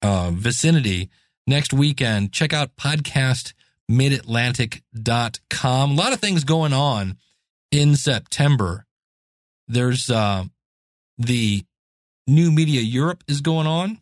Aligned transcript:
uh, 0.02 0.30
vicinity 0.32 1.10
next 1.46 1.72
weekend, 1.72 2.32
check 2.32 2.52
out 2.52 2.76
podcast 2.76 3.52
midatlantic.com. 3.90 5.90
A 5.90 5.94
lot 5.94 6.12
of 6.12 6.20
things 6.20 6.44
going 6.44 6.72
on 6.72 7.16
in 7.70 7.96
September. 7.96 8.86
There's 9.66 10.10
uh, 10.10 10.44
the 11.18 11.64
New 12.26 12.50
Media 12.50 12.80
Europe 12.80 13.22
is 13.28 13.40
going 13.40 13.66
on. 13.66 14.00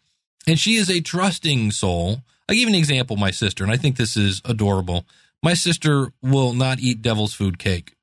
And 0.47 0.59
she 0.59 0.77
is 0.77 0.89
a 0.89 1.01
trusting 1.01 1.73
soul. 1.73 2.23
I 2.49 2.55
give 2.55 2.69
an 2.69 2.75
example, 2.75 3.17
my 3.17 3.31
sister, 3.31 3.63
and 3.63 3.73
I 3.73 3.77
think 3.77 3.97
this 3.97 4.17
is 4.17 4.41
adorable. 4.45 5.05
My 5.43 5.53
sister 5.53 6.13
will 6.23 6.55
not 6.55 6.79
eat 6.79 7.03
devil's 7.03 7.35
food 7.35 7.59
cake 7.59 7.95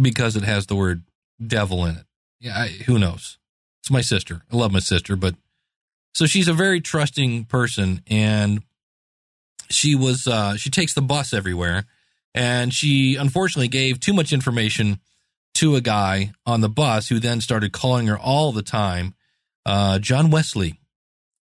because 0.00 0.36
it 0.36 0.44
has 0.44 0.66
the 0.66 0.76
word 0.76 1.02
devil 1.44 1.84
in 1.84 1.96
it. 1.96 2.04
Yeah, 2.40 2.56
I, 2.56 2.68
who 2.68 2.98
knows? 2.98 3.38
It's 3.80 3.90
my 3.90 4.00
sister. 4.00 4.42
I 4.52 4.56
love 4.56 4.72
my 4.72 4.78
sister, 4.78 5.16
but 5.16 5.34
so 6.14 6.26
she's 6.26 6.48
a 6.48 6.54
very 6.54 6.80
trusting 6.80 7.46
person, 7.46 8.02
and 8.06 8.62
she 9.68 9.94
was 9.94 10.26
uh, 10.26 10.56
she 10.56 10.70
takes 10.70 10.94
the 10.94 11.02
bus 11.02 11.34
everywhere, 11.34 11.84
and 12.34 12.72
she 12.72 13.16
unfortunately 13.16 13.68
gave 13.68 13.98
too 13.98 14.12
much 14.12 14.32
information 14.32 15.00
to 15.54 15.76
a 15.76 15.80
guy 15.80 16.32
on 16.46 16.60
the 16.60 16.68
bus 16.68 17.08
who 17.08 17.18
then 17.18 17.40
started 17.40 17.72
calling 17.72 18.06
her 18.06 18.18
all 18.18 18.52
the 18.52 18.62
time 18.62 19.14
uh, 19.66 19.98
John 19.98 20.30
Wesley, 20.30 20.80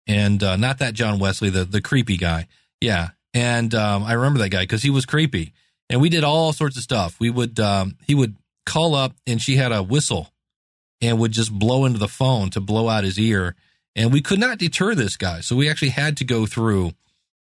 and 0.06 0.42
uh, 0.42 0.56
not 0.56 0.78
that 0.78 0.94
John 0.94 1.19
Wesley, 1.19 1.50
the 1.50 1.64
the 1.64 1.80
creepy 1.80 2.16
guy. 2.16 2.48
Yeah, 2.80 3.10
and 3.34 3.74
um, 3.74 4.02
I 4.04 4.14
remember 4.14 4.40
that 4.40 4.50
guy 4.50 4.62
because 4.62 4.82
he 4.82 4.90
was 4.90 5.06
creepy, 5.06 5.52
and 5.88 6.00
we 6.00 6.08
did 6.08 6.24
all 6.24 6.52
sorts 6.52 6.76
of 6.76 6.82
stuff. 6.82 7.19
We 7.20 7.30
would 7.30 7.58
um, 7.60 7.96
he 8.06 8.14
would 8.14 8.36
call 8.66 8.94
up, 8.94 9.14
and 9.26 9.40
she 9.40 9.56
had 9.56 9.72
a 9.72 9.82
whistle, 9.82 10.32
and 11.00 11.19
would 11.19 11.32
just 11.32 11.52
blow 11.52 11.84
into 11.84 11.98
the 11.98 12.08
phone 12.08 12.50
to 12.50 12.60
blow 12.60 12.88
out 12.88 13.04
his 13.04 13.19
ear, 13.19 13.54
and 13.94 14.12
we 14.12 14.20
could 14.20 14.38
not 14.38 14.58
deter 14.58 14.94
this 14.94 15.16
guy, 15.16 15.40
so 15.40 15.56
we 15.56 15.69
actually 15.69 15.90
had 15.90 16.16
to 16.19 16.24
go 16.24 16.46
through 16.46 16.92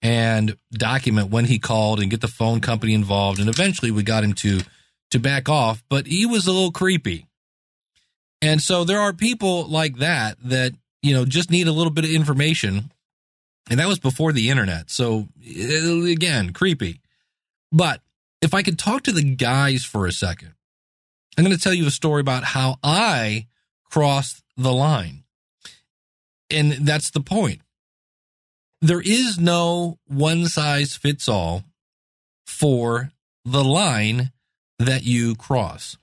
and 0.01 0.57
document 0.73 1.31
when 1.31 1.45
he 1.45 1.59
called 1.59 2.01
and 2.01 2.11
get 2.11 2.21
the 2.21 2.29
phone 2.29 2.61
company 2.61 2.95
involved, 2.95 3.41
and 3.41 3.49
eventually 3.49 3.91
we 3.91 4.03
got 4.03 4.25
him 4.25 4.33
to 4.33 4.61
to 5.11 5.19
back 5.19 5.49
off, 5.49 5.83
but 5.89 6.07
he 6.07 6.27
was 6.27 6.47
a 6.47 6.53
little 6.53 6.73
creepy. 6.73 7.28
And 8.41 8.63
so 8.63 8.85
there 8.85 9.01
are 9.01 9.13
people 9.13 9.67
like 9.67 9.97
that 9.99 10.39
that, 10.45 10.73
you 11.03 11.15
know, 11.15 11.25
just 11.25 11.51
need 11.51 11.69
a 11.69 11.73
little 11.73 11.93
bit 11.93 12.05
of 12.05 12.11
information. 12.11 12.93
And 13.71 13.81
that 13.81 13.89
was 13.89 13.99
before 13.99 14.33
the 14.33 14.49
internet. 14.49 14.91
So 14.91 15.29
eh, 15.45 16.11
again, 16.11 16.53
creepy. 16.53 17.01
But 17.73 18.01
if 18.41 18.55
I 18.55 18.63
could 18.63 18.79
talk 18.79 19.03
to 19.05 19.13
the 19.13 19.23
guys 19.23 19.85
for 19.85 20.07
a 20.07 20.13
second, 20.13 20.55
I'm 21.37 21.45
going 21.45 21.57
to 21.57 21.63
tell 21.63 21.75
you 21.75 21.87
a 21.87 21.91
story 21.91 22.21
about 22.21 22.45
how 22.45 22.77
I 22.83 23.47
crossed 23.91 24.43
the 24.57 24.73
line. 24.73 25.25
And 26.51 26.73
that's 26.73 27.11
the 27.11 27.21
point. 27.21 27.61
There 28.81 29.01
is 29.01 29.39
no 29.39 29.99
one 30.07 30.47
size 30.47 30.97
fits 30.97 31.29
all 31.29 31.65
for 32.47 33.13
the 33.45 33.65
line 33.65 34.33
that 34.79 35.03
you 35.05 35.35
cross. 35.35 35.97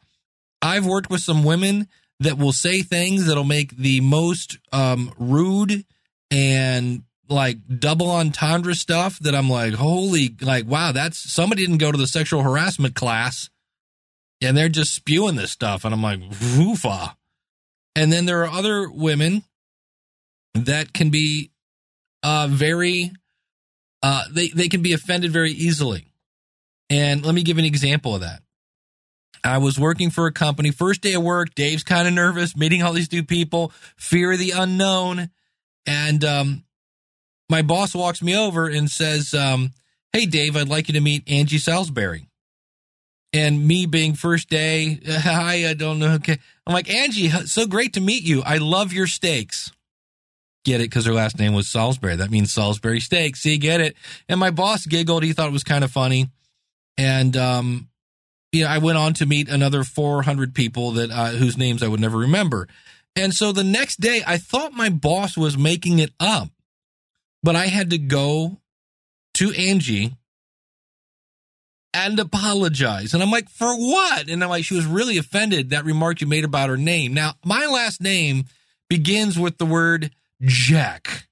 I've 0.62 0.86
worked 0.86 1.10
with 1.10 1.22
some 1.22 1.44
women 1.44 1.88
that 2.20 2.38
will 2.38 2.54
say 2.54 2.82
things 2.82 3.26
that'll 3.26 3.44
make 3.44 3.76
the 3.76 4.02
most 4.02 4.58
um, 4.72 5.14
rude 5.18 5.86
and 6.32 7.04
like 7.28 7.58
double 7.80 8.10
entendre 8.12 8.76
stuff 8.76 9.20
that 9.20 9.36
I'm 9.36 9.50
like, 9.50 9.74
holy, 9.74 10.36
like, 10.42 10.66
wow, 10.66 10.92
that's 10.92 11.18
somebody 11.18 11.66
didn't 11.66 11.80
go 11.80 11.92
to 11.92 11.98
the 11.98 12.08
sexual 12.08 12.44
harassment 12.44 12.96
class 12.96 13.50
and 14.42 14.56
they're 14.56 14.70
just 14.70 14.94
spewing 14.94 15.36
this 15.36 15.52
stuff. 15.52 15.86
And 15.86 15.94
I'm 15.94 16.04
like, 16.04 16.20
woofa. 16.20 17.16
And 17.96 18.12
then 18.12 18.26
there 18.26 18.44
are 18.44 18.50
other 18.50 18.90
women 18.90 19.44
that 20.54 20.94
can 20.94 21.10
be 21.10 21.52
uh, 22.24 22.48
very, 22.50 23.12
uh, 24.04 24.24
they, 24.32 24.50
they 24.50 24.68
can 24.68 24.82
be 24.82 24.94
offended 24.94 25.32
very 25.32 25.52
easily. 25.52 26.12
And 26.90 27.26
let 27.26 27.34
me 27.34 27.44
give 27.44 27.58
an 27.58 27.66
example 27.66 28.14
of 28.14 28.22
that. 28.22 28.42
I 29.46 29.60
was 29.60 29.80
working 29.80 30.10
for 30.10 30.26
a 30.26 30.32
company, 30.32 30.72
first 30.72 31.02
day 31.02 31.14
of 31.14 31.24
work. 31.24 31.54
Dave's 31.54 31.84
kind 31.84 32.08
of 32.08 32.14
nervous, 32.14 32.56
meeting 32.56 32.82
all 32.82 32.94
these 32.94 33.12
new 33.12 33.24
people, 33.24 33.72
fear 33.96 34.32
of 34.32 34.40
the 34.40 34.52
unknown. 34.52 35.30
And 35.86 36.26
um, 36.26 36.64
my 37.50 37.62
boss 37.62 37.94
walks 37.94 38.22
me 38.24 38.36
over 38.36 38.68
and 38.68 38.90
says, 38.90 39.34
um, 39.34 39.72
Hey, 40.12 40.26
Dave, 40.26 40.56
I'd 40.56 40.70
like 40.70 40.88
you 40.88 40.94
to 40.94 41.02
meet 41.02 41.30
Angie 41.30 41.60
Salisbury. 41.60 42.28
And 43.34 43.68
me 43.68 43.86
being 43.86 44.16
first 44.16 44.50
day, 44.50 45.00
hi, 45.08 45.68
I 45.68 45.74
don't 45.74 46.00
know. 46.00 46.14
Okay. 46.14 46.40
I'm 46.66 46.74
like, 46.74 46.90
Angie, 46.90 47.30
so 47.30 47.68
great 47.68 47.94
to 47.94 48.02
meet 48.02 48.24
you. 48.24 48.42
I 48.44 48.58
love 48.58 48.94
your 48.94 49.08
steaks. 49.08 49.72
Get 50.64 50.82
it? 50.82 50.90
Because 50.90 51.06
her 51.06 51.14
last 51.14 51.38
name 51.38 51.54
was 51.54 51.68
Salisbury. 51.68 52.16
That 52.16 52.32
means 52.32 52.52
Salisbury 52.52 53.00
steaks. 53.00 53.42
See, 53.42 53.58
get 53.58 53.82
it? 53.82 53.96
And 54.28 54.40
my 54.40 54.50
boss 54.50 54.88
giggled. 54.88 55.22
He 55.22 55.34
thought 55.34 55.50
it 55.50 55.54
was 55.54 55.64
kind 55.64 55.84
of 55.84 55.92
funny. 55.92 56.30
And, 56.98 57.38
um, 57.38 57.90
you 58.56 58.64
know, 58.64 58.70
I 58.70 58.78
went 58.78 58.98
on 58.98 59.14
to 59.16 59.26
meet 59.26 59.50
another 59.50 59.84
400 59.84 60.56
people 60.56 60.92
that, 60.92 61.12
uh, 61.12 61.30
whose 61.32 61.58
names 61.58 61.84
I 61.84 61.88
would 61.88 62.00
never 62.00 62.18
remember. 62.18 62.68
And 63.16 63.34
so 63.34 63.52
the 63.52 63.64
next 63.64 64.00
day, 64.00 64.24
I 64.26 64.38
thought 64.38 64.74
my 64.74 64.90
boss 64.90 65.38
was 65.38 65.58
making 65.58 66.00
it 66.00 66.12
up, 66.20 66.50
but 67.44 67.56
I 67.56 67.68
had 67.68 67.92
to 67.92 67.98
go 67.98 68.58
to 69.36 69.52
Angie 69.52 70.16
and 71.94 72.20
apologize. 72.20 73.14
And 73.14 73.24
I'm 73.24 73.32
like, 73.32 73.50
for 73.50 73.74
what? 73.74 74.30
And 74.30 74.44
I'm 74.44 74.50
like, 74.50 74.66
she 74.66 74.76
was 74.76 74.86
really 74.86 75.18
offended 75.18 75.70
that 75.70 75.86
remark 75.86 76.20
you 76.20 76.28
made 76.28 76.44
about 76.44 76.70
her 76.70 76.78
name. 76.78 77.14
Now, 77.14 77.36
my 77.46 77.66
last 77.66 78.02
name 78.02 78.46
begins 78.90 79.40
with 79.40 79.58
the 79.58 79.66
word 79.66 80.12
Jack. 80.42 81.28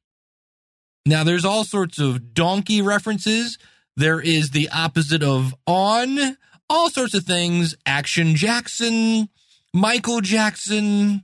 Now, 1.05 1.25
there's 1.25 1.43
all 1.43 1.65
sorts 1.65 1.99
of 1.99 2.33
donkey 2.33 2.81
references. 2.81 3.57
There 3.97 4.21
is 4.21 4.51
the 4.51 4.69
opposite 4.69 5.21
of 5.21 5.53
on, 5.67 6.37
all 6.73 6.89
sorts 6.89 7.13
of 7.13 7.23
things. 7.23 7.75
Action 7.85 8.35
Jackson, 8.35 9.29
Michael 9.73 10.21
Jackson, 10.21 11.23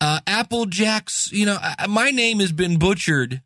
uh, 0.00 0.20
Apple 0.26 0.66
Jacks. 0.66 1.30
You 1.32 1.46
know, 1.46 1.58
my 1.88 2.10
name 2.10 2.38
has 2.38 2.52
been 2.52 2.78
butchered. 2.78 3.42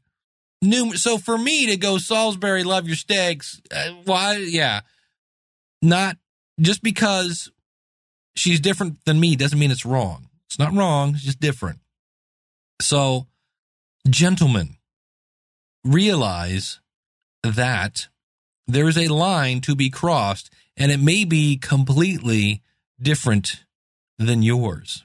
New, 0.60 0.96
so 0.96 1.18
for 1.18 1.36
me 1.36 1.66
to 1.66 1.76
go 1.76 1.98
Salisbury, 1.98 2.62
love 2.62 2.86
your 2.86 2.96
steaks. 2.96 3.60
Uh, 3.74 3.90
why? 4.04 4.36
Yeah, 4.36 4.82
not 5.80 6.18
just 6.60 6.82
because 6.82 7.50
she's 8.36 8.60
different 8.60 9.04
than 9.04 9.18
me 9.18 9.34
doesn't 9.34 9.58
mean 9.58 9.72
it's 9.72 9.86
wrong. 9.86 10.28
It's 10.46 10.58
not 10.58 10.72
wrong. 10.74 11.14
It's 11.14 11.24
just 11.24 11.40
different. 11.40 11.80
So, 12.80 13.26
gentlemen, 14.08 14.76
realize 15.84 16.80
that 17.42 18.08
there 18.68 18.86
is 18.86 18.98
a 18.98 19.08
line 19.08 19.60
to 19.62 19.74
be 19.74 19.90
crossed, 19.90 20.51
and 20.76 20.90
it 20.90 21.00
may 21.00 21.24
be 21.24 21.56
completely 21.56 22.62
different 23.00 23.64
than 24.18 24.42
yours 24.42 25.04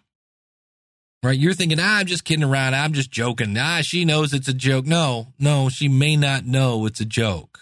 right? 1.24 1.38
You're 1.38 1.54
thinking, 1.54 1.80
ah, 1.80 1.98
I'm 1.98 2.06
just 2.06 2.24
kidding 2.24 2.44
around. 2.44 2.76
I'm 2.76 2.94
just 2.94 3.12
joking. 3.12 3.58
Ah, 3.58 3.82
she 3.82 4.06
knows 4.06 4.34
it's 4.34 4.48
a 4.48 4.54
joke. 4.54 4.86
No, 4.86 5.34
no, 5.40 5.70
she 5.70 5.88
may 5.88 6.16
not 6.16 6.46
know 6.46 6.86
it's 6.86 7.02
a 7.02 7.06
joke 7.06 7.60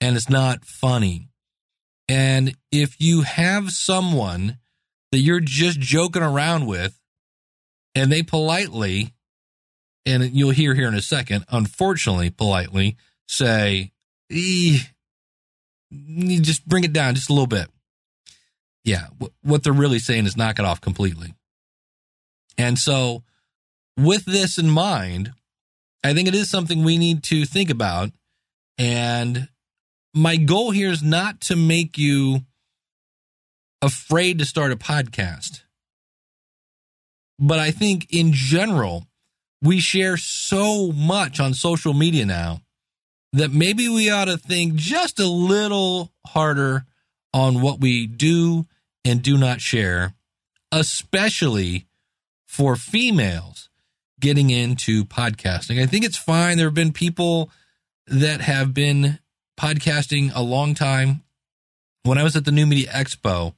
and 0.00 0.16
it's 0.16 0.28
not 0.28 0.64
funny. 0.64 1.28
And 2.08 2.56
if 2.72 3.00
you 3.00 3.22
have 3.22 3.70
someone 3.70 4.58
that 5.12 5.18
you're 5.18 5.40
just 5.40 5.78
joking 5.78 6.22
around 6.22 6.66
with 6.66 6.98
and 7.94 8.10
they 8.10 8.22
politely, 8.22 9.14
and 10.06 10.24
you'll 10.32 10.50
hear 10.50 10.74
here 10.74 10.88
in 10.88 10.94
a 10.94 11.02
second, 11.02 11.44
unfortunately, 11.50 12.30
politely 12.30 12.96
say, 13.26 13.92
you 15.90 16.40
just 16.40 16.66
bring 16.66 16.84
it 16.84 16.92
down 16.92 17.14
just 17.14 17.30
a 17.30 17.32
little 17.32 17.46
bit. 17.46 17.68
Yeah, 18.84 19.06
what 19.42 19.62
they're 19.62 19.72
really 19.72 19.98
saying 19.98 20.26
is 20.26 20.36
knock 20.36 20.58
it 20.58 20.64
off 20.64 20.80
completely. 20.80 21.34
And 22.56 22.78
so, 22.78 23.22
with 23.96 24.24
this 24.24 24.58
in 24.58 24.70
mind, 24.70 25.32
I 26.04 26.14
think 26.14 26.28
it 26.28 26.34
is 26.34 26.50
something 26.50 26.82
we 26.82 26.98
need 26.98 27.22
to 27.24 27.44
think 27.44 27.70
about. 27.70 28.10
And 28.78 29.48
my 30.14 30.36
goal 30.36 30.70
here 30.70 30.90
is 30.90 31.02
not 31.02 31.40
to 31.42 31.56
make 31.56 31.98
you 31.98 32.40
afraid 33.82 34.38
to 34.38 34.44
start 34.44 34.72
a 34.72 34.76
podcast. 34.76 35.62
But 37.38 37.58
I 37.58 37.70
think 37.70 38.06
in 38.10 38.32
general, 38.32 39.06
we 39.62 39.80
share 39.80 40.16
so 40.16 40.92
much 40.92 41.40
on 41.40 41.54
social 41.54 41.92
media 41.92 42.26
now 42.26 42.62
that 43.32 43.52
maybe 43.52 43.88
we 43.88 44.10
ought 44.10 44.26
to 44.26 44.36
think 44.36 44.74
just 44.74 45.20
a 45.20 45.26
little 45.26 46.10
harder 46.26 46.86
on 47.32 47.60
what 47.60 47.80
we 47.80 48.06
do 48.06 48.66
and 49.04 49.22
do 49.22 49.36
not 49.36 49.60
share, 49.60 50.14
especially 50.72 51.86
for 52.46 52.76
females 52.76 53.68
getting 54.20 54.50
into 54.50 55.04
podcasting. 55.04 55.80
I 55.80 55.86
think 55.86 56.04
it's 56.04 56.16
fine. 56.16 56.56
There 56.56 56.66
have 56.66 56.74
been 56.74 56.92
people 56.92 57.50
that 58.06 58.40
have 58.40 58.74
been 58.74 59.18
podcasting 59.58 60.32
a 60.34 60.42
long 60.42 60.74
time. 60.74 61.22
When 62.04 62.18
I 62.18 62.22
was 62.22 62.36
at 62.36 62.44
the 62.44 62.52
New 62.52 62.66
Media 62.66 62.90
Expo, 62.90 63.54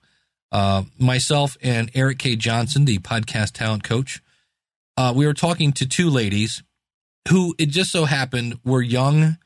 uh, 0.51 0.83
myself 0.99 1.57
and 1.63 1.91
Erik 1.95 2.19
K. 2.19 2.35
Johnson, 2.35 2.85
the 2.85 2.99
podcast 2.99 3.53
talent 3.53 3.85
coach, 3.85 4.21
uh, 4.97 5.13
we 5.15 5.27
were 5.27 5.35
talking 5.35 5.73
to 5.73 5.87
two 5.87 6.11
ladies 6.11 6.63
who 7.29 7.55
it 7.59 7.67
just 7.67 7.93
so 7.93 8.07
happened 8.07 8.59
were 8.65 8.83
young 8.83 9.39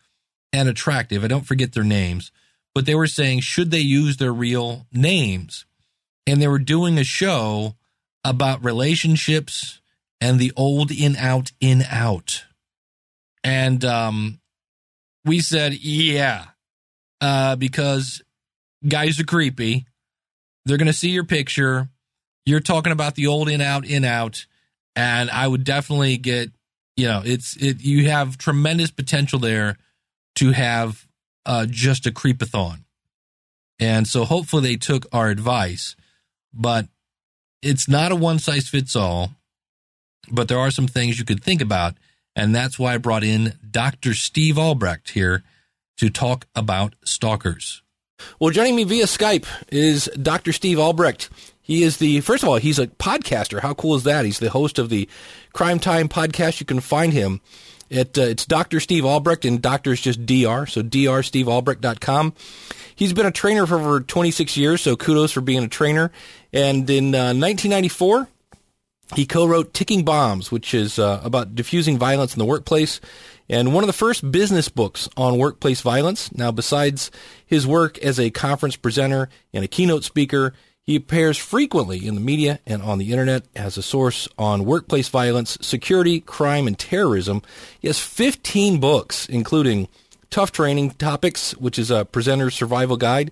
and 0.54 0.68
attractive. 0.68 1.24
I 1.24 1.26
don't 1.26 1.46
forget 1.46 1.72
their 1.72 1.82
names, 1.82 2.30
but 2.76 2.86
they 2.86 2.94
were 2.94 3.08
saying, 3.08 3.40
should 3.40 3.72
they 3.72 3.80
use 3.80 4.18
their 4.18 4.32
real 4.32 4.86
names? 4.92 5.66
And 6.28 6.40
they 6.40 6.46
were 6.46 6.60
doing 6.60 6.96
a 6.96 7.04
show 7.04 7.74
about 8.22 8.64
relationships 8.64 9.80
and 10.20 10.38
the 10.38 10.52
old 10.56 10.92
in 10.92 11.16
out 11.16 11.50
in 11.60 11.82
out. 11.82 12.44
And 13.42 13.84
um, 13.84 14.40
we 15.24 15.40
said, 15.40 15.74
yeah, 15.74 16.46
uh, 17.20 17.56
because 17.56 18.22
guys 18.86 19.18
are 19.18 19.24
creepy. 19.24 19.86
They're 20.64 20.78
going 20.78 20.86
to 20.86 20.92
see 20.92 21.10
your 21.10 21.24
picture. 21.24 21.88
You're 22.46 22.60
talking 22.60 22.92
about 22.92 23.16
the 23.16 23.26
old 23.26 23.48
in 23.48 23.60
out 23.60 23.84
in 23.84 24.04
out, 24.04 24.46
and 24.94 25.30
I 25.30 25.48
would 25.48 25.64
definitely 25.64 26.16
get, 26.16 26.52
you 26.96 27.06
know, 27.08 27.22
it's 27.24 27.56
it. 27.56 27.82
You 27.82 28.08
have 28.08 28.38
tremendous 28.38 28.92
potential 28.92 29.40
there 29.40 29.78
to 30.36 30.52
have 30.52 31.06
uh, 31.46 31.66
just 31.68 32.06
a 32.06 32.10
creepathon, 32.10 32.84
and 33.78 34.06
so 34.06 34.24
hopefully 34.24 34.62
they 34.62 34.76
took 34.76 35.06
our 35.12 35.28
advice. 35.28 35.96
But 36.52 36.86
it's 37.62 37.88
not 37.88 38.12
a 38.12 38.16
one 38.16 38.38
size 38.38 38.68
fits 38.68 38.94
all, 38.94 39.32
but 40.30 40.48
there 40.48 40.58
are 40.58 40.70
some 40.70 40.86
things 40.86 41.18
you 41.18 41.24
could 41.24 41.42
think 41.42 41.60
about. 41.60 41.94
And 42.36 42.54
that's 42.54 42.78
why 42.78 42.94
I 42.94 42.98
brought 42.98 43.24
in 43.24 43.54
Dr. 43.68 44.14
Steve 44.14 44.58
Albrecht 44.58 45.10
here 45.10 45.42
to 45.98 46.10
talk 46.10 46.46
about 46.54 46.94
stalkers. 47.04 47.82
Well, 48.38 48.50
joining 48.50 48.76
me 48.76 48.84
via 48.84 49.04
Skype 49.04 49.46
is 49.70 50.10
Dr. 50.20 50.52
Steve 50.52 50.78
Albrecht. 50.78 51.30
He 51.60 51.82
is 51.82 51.98
the, 51.98 52.20
first 52.20 52.42
of 52.42 52.48
all, 52.48 52.56
he's 52.56 52.78
a 52.78 52.88
podcaster. 52.88 53.60
How 53.60 53.74
cool 53.74 53.94
is 53.94 54.04
that? 54.04 54.24
He's 54.24 54.38
the 54.38 54.50
host 54.50 54.78
of 54.78 54.88
the 54.88 55.08
Crime 55.52 55.78
Time 55.78 56.08
podcast. 56.08 56.60
You 56.60 56.66
can 56.66 56.80
find 56.80 57.12
him 57.12 57.40
uh, 58.18 58.22
it's 58.22 58.46
Dr. 58.46 58.80
Steve 58.80 59.04
Albrecht 59.04 59.44
and 59.44 59.60
doctor 59.60 59.92
is 59.92 60.00
just 60.00 60.24
DR. 60.26 60.66
So 60.66 60.82
drstevealbrecht.com. 60.82 62.34
He's 62.96 63.12
been 63.12 63.26
a 63.26 63.32
trainer 63.32 63.66
for 63.66 63.78
over 63.78 64.00
26 64.00 64.56
years, 64.56 64.80
so 64.80 64.96
kudos 64.96 65.32
for 65.32 65.40
being 65.40 65.64
a 65.64 65.68
trainer. 65.68 66.12
And 66.52 66.88
in 66.88 67.14
uh, 67.14 67.34
1994, 67.34 68.28
he 69.14 69.26
co-wrote 69.26 69.74
Ticking 69.74 70.04
Bombs, 70.04 70.50
which 70.50 70.74
is 70.74 70.98
uh, 70.98 71.20
about 71.22 71.54
diffusing 71.54 71.98
violence 71.98 72.34
in 72.34 72.38
the 72.38 72.44
workplace, 72.44 73.00
and 73.48 73.74
one 73.74 73.84
of 73.84 73.88
the 73.88 73.92
first 73.92 74.30
business 74.30 74.68
books 74.68 75.08
on 75.16 75.38
workplace 75.38 75.82
violence. 75.82 76.32
Now, 76.34 76.50
besides 76.50 77.10
his 77.44 77.66
work 77.66 77.98
as 77.98 78.18
a 78.18 78.30
conference 78.30 78.76
presenter 78.76 79.28
and 79.52 79.64
a 79.64 79.68
keynote 79.68 80.04
speaker, 80.04 80.54
He 80.86 80.96
appears 80.96 81.38
frequently 81.38 82.06
in 82.06 82.14
the 82.14 82.20
media 82.20 82.60
and 82.66 82.82
on 82.82 82.98
the 82.98 83.10
internet 83.10 83.44
as 83.56 83.78
a 83.78 83.82
source 83.82 84.28
on 84.36 84.66
workplace 84.66 85.08
violence, 85.08 85.56
security, 85.62 86.20
crime, 86.20 86.66
and 86.66 86.78
terrorism. 86.78 87.40
He 87.80 87.88
has 87.88 87.98
15 87.98 88.80
books, 88.80 89.26
including 89.26 89.88
Tough 90.28 90.52
Training 90.52 90.90
Topics, 90.92 91.52
which 91.56 91.78
is 91.78 91.90
a 91.90 92.04
presenter's 92.04 92.54
survival 92.54 92.98
guide, 92.98 93.30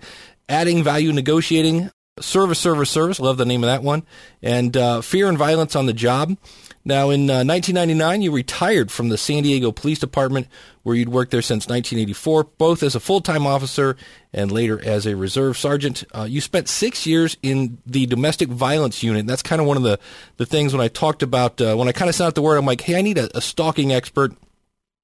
Adding 0.49 0.83
Value 0.83 1.13
Negotiating, 1.13 1.91
Service, 2.21 2.59
Service, 2.59 2.91
Service, 2.91 3.21
love 3.21 3.39
the 3.39 3.47
name 3.47 3.65
of 3.65 3.69
that 3.69 3.83
one, 3.83 4.03
and 4.43 4.77
uh, 4.77 5.01
Fear 5.01 5.31
and 5.31 5.39
Violence 5.39 5.75
on 5.75 5.87
the 5.87 5.95
Job. 5.95 6.37
Now, 6.85 7.09
in 7.09 7.31
uh, 7.31 7.41
1999, 7.43 8.21
you 8.21 8.33
retired 8.33 8.91
from 8.91 9.09
the 9.09 9.17
San 9.17 9.45
Diego 9.45 9.73
Police 9.73 9.99
Department, 9.99 10.47
where 10.83 10.95
you'd 10.95 11.09
worked 11.09 11.31
there 11.31 11.41
since 11.41 11.69
1984, 11.69 12.45
both 12.59 12.83
as 12.83 12.95
a 12.95 13.01
full-time 13.01 13.47
officer 13.47 13.97
and 14.31 14.53
later 14.53 14.79
as 14.85 15.07
a 15.07 15.17
reserve 15.17 15.57
sergeant. 15.57 16.05
Uh, 16.13 16.25
you 16.29 16.43
spent 16.43 16.69
six 16.69 17.07
years 17.07 17.39
in 17.43 17.79
the 17.87 18.05
domestic 18.05 18.51
violence 18.51 19.03
unit. 19.03 19.27
That's 19.27 19.43
kind 19.43 19.63
of 19.63 19.67
one 19.67 19.79
of 19.79 19.83
the, 19.83 19.99
the 20.37 20.45
things 20.45 20.75
when 20.75 20.83
I 20.83 20.89
talked 20.89 21.23
about, 21.23 21.63
uh, 21.63 21.77
when 21.77 21.89
I 21.89 21.93
kind 21.93 22.11
of 22.11 22.15
sent 22.15 22.27
out 22.27 22.35
the 22.35 22.43
word, 22.43 22.59
I'm 22.59 22.67
like, 22.67 22.83
hey, 22.83 22.99
I 22.99 23.01
need 23.01 23.17
a, 23.17 23.35
a 23.35 23.41
stalking 23.41 23.91
expert. 23.91 24.35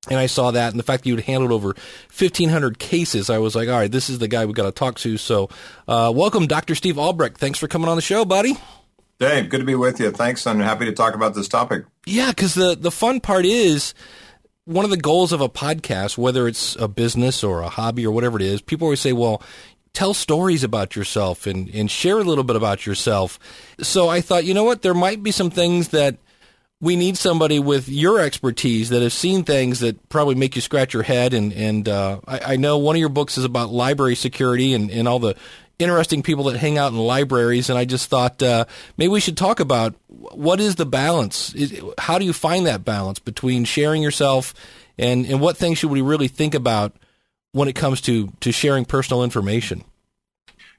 And 0.09 0.19
I 0.19 0.27
saw 0.27 0.53
that, 0.53 0.73
and 0.73 0.79
the 0.79 0.85
fact 0.85 1.03
that 1.03 1.09
you'd 1.09 1.21
handled 1.21 1.51
over 1.51 1.69
1,500 1.69 2.79
cases, 2.79 3.29
I 3.29 3.39
was 3.39 3.57
like, 3.57 3.69
all 3.69 3.75
right, 3.75 3.91
this 3.91 4.09
is 4.09 4.21
the 4.21 4.29
guy 4.29 4.47
we 4.47 4.53
got 4.53 4.65
to 4.65 4.73
talk 4.73 4.97
to. 5.01 5.19
So, 5.19 5.51
uh, 5.89 6.13
welcome, 6.15 6.47
Dr. 6.47 6.77
Steve 6.77 6.99
Albrecht. 6.99 7.37
Thanks 7.37 7.59
for 7.59 7.67
coming 7.67 7.89
on 7.89 7.97
the 7.97 8.03
show, 8.03 8.25
buddy. 8.25 8.57
Dave, 9.19 9.49
good 9.49 9.59
to 9.59 9.65
be 9.65 9.75
with 9.75 9.99
you. 9.99 10.13
Thanks. 10.13 10.47
I'm 10.47 10.61
happy 10.61 10.85
to 10.85 10.93
talk 10.93 11.15
about 11.15 11.35
this 11.35 11.49
topic. 11.49 11.85
Yeah, 12.07 12.31
because 12.31 12.55
the, 12.55 12.77
the 12.77 12.93
fun 12.93 13.19
part 13.19 13.45
is 13.45 13.93
one 14.65 14.85
of 14.85 14.93
the 14.93 14.97
goals 14.97 15.33
of 15.33 15.41
a 15.41 15.49
podcast, 15.49 16.17
whether 16.17 16.47
it's 16.47 16.77
a 16.77 16.87
business 16.87 17.43
or 17.43 17.63
a 17.63 17.69
hobby 17.69 18.07
or 18.07 18.13
whatever 18.13 18.37
it 18.37 18.43
is, 18.43 18.61
people 18.61 18.87
always 18.87 19.01
say, 19.01 19.13
well, 19.13 19.43
tell 19.95 20.15
stories 20.15 20.63
about 20.63 20.95
yourself 20.95 21.47
and, 21.47 21.69
and 21.71 21.91
share 21.91 22.19
a 22.19 22.23
little 22.23 22.45
bit 22.45 22.55
about 22.55 22.87
yourself. 22.87 23.39
So 23.81 24.09
I 24.09 24.21
thought, 24.21 24.45
you 24.45 24.55
know 24.55 24.65
what? 24.65 24.83
There 24.83 24.95
might 24.95 25.25
be 25.25 25.33
some 25.33 25.51
things 25.51 25.89
that 25.89 26.19
we 26.81 26.97
need 26.97 27.17
somebody 27.17 27.59
with 27.59 27.89
your 27.89 28.21
expertise 28.21 28.91
that 28.91 29.03
has 29.03 29.15
seen 29.15 29.45
things 29.45 29.81
that 29.81 30.09
probably 30.09 30.37
make 30.37 30.55
you 30.55 30.63
scratch 30.63 30.95
your 30.95 31.03
head. 31.03 31.35
And, 31.35 31.53
and 31.53 31.89
uh, 31.89 32.21
I, 32.27 32.55
I 32.55 32.57
know 32.57 32.79
one 32.79 32.95
of 32.95 33.01
your 33.01 33.09
books 33.09 33.37
is 33.37 33.45
about 33.45 33.71
library 33.71 34.15
security 34.15 34.75
and, 34.75 34.91
and 34.91 35.09
all 35.09 35.19
the 35.19 35.35
interesting 35.79 36.23
people 36.23 36.45
that 36.45 36.57
hang 36.57 36.79
out 36.79 36.93
in 36.93 36.99
libraries, 36.99 37.71
and 37.71 37.79
I 37.79 37.85
just 37.85 38.11
thought 38.11 38.43
uh, 38.43 38.65
maybe 38.97 39.09
we 39.09 39.21
should 39.21 39.37
talk 39.37 39.61
about 39.61 39.95
what 40.09 40.61
is 40.61 40.77
the 40.77 40.87
balance. 40.87 41.55
Is, 41.55 41.81
how 41.99 42.19
do 42.19 42.25
you 42.25 42.33
find 42.33 42.67
that 42.67 42.85
balance 42.85 43.19
between 43.19 43.65
sharing 43.65 44.03
yourself 44.03 44.55
and 44.99 45.25
and 45.27 45.41
what 45.41 45.57
things 45.57 45.79
should 45.79 45.91
we 45.91 46.01
really 46.01 46.29
think 46.29 46.55
about 46.55 46.97
when 47.53 47.69
it 47.69 47.75
comes 47.75 48.01
to 48.03 48.33
to 48.41 48.53
sharing 48.53 48.85
personal 48.85 49.23
information? 49.23 49.85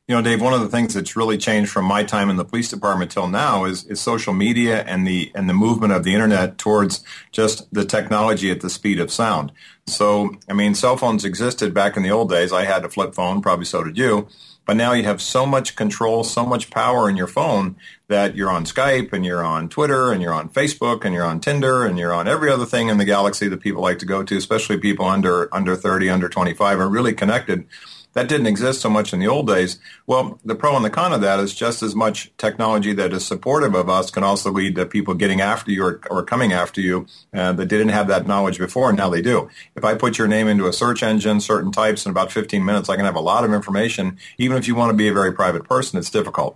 You 0.09 0.15
know, 0.15 0.23
Dave, 0.23 0.41
one 0.41 0.53
of 0.53 0.61
the 0.61 0.69
things 0.69 0.95
that's 0.95 1.15
really 1.15 1.37
changed 1.37 1.69
from 1.69 1.85
my 1.85 2.03
time 2.03 2.31
in 2.31 2.35
the 2.35 2.43
police 2.43 2.67
department 2.67 3.11
till 3.11 3.27
now 3.27 3.65
is, 3.65 3.83
is 3.83 4.01
social 4.01 4.33
media 4.33 4.83
and 4.85 5.05
the 5.05 5.31
and 5.35 5.47
the 5.47 5.53
movement 5.53 5.93
of 5.93 6.03
the 6.03 6.15
internet 6.15 6.57
towards 6.57 7.03
just 7.31 7.71
the 7.71 7.85
technology 7.85 8.49
at 8.49 8.61
the 8.61 8.71
speed 8.71 8.99
of 8.99 9.11
sound. 9.11 9.51
So, 9.85 10.31
I 10.49 10.53
mean, 10.53 10.73
cell 10.73 10.97
phones 10.97 11.25
existed 11.25 11.75
back 11.75 11.95
in 11.95 12.01
the 12.01 12.09
old 12.09 12.27
days. 12.31 12.51
I 12.51 12.65
had 12.65 12.83
a 12.83 12.89
flip 12.89 13.13
phone, 13.13 13.39
probably 13.43 13.65
so 13.65 13.83
did 13.83 13.99
you. 13.99 14.27
But 14.65 14.77
now 14.77 14.93
you 14.93 15.03
have 15.03 15.21
so 15.21 15.45
much 15.45 15.75
control, 15.75 16.23
so 16.23 16.43
much 16.43 16.71
power 16.71 17.07
in 17.07 17.15
your 17.15 17.27
phone 17.27 17.75
that 18.07 18.35
you're 18.35 18.49
on 18.49 18.65
Skype 18.65 19.13
and 19.13 19.23
you're 19.23 19.43
on 19.43 19.69
Twitter 19.69 20.11
and 20.11 20.23
you're 20.23 20.33
on 20.33 20.49
Facebook 20.49 21.05
and 21.05 21.13
you're 21.13 21.23
on 21.23 21.39
Tinder 21.39 21.85
and 21.85 21.99
you're 21.99 22.13
on 22.13 22.27
every 22.27 22.49
other 22.49 22.65
thing 22.65 22.89
in 22.89 22.97
the 22.97 23.05
galaxy 23.05 23.47
that 23.47 23.61
people 23.61 23.83
like 23.83 23.99
to 23.99 24.07
go 24.07 24.23
to, 24.23 24.37
especially 24.37 24.79
people 24.79 25.05
under 25.05 25.53
under 25.53 25.75
30, 25.75 26.09
under 26.09 26.29
25 26.29 26.79
are 26.79 26.89
really 26.89 27.13
connected 27.13 27.67
that 28.13 28.27
didn't 28.27 28.47
exist 28.47 28.81
so 28.81 28.89
much 28.89 29.13
in 29.13 29.19
the 29.19 29.27
old 29.27 29.47
days. 29.47 29.79
Well, 30.07 30.39
the 30.43 30.55
pro 30.55 30.75
and 30.75 30.83
the 30.83 30.89
con 30.89 31.13
of 31.13 31.21
that 31.21 31.39
is 31.39 31.53
just 31.53 31.83
as 31.83 31.95
much 31.95 32.31
technology 32.37 32.93
that 32.93 33.13
is 33.13 33.25
supportive 33.25 33.75
of 33.75 33.89
us 33.89 34.09
can 34.09 34.23
also 34.23 34.51
lead 34.51 34.75
to 34.75 34.85
people 34.85 35.13
getting 35.13 35.41
after 35.41 35.71
you 35.71 35.83
or, 35.83 36.01
or 36.09 36.23
coming 36.23 36.51
after 36.51 36.81
you 36.81 37.05
uh, 37.33 37.53
that 37.53 37.67
didn't 37.67 37.89
have 37.89 38.07
that 38.07 38.27
knowledge 38.27 38.57
before, 38.57 38.89
and 38.89 38.97
now 38.97 39.09
they 39.09 39.21
do. 39.21 39.49
If 39.75 39.83
I 39.83 39.95
put 39.95 40.17
your 40.17 40.27
name 40.27 40.47
into 40.47 40.67
a 40.67 40.73
search 40.73 41.03
engine, 41.03 41.39
certain 41.39 41.71
types, 41.71 42.05
in 42.05 42.11
about 42.11 42.31
15 42.31 42.63
minutes, 42.65 42.89
I 42.89 42.95
can 42.95 43.05
have 43.05 43.15
a 43.15 43.21
lot 43.21 43.43
of 43.43 43.53
information. 43.53 44.17
Even 44.37 44.57
if 44.57 44.67
you 44.67 44.75
want 44.75 44.89
to 44.89 44.97
be 44.97 45.07
a 45.07 45.13
very 45.13 45.31
private 45.31 45.63
person, 45.65 45.99
it's 45.99 46.09
difficult. 46.09 46.55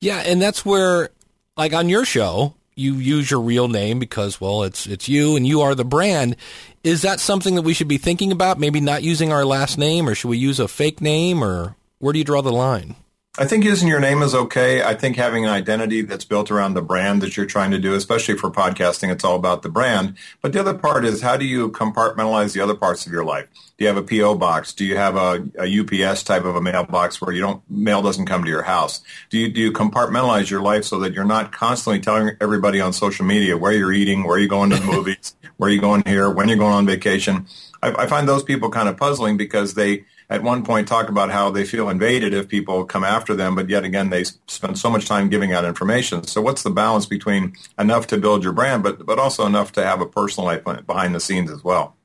Yeah, 0.00 0.22
and 0.24 0.40
that's 0.40 0.64
where, 0.64 1.10
like 1.56 1.74
on 1.74 1.88
your 1.88 2.04
show, 2.04 2.54
you 2.74 2.94
use 2.94 3.30
your 3.30 3.40
real 3.40 3.68
name 3.68 3.98
because 3.98 4.40
well 4.40 4.62
it's 4.62 4.86
it's 4.86 5.08
you 5.08 5.36
and 5.36 5.46
you 5.46 5.60
are 5.60 5.74
the 5.74 5.84
brand 5.84 6.36
is 6.82 7.02
that 7.02 7.20
something 7.20 7.54
that 7.54 7.62
we 7.62 7.74
should 7.74 7.88
be 7.88 7.98
thinking 7.98 8.32
about? 8.32 8.58
Maybe 8.58 8.80
not 8.80 9.02
using 9.02 9.32
our 9.32 9.44
last 9.44 9.78
name 9.78 10.08
or 10.08 10.14
should 10.14 10.28
we 10.28 10.38
use 10.38 10.60
a 10.60 10.68
fake 10.68 11.00
name 11.00 11.42
or 11.44 11.76
where 11.98 12.12
do 12.12 12.18
you 12.18 12.24
draw 12.24 12.42
the 12.42 12.52
line 12.52 12.96
I 13.40 13.46
think 13.46 13.64
using 13.64 13.88
your 13.88 14.00
name 14.00 14.20
is 14.20 14.34
okay. 14.34 14.82
I 14.82 14.92
think 14.92 15.16
having 15.16 15.46
an 15.46 15.50
identity 15.50 16.02
that's 16.02 16.26
built 16.26 16.50
around 16.50 16.74
the 16.74 16.82
brand 16.82 17.22
that 17.22 17.38
you're 17.38 17.46
trying 17.46 17.70
to 17.70 17.78
do, 17.78 17.94
especially 17.94 18.36
for 18.36 18.50
podcasting, 18.50 19.10
it's 19.10 19.24
all 19.24 19.34
about 19.34 19.62
the 19.62 19.70
brand. 19.70 20.18
But 20.42 20.52
the 20.52 20.60
other 20.60 20.74
part 20.74 21.06
is 21.06 21.22
how 21.22 21.38
do 21.38 21.46
you 21.46 21.70
compartmentalize 21.70 22.52
the 22.52 22.60
other 22.60 22.74
parts 22.74 23.06
of 23.06 23.12
your 23.12 23.24
life? 23.24 23.46
Do 23.78 23.86
you 23.86 23.86
have 23.86 23.96
a 23.96 24.02
PO 24.02 24.34
box? 24.34 24.74
Do 24.74 24.84
you 24.84 24.94
have 24.98 25.16
a, 25.16 25.42
a 25.58 25.80
UPS 25.80 26.22
type 26.22 26.44
of 26.44 26.54
a 26.54 26.60
mailbox 26.60 27.22
where 27.22 27.34
you 27.34 27.40
don't 27.40 27.62
mail 27.70 28.02
doesn't 28.02 28.26
come 28.26 28.44
to 28.44 28.50
your 28.50 28.64
house? 28.64 29.00
Do 29.30 29.38
you 29.38 29.50
do 29.50 29.62
you 29.62 29.72
compartmentalize 29.72 30.50
your 30.50 30.60
life 30.60 30.84
so 30.84 30.98
that 30.98 31.14
you're 31.14 31.24
not 31.24 31.50
constantly 31.50 32.00
telling 32.00 32.36
everybody 32.42 32.78
on 32.82 32.92
social 32.92 33.24
media 33.24 33.56
where 33.56 33.72
you're 33.72 33.94
eating, 33.94 34.22
where 34.22 34.38
you're 34.38 34.48
going 34.48 34.68
to 34.68 34.76
the 34.76 34.84
movies, 34.84 35.34
where 35.56 35.70
you're 35.70 35.80
going 35.80 36.02
here, 36.04 36.28
when 36.28 36.48
you're 36.48 36.58
going 36.58 36.74
on 36.74 36.84
vacation? 36.84 37.46
I, 37.82 38.02
I 38.02 38.06
find 38.06 38.28
those 38.28 38.42
people 38.42 38.68
kind 38.68 38.90
of 38.90 38.98
puzzling 38.98 39.38
because 39.38 39.72
they 39.72 40.04
at 40.30 40.44
one 40.44 40.64
point 40.64 40.86
talk 40.86 41.08
about 41.08 41.30
how 41.30 41.50
they 41.50 41.64
feel 41.64 41.90
invaded 41.90 42.32
if 42.32 42.48
people 42.48 42.84
come 42.84 43.02
after 43.02 43.34
them, 43.34 43.56
but 43.56 43.68
yet 43.68 43.84
again 43.84 44.10
they 44.10 44.24
spend 44.46 44.78
so 44.78 44.88
much 44.88 45.06
time 45.06 45.28
giving 45.28 45.52
out 45.52 45.64
information. 45.64 46.22
So 46.22 46.40
what's 46.40 46.62
the 46.62 46.70
balance 46.70 47.04
between 47.04 47.54
enough 47.78 48.06
to 48.08 48.16
build 48.16 48.44
your 48.44 48.52
brand, 48.52 48.82
but 48.82 49.04
but 49.04 49.18
also 49.18 49.44
enough 49.44 49.72
to 49.72 49.84
have 49.84 50.00
a 50.00 50.06
personal 50.06 50.46
life 50.46 50.64
behind 50.86 51.14
the 51.14 51.20
scenes 51.20 51.50
as 51.50 51.64
well? 51.64 51.96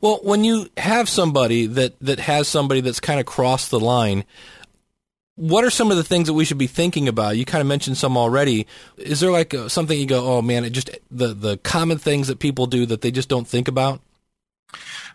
Well, 0.00 0.20
when 0.22 0.44
you 0.44 0.68
have 0.76 1.08
somebody 1.08 1.66
that 1.66 1.98
that 2.00 2.20
has 2.20 2.46
somebody 2.46 2.80
that's 2.80 3.00
kind 3.00 3.18
of 3.18 3.26
crossed 3.26 3.70
the 3.70 3.80
line, 3.80 4.24
what 5.34 5.64
are 5.64 5.70
some 5.70 5.90
of 5.90 5.96
the 5.96 6.04
things 6.04 6.28
that 6.28 6.34
we 6.34 6.44
should 6.44 6.58
be 6.58 6.68
thinking 6.68 7.08
about? 7.08 7.36
You 7.36 7.44
kind 7.44 7.60
of 7.60 7.66
mentioned 7.66 7.98
some 7.98 8.16
already. 8.16 8.66
Is 8.96 9.20
there 9.20 9.32
like 9.32 9.52
a, 9.54 9.68
something 9.68 9.98
you 9.98 10.06
go, 10.06 10.24
oh 10.24 10.40
man, 10.40 10.64
it 10.64 10.70
just 10.70 10.90
the 11.10 11.34
the 11.34 11.56
common 11.58 11.98
things 11.98 12.28
that 12.28 12.38
people 12.38 12.66
do 12.66 12.86
that 12.86 13.00
they 13.00 13.10
just 13.10 13.28
don't 13.28 13.48
think 13.48 13.66
about? 13.66 14.00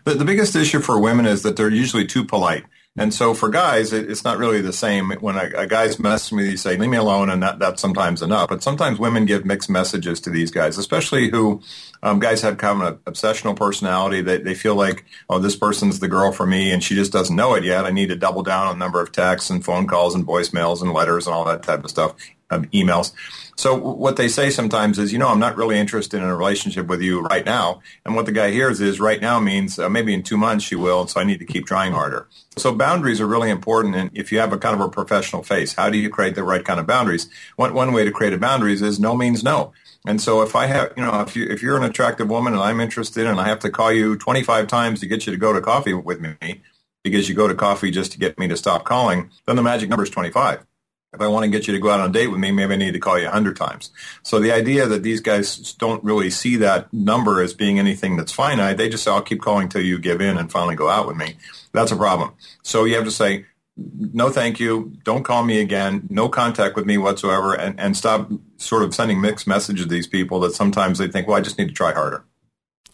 The, 0.04 0.14
the 0.14 0.24
biggest 0.24 0.56
issue 0.56 0.80
for 0.80 0.98
women 0.98 1.26
is 1.26 1.42
that 1.42 1.56
they're 1.56 1.70
usually 1.70 2.06
too 2.06 2.24
polite. 2.24 2.64
And 2.94 3.14
so 3.14 3.32
for 3.32 3.48
guys, 3.48 3.94
it, 3.94 4.10
it's 4.10 4.22
not 4.22 4.36
really 4.36 4.60
the 4.60 4.72
same. 4.72 5.10
When 5.12 5.36
a, 5.36 5.50
a 5.56 5.66
guy's 5.66 5.96
messaging 5.96 6.32
me, 6.32 6.44
they 6.48 6.56
say, 6.56 6.76
leave 6.76 6.90
me 6.90 6.98
alone, 6.98 7.30
and 7.30 7.42
that, 7.42 7.58
that's 7.58 7.80
sometimes 7.80 8.20
enough. 8.20 8.50
But 8.50 8.62
sometimes 8.62 8.98
women 8.98 9.24
give 9.24 9.46
mixed 9.46 9.70
messages 9.70 10.20
to 10.20 10.30
these 10.30 10.50
guys, 10.50 10.76
especially 10.76 11.30
who 11.30 11.62
um, 12.02 12.18
guys 12.18 12.42
have 12.42 12.58
kind 12.58 12.82
of 12.82 12.88
an 12.88 12.98
obsessional 13.06 13.56
personality. 13.56 14.20
They, 14.20 14.38
they 14.38 14.54
feel 14.54 14.74
like, 14.74 15.06
oh, 15.30 15.38
this 15.38 15.56
person's 15.56 16.00
the 16.00 16.08
girl 16.08 16.32
for 16.32 16.46
me, 16.46 16.70
and 16.70 16.84
she 16.84 16.94
just 16.94 17.12
doesn't 17.12 17.34
know 17.34 17.54
it 17.54 17.64
yet. 17.64 17.86
I 17.86 17.92
need 17.92 18.10
to 18.10 18.16
double 18.16 18.42
down 18.42 18.66
on 18.66 18.78
number 18.78 19.00
of 19.00 19.10
texts 19.10 19.48
and 19.48 19.64
phone 19.64 19.86
calls 19.86 20.14
and 20.14 20.26
voicemails 20.26 20.82
and 20.82 20.92
letters 20.92 21.26
and 21.26 21.34
all 21.34 21.46
that 21.46 21.62
type 21.62 21.84
of 21.84 21.90
stuff, 21.90 22.14
um, 22.50 22.66
emails. 22.74 23.12
So 23.56 23.76
what 23.76 24.16
they 24.16 24.28
say 24.28 24.50
sometimes 24.50 24.98
is, 24.98 25.12
you 25.12 25.18
know, 25.18 25.28
I'm 25.28 25.38
not 25.38 25.56
really 25.56 25.78
interested 25.78 26.16
in 26.18 26.28
a 26.28 26.36
relationship 26.36 26.86
with 26.86 27.02
you 27.02 27.20
right 27.20 27.44
now. 27.44 27.82
And 28.04 28.16
what 28.16 28.26
the 28.26 28.32
guy 28.32 28.50
hears 28.50 28.80
is 28.80 28.98
right 28.98 29.20
now 29.20 29.38
means 29.40 29.78
uh, 29.78 29.88
maybe 29.88 30.14
in 30.14 30.22
two 30.22 30.36
months 30.36 30.64
she 30.64 30.74
will, 30.74 31.06
so 31.06 31.20
I 31.20 31.24
need 31.24 31.38
to 31.38 31.44
keep 31.44 31.66
trying 31.66 31.92
harder. 31.92 32.26
So 32.56 32.74
boundaries 32.74 33.20
are 33.20 33.26
really 33.26 33.50
important. 33.50 33.94
And 33.94 34.10
if 34.14 34.32
you 34.32 34.38
have 34.38 34.52
a 34.52 34.58
kind 34.58 34.74
of 34.74 34.80
a 34.80 34.88
professional 34.88 35.42
face, 35.42 35.74
how 35.74 35.90
do 35.90 35.98
you 35.98 36.08
create 36.08 36.34
the 36.34 36.42
right 36.42 36.64
kind 36.64 36.80
of 36.80 36.86
boundaries? 36.86 37.28
One, 37.56 37.74
one 37.74 37.92
way 37.92 38.04
to 38.04 38.10
create 38.10 38.32
a 38.32 38.38
boundaries 38.38 38.82
is 38.82 38.98
no 38.98 39.14
means 39.14 39.44
no. 39.44 39.72
And 40.04 40.20
so 40.20 40.42
if 40.42 40.56
I 40.56 40.66
have, 40.66 40.92
you 40.96 41.02
know, 41.04 41.20
if 41.20 41.36
you 41.36 41.46
if 41.46 41.62
you're 41.62 41.76
an 41.76 41.84
attractive 41.84 42.28
woman 42.28 42.54
and 42.54 42.62
I'm 42.62 42.80
interested 42.80 43.26
and 43.26 43.38
I 43.38 43.46
have 43.46 43.60
to 43.60 43.70
call 43.70 43.92
you 43.92 44.16
25 44.16 44.66
times 44.66 45.00
to 45.00 45.06
get 45.06 45.26
you 45.26 45.32
to 45.32 45.38
go 45.38 45.52
to 45.52 45.60
coffee 45.60 45.94
with 45.94 46.20
me 46.20 46.62
because 47.04 47.28
you 47.28 47.34
go 47.34 47.46
to 47.46 47.54
coffee 47.54 47.90
just 47.90 48.12
to 48.12 48.18
get 48.18 48.38
me 48.38 48.48
to 48.48 48.56
stop 48.56 48.84
calling, 48.84 49.30
then 49.46 49.56
the 49.56 49.62
magic 49.62 49.88
number 49.88 50.02
is 50.02 50.10
25 50.10 50.66
if 51.12 51.20
I 51.20 51.28
want 51.28 51.44
to 51.44 51.50
get 51.50 51.66
you 51.66 51.74
to 51.74 51.80
go 51.80 51.90
out 51.90 52.00
on 52.00 52.10
a 52.10 52.12
date 52.12 52.28
with 52.28 52.40
me, 52.40 52.50
maybe 52.52 52.72
I 52.72 52.76
need 52.76 52.92
to 52.92 52.98
call 52.98 53.18
you 53.18 53.26
a 53.26 53.30
hundred 53.30 53.56
times. 53.56 53.90
So 54.22 54.40
the 54.40 54.52
idea 54.52 54.86
that 54.86 55.02
these 55.02 55.20
guys 55.20 55.74
don't 55.74 56.02
really 56.02 56.30
see 56.30 56.56
that 56.56 56.92
number 56.92 57.42
as 57.42 57.52
being 57.52 57.78
anything 57.78 58.16
that's 58.16 58.32
finite, 58.32 58.78
they 58.78 58.88
just 58.88 59.04
say, 59.04 59.10
I'll 59.10 59.20
keep 59.20 59.42
calling 59.42 59.68
till 59.68 59.82
you 59.82 59.98
give 59.98 60.22
in 60.22 60.38
and 60.38 60.50
finally 60.50 60.74
go 60.74 60.88
out 60.88 61.06
with 61.06 61.16
me. 61.16 61.36
That's 61.72 61.92
a 61.92 61.96
problem. 61.96 62.32
So 62.62 62.84
you 62.84 62.94
have 62.94 63.04
to 63.04 63.10
say, 63.10 63.44
no 63.76 64.30
thank 64.30 64.58
you, 64.58 64.92
don't 65.04 65.22
call 65.22 65.44
me 65.44 65.60
again, 65.60 66.06
no 66.10 66.28
contact 66.28 66.76
with 66.76 66.86
me 66.86 66.98
whatsoever, 66.98 67.54
and, 67.54 67.78
and 67.78 67.96
stop 67.96 68.30
sort 68.56 68.82
of 68.82 68.94
sending 68.94 69.20
mixed 69.20 69.46
messages 69.46 69.86
to 69.86 69.90
these 69.90 70.06
people 70.06 70.40
that 70.40 70.54
sometimes 70.54 70.98
they 70.98 71.08
think, 71.08 71.26
well, 71.26 71.36
I 71.36 71.40
just 71.40 71.58
need 71.58 71.68
to 71.68 71.74
try 71.74 71.92
harder. 71.92 72.24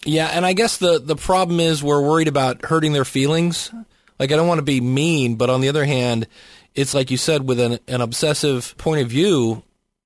Yeah, 0.04 0.26
and 0.26 0.46
I 0.46 0.52
guess 0.52 0.76
the, 0.76 1.00
the 1.00 1.16
problem 1.16 1.58
is 1.60 1.82
we're 1.82 2.00
worried 2.00 2.28
about 2.28 2.64
hurting 2.64 2.92
their 2.92 3.04
feelings. 3.04 3.72
Like, 4.18 4.32
I 4.32 4.36
don't 4.36 4.48
want 4.48 4.58
to 4.58 4.64
be 4.64 4.80
mean, 4.80 5.36
but 5.36 5.50
on 5.50 5.60
the 5.60 5.68
other 5.68 5.84
hand, 5.84 6.26
it's 6.74 6.94
like 6.94 7.10
you 7.10 7.16
said, 7.16 7.48
with 7.48 7.60
an, 7.60 7.78
an 7.88 8.00
obsessive 8.00 8.76
point 8.78 9.02
of 9.02 9.08
view, 9.08 9.62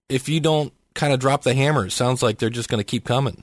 if 0.08 0.28
you 0.28 0.40
don't 0.40 0.72
kind 0.94 1.12
of 1.12 1.20
drop 1.20 1.42
the 1.42 1.54
hammer, 1.54 1.86
it 1.86 1.92
sounds 1.92 2.22
like 2.22 2.38
they're 2.38 2.50
just 2.50 2.68
going 2.68 2.80
to 2.80 2.84
keep 2.84 3.04
coming. 3.04 3.42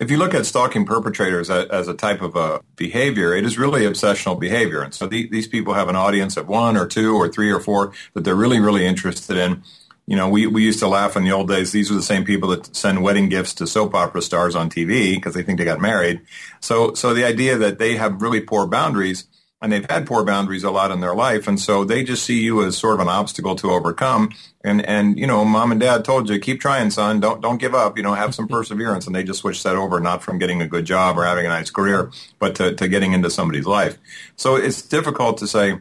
if 0.00 0.10
you 0.10 0.16
look 0.16 0.32
at 0.34 0.46
stalking 0.46 0.86
perpetrators 0.86 1.50
as, 1.50 1.86
a 1.86 1.94
type 1.94 2.22
of 2.22 2.34
a 2.34 2.62
behavior, 2.76 3.34
it 3.34 3.44
is 3.44 3.58
really 3.58 3.82
obsessional 3.82 4.38
behavior. 4.40 4.82
And 4.82 4.94
so 4.94 5.06
the, 5.06 5.28
these 5.28 5.46
people 5.46 5.74
have 5.74 5.88
an 5.88 5.96
audience 5.96 6.38
of 6.38 6.48
one 6.48 6.76
or 6.76 6.86
two 6.86 7.14
or 7.16 7.28
three 7.28 7.50
or 7.50 7.60
four 7.60 7.92
that 8.14 8.24
they're 8.24 8.34
really, 8.34 8.60
really 8.60 8.86
interested 8.86 9.36
in. 9.36 9.62
You 10.06 10.16
know, 10.16 10.28
we, 10.28 10.46
we 10.46 10.64
used 10.64 10.80
to 10.80 10.88
laugh 10.88 11.16
in 11.16 11.24
the 11.24 11.32
old 11.32 11.48
days. 11.48 11.70
These 11.70 11.90
were 11.90 11.96
the 11.96 12.02
same 12.02 12.24
people 12.24 12.48
that 12.48 12.74
send 12.74 13.02
wedding 13.02 13.28
gifts 13.28 13.54
to 13.54 13.66
soap 13.66 13.94
opera 13.94 14.22
stars 14.22 14.56
on 14.56 14.70
TV 14.70 15.14
because 15.14 15.34
they 15.34 15.42
think 15.42 15.58
they 15.58 15.64
got 15.64 15.80
married. 15.80 16.22
So, 16.60 16.94
so 16.94 17.14
the 17.14 17.24
idea 17.24 17.58
that 17.58 17.78
they 17.78 17.96
have 17.96 18.22
really 18.22 18.40
poor 18.40 18.66
boundaries 18.66 19.26
and 19.62 19.70
they've 19.72 19.88
had 19.90 20.06
poor 20.06 20.24
boundaries 20.24 20.64
a 20.64 20.70
lot 20.70 20.90
in 20.90 21.00
their 21.00 21.14
life, 21.14 21.46
and 21.46 21.60
so 21.60 21.84
they 21.84 22.02
just 22.02 22.24
see 22.24 22.40
you 22.40 22.64
as 22.64 22.78
sort 22.78 22.94
of 22.94 23.00
an 23.00 23.08
obstacle 23.08 23.54
to 23.56 23.70
overcome. 23.70 24.30
And 24.64 24.84
and 24.84 25.18
you 25.18 25.26
know, 25.26 25.44
mom 25.44 25.70
and 25.70 25.80
dad 25.80 26.04
told 26.04 26.28
you, 26.28 26.38
keep 26.38 26.60
trying, 26.60 26.90
son. 26.90 27.20
Don't 27.20 27.40
don't 27.40 27.58
give 27.58 27.74
up. 27.74 27.96
You 27.96 28.02
know, 28.02 28.14
have 28.14 28.34
some 28.34 28.48
perseverance. 28.56 29.06
And 29.06 29.14
they 29.14 29.22
just 29.22 29.40
switch 29.40 29.62
that 29.62 29.76
over, 29.76 30.00
not 30.00 30.22
from 30.22 30.38
getting 30.38 30.62
a 30.62 30.66
good 30.66 30.86
job 30.86 31.18
or 31.18 31.24
having 31.24 31.46
a 31.46 31.50
nice 31.50 31.70
career, 31.70 32.10
but 32.38 32.54
to, 32.56 32.74
to 32.74 32.88
getting 32.88 33.12
into 33.12 33.30
somebody's 33.30 33.66
life. 33.66 33.98
So 34.36 34.56
it's 34.56 34.82
difficult 34.82 35.38
to 35.38 35.46
say. 35.46 35.80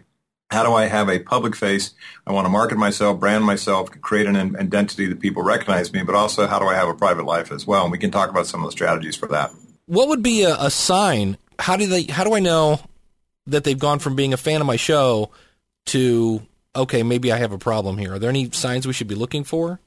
How 0.52 0.64
do 0.64 0.74
I 0.74 0.88
have 0.88 1.10
a 1.10 1.20
public 1.20 1.56
face? 1.56 1.94
I 2.26 2.32
want 2.32 2.46
to 2.46 2.50
market 2.50 2.76
myself, 2.80 3.20
brand 3.20 3.46
myself, 3.46 3.92
create 4.02 4.26
an 4.26 4.36
identity 4.56 5.06
that 5.06 5.20
people 5.20 5.44
recognize 5.44 5.94
me, 5.94 6.02
but 6.02 6.16
also 6.16 6.48
how 6.48 6.58
do 6.58 6.66
I 6.66 6.74
have 6.74 6.88
a 6.88 6.96
private 6.96 7.26
life 7.26 7.52
as 7.52 7.68
well? 7.68 7.84
And 7.84 7.92
we 7.92 8.00
can 8.00 8.10
talk 8.10 8.32
about 8.32 8.48
some 8.48 8.62
of 8.62 8.66
the 8.66 8.72
strategies 8.72 9.16
for 9.16 9.28
that. 9.28 9.52
What 9.86 10.08
would 10.08 10.24
be 10.24 10.42
a, 10.42 10.56
a 10.60 10.72
sign? 10.72 11.38
How 11.60 11.78
do 11.78 11.86
they? 11.86 12.06
How 12.06 12.24
do 12.24 12.34
I 12.34 12.40
know 12.40 12.80
that 13.48 13.64
they've 13.64 13.80
gone 13.80 14.00
from 14.00 14.16
being 14.16 14.34
a 14.34 14.38
fan 14.38 14.62
of 14.62 14.68
my 14.68 14.76
show 14.76 15.32
to 15.88 16.42
okay, 16.76 17.04
maybe 17.04 17.32
I 17.32 17.38
have 17.38 17.52
a 17.52 17.58
problem 17.58 17.98
here. 17.98 18.14
Are 18.14 18.20
there 18.20 18.30
any 18.30 18.52
signs 18.52 18.86
we 18.86 18.94
should 18.94 19.08
be 19.08 19.16
looking 19.16 19.44
for? 19.44 19.80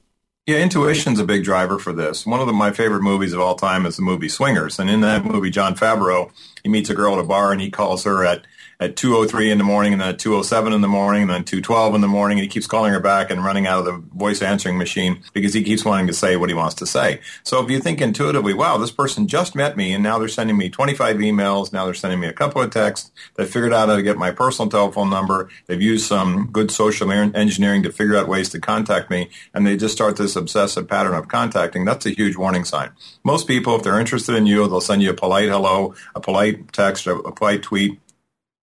Yeah, 0.45 0.57
intuition's 0.57 1.19
a 1.19 1.25
big 1.25 1.45
driver 1.45 1.79
for 1.79 1.93
this. 1.93 2.25
One 2.25 2.41
of 2.41 2.47
the, 2.47 2.53
my 2.53 2.71
favorite 2.71 3.01
movies 3.01 3.31
of 3.31 3.39
all 3.39 3.55
time 3.55 3.85
is 3.85 3.95
the 3.95 4.01
movie 4.01 4.27
Swingers, 4.27 4.77
and 4.77 4.89
in 4.89 4.99
that 4.99 5.23
movie, 5.23 5.49
Jon 5.49 5.73
Favreau 5.75 6.31
he 6.63 6.69
meets 6.69 6.89
a 6.89 6.95
girl 6.95 7.13
at 7.13 7.19
a 7.19 7.23
bar 7.23 7.51
and 7.51 7.61
he 7.61 7.69
calls 7.69 8.05
her 8.05 8.25
at 8.25 8.45
at 8.79 8.95
2.03 8.95 9.51
in 9.51 9.57
the 9.57 9.63
morning 9.63 9.93
and 9.93 10.01
then 10.01 10.09
at 10.09 10.17
2.07 10.17 10.73
in 10.73 10.81
the 10.81 10.87
morning 10.87 11.23
and 11.23 11.31
then 11.31 11.43
2.12 11.43 11.95
in 11.95 12.01
the 12.01 12.07
morning 12.07 12.37
and 12.37 12.43
he 12.43 12.49
keeps 12.49 12.67
calling 12.67 12.91
her 12.91 12.99
back 12.99 13.29
and 13.29 13.43
running 13.43 13.67
out 13.67 13.79
of 13.79 13.85
the 13.85 14.17
voice 14.17 14.41
answering 14.41 14.77
machine 14.77 15.23
because 15.33 15.53
he 15.53 15.63
keeps 15.63 15.85
wanting 15.85 16.07
to 16.07 16.13
say 16.13 16.35
what 16.35 16.49
he 16.49 16.55
wants 16.55 16.75
to 16.75 16.85
say. 16.85 17.19
So 17.43 17.63
if 17.63 17.69
you 17.69 17.79
think 17.79 18.01
intuitively, 18.01 18.53
wow, 18.53 18.77
this 18.77 18.91
person 18.91 19.27
just 19.27 19.55
met 19.55 19.77
me 19.77 19.93
and 19.93 20.03
now 20.03 20.19
they're 20.19 20.27
sending 20.27 20.57
me 20.57 20.69
25 20.69 21.17
emails, 21.17 21.71
now 21.71 21.85
they're 21.85 21.93
sending 21.93 22.19
me 22.19 22.27
a 22.27 22.33
couple 22.33 22.61
of 22.61 22.71
texts, 22.71 23.11
they 23.35 23.45
figured 23.45 23.73
out 23.73 23.89
how 23.89 23.95
to 23.95 24.03
get 24.03 24.17
my 24.17 24.31
personal 24.31 24.69
telephone 24.69 25.09
number, 25.09 25.49
they've 25.67 25.81
used 25.81 26.05
some 26.05 26.49
good 26.51 26.71
social 26.71 27.11
engineering 27.11 27.83
to 27.83 27.91
figure 27.91 28.17
out 28.17 28.27
ways 28.27 28.49
to 28.49 28.59
contact 28.59 29.09
me, 29.09 29.29
and 29.53 29.65
they 29.65 29.77
just 29.77 29.93
start 29.93 30.17
this 30.17 30.35
obsessive 30.35 30.87
pattern 30.87 31.13
of 31.13 31.27
contacting, 31.27 31.85
that's 31.85 32.05
a 32.05 32.11
huge 32.11 32.35
warning 32.35 32.63
sign. 32.63 32.89
Most 33.23 33.47
people, 33.47 33.75
if 33.75 33.83
they're 33.83 33.99
interested 33.99 34.35
in 34.35 34.45
you, 34.45 34.67
they'll 34.67 34.81
send 34.81 35.01
you 35.01 35.09
a 35.09 35.13
polite 35.13 35.49
hello, 35.49 35.95
a 36.15 36.21
polite 36.21 36.71
text, 36.73 37.07
a 37.07 37.31
polite 37.31 37.63
tweet, 37.63 37.99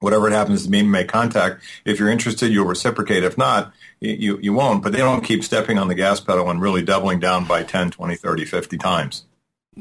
whatever 0.00 0.26
it 0.26 0.32
happens 0.32 0.64
to 0.64 0.70
mean, 0.70 0.90
make 0.90 1.08
contact. 1.08 1.62
If 1.84 1.98
you're 1.98 2.10
interested, 2.10 2.50
you'll 2.50 2.66
reciprocate. 2.66 3.22
If 3.22 3.38
not, 3.38 3.72
you, 4.00 4.38
you 4.42 4.52
won't. 4.52 4.82
But 4.82 4.92
they 4.92 4.98
don't 4.98 5.22
keep 5.22 5.44
stepping 5.44 5.78
on 5.78 5.88
the 5.88 5.94
gas 5.94 6.20
pedal 6.20 6.50
and 6.50 6.60
really 6.60 6.82
doubling 6.82 7.20
down 7.20 7.46
by 7.46 7.62
10, 7.62 7.92
20, 7.92 8.16
30, 8.16 8.44
50 8.44 8.78
times. 8.78 9.24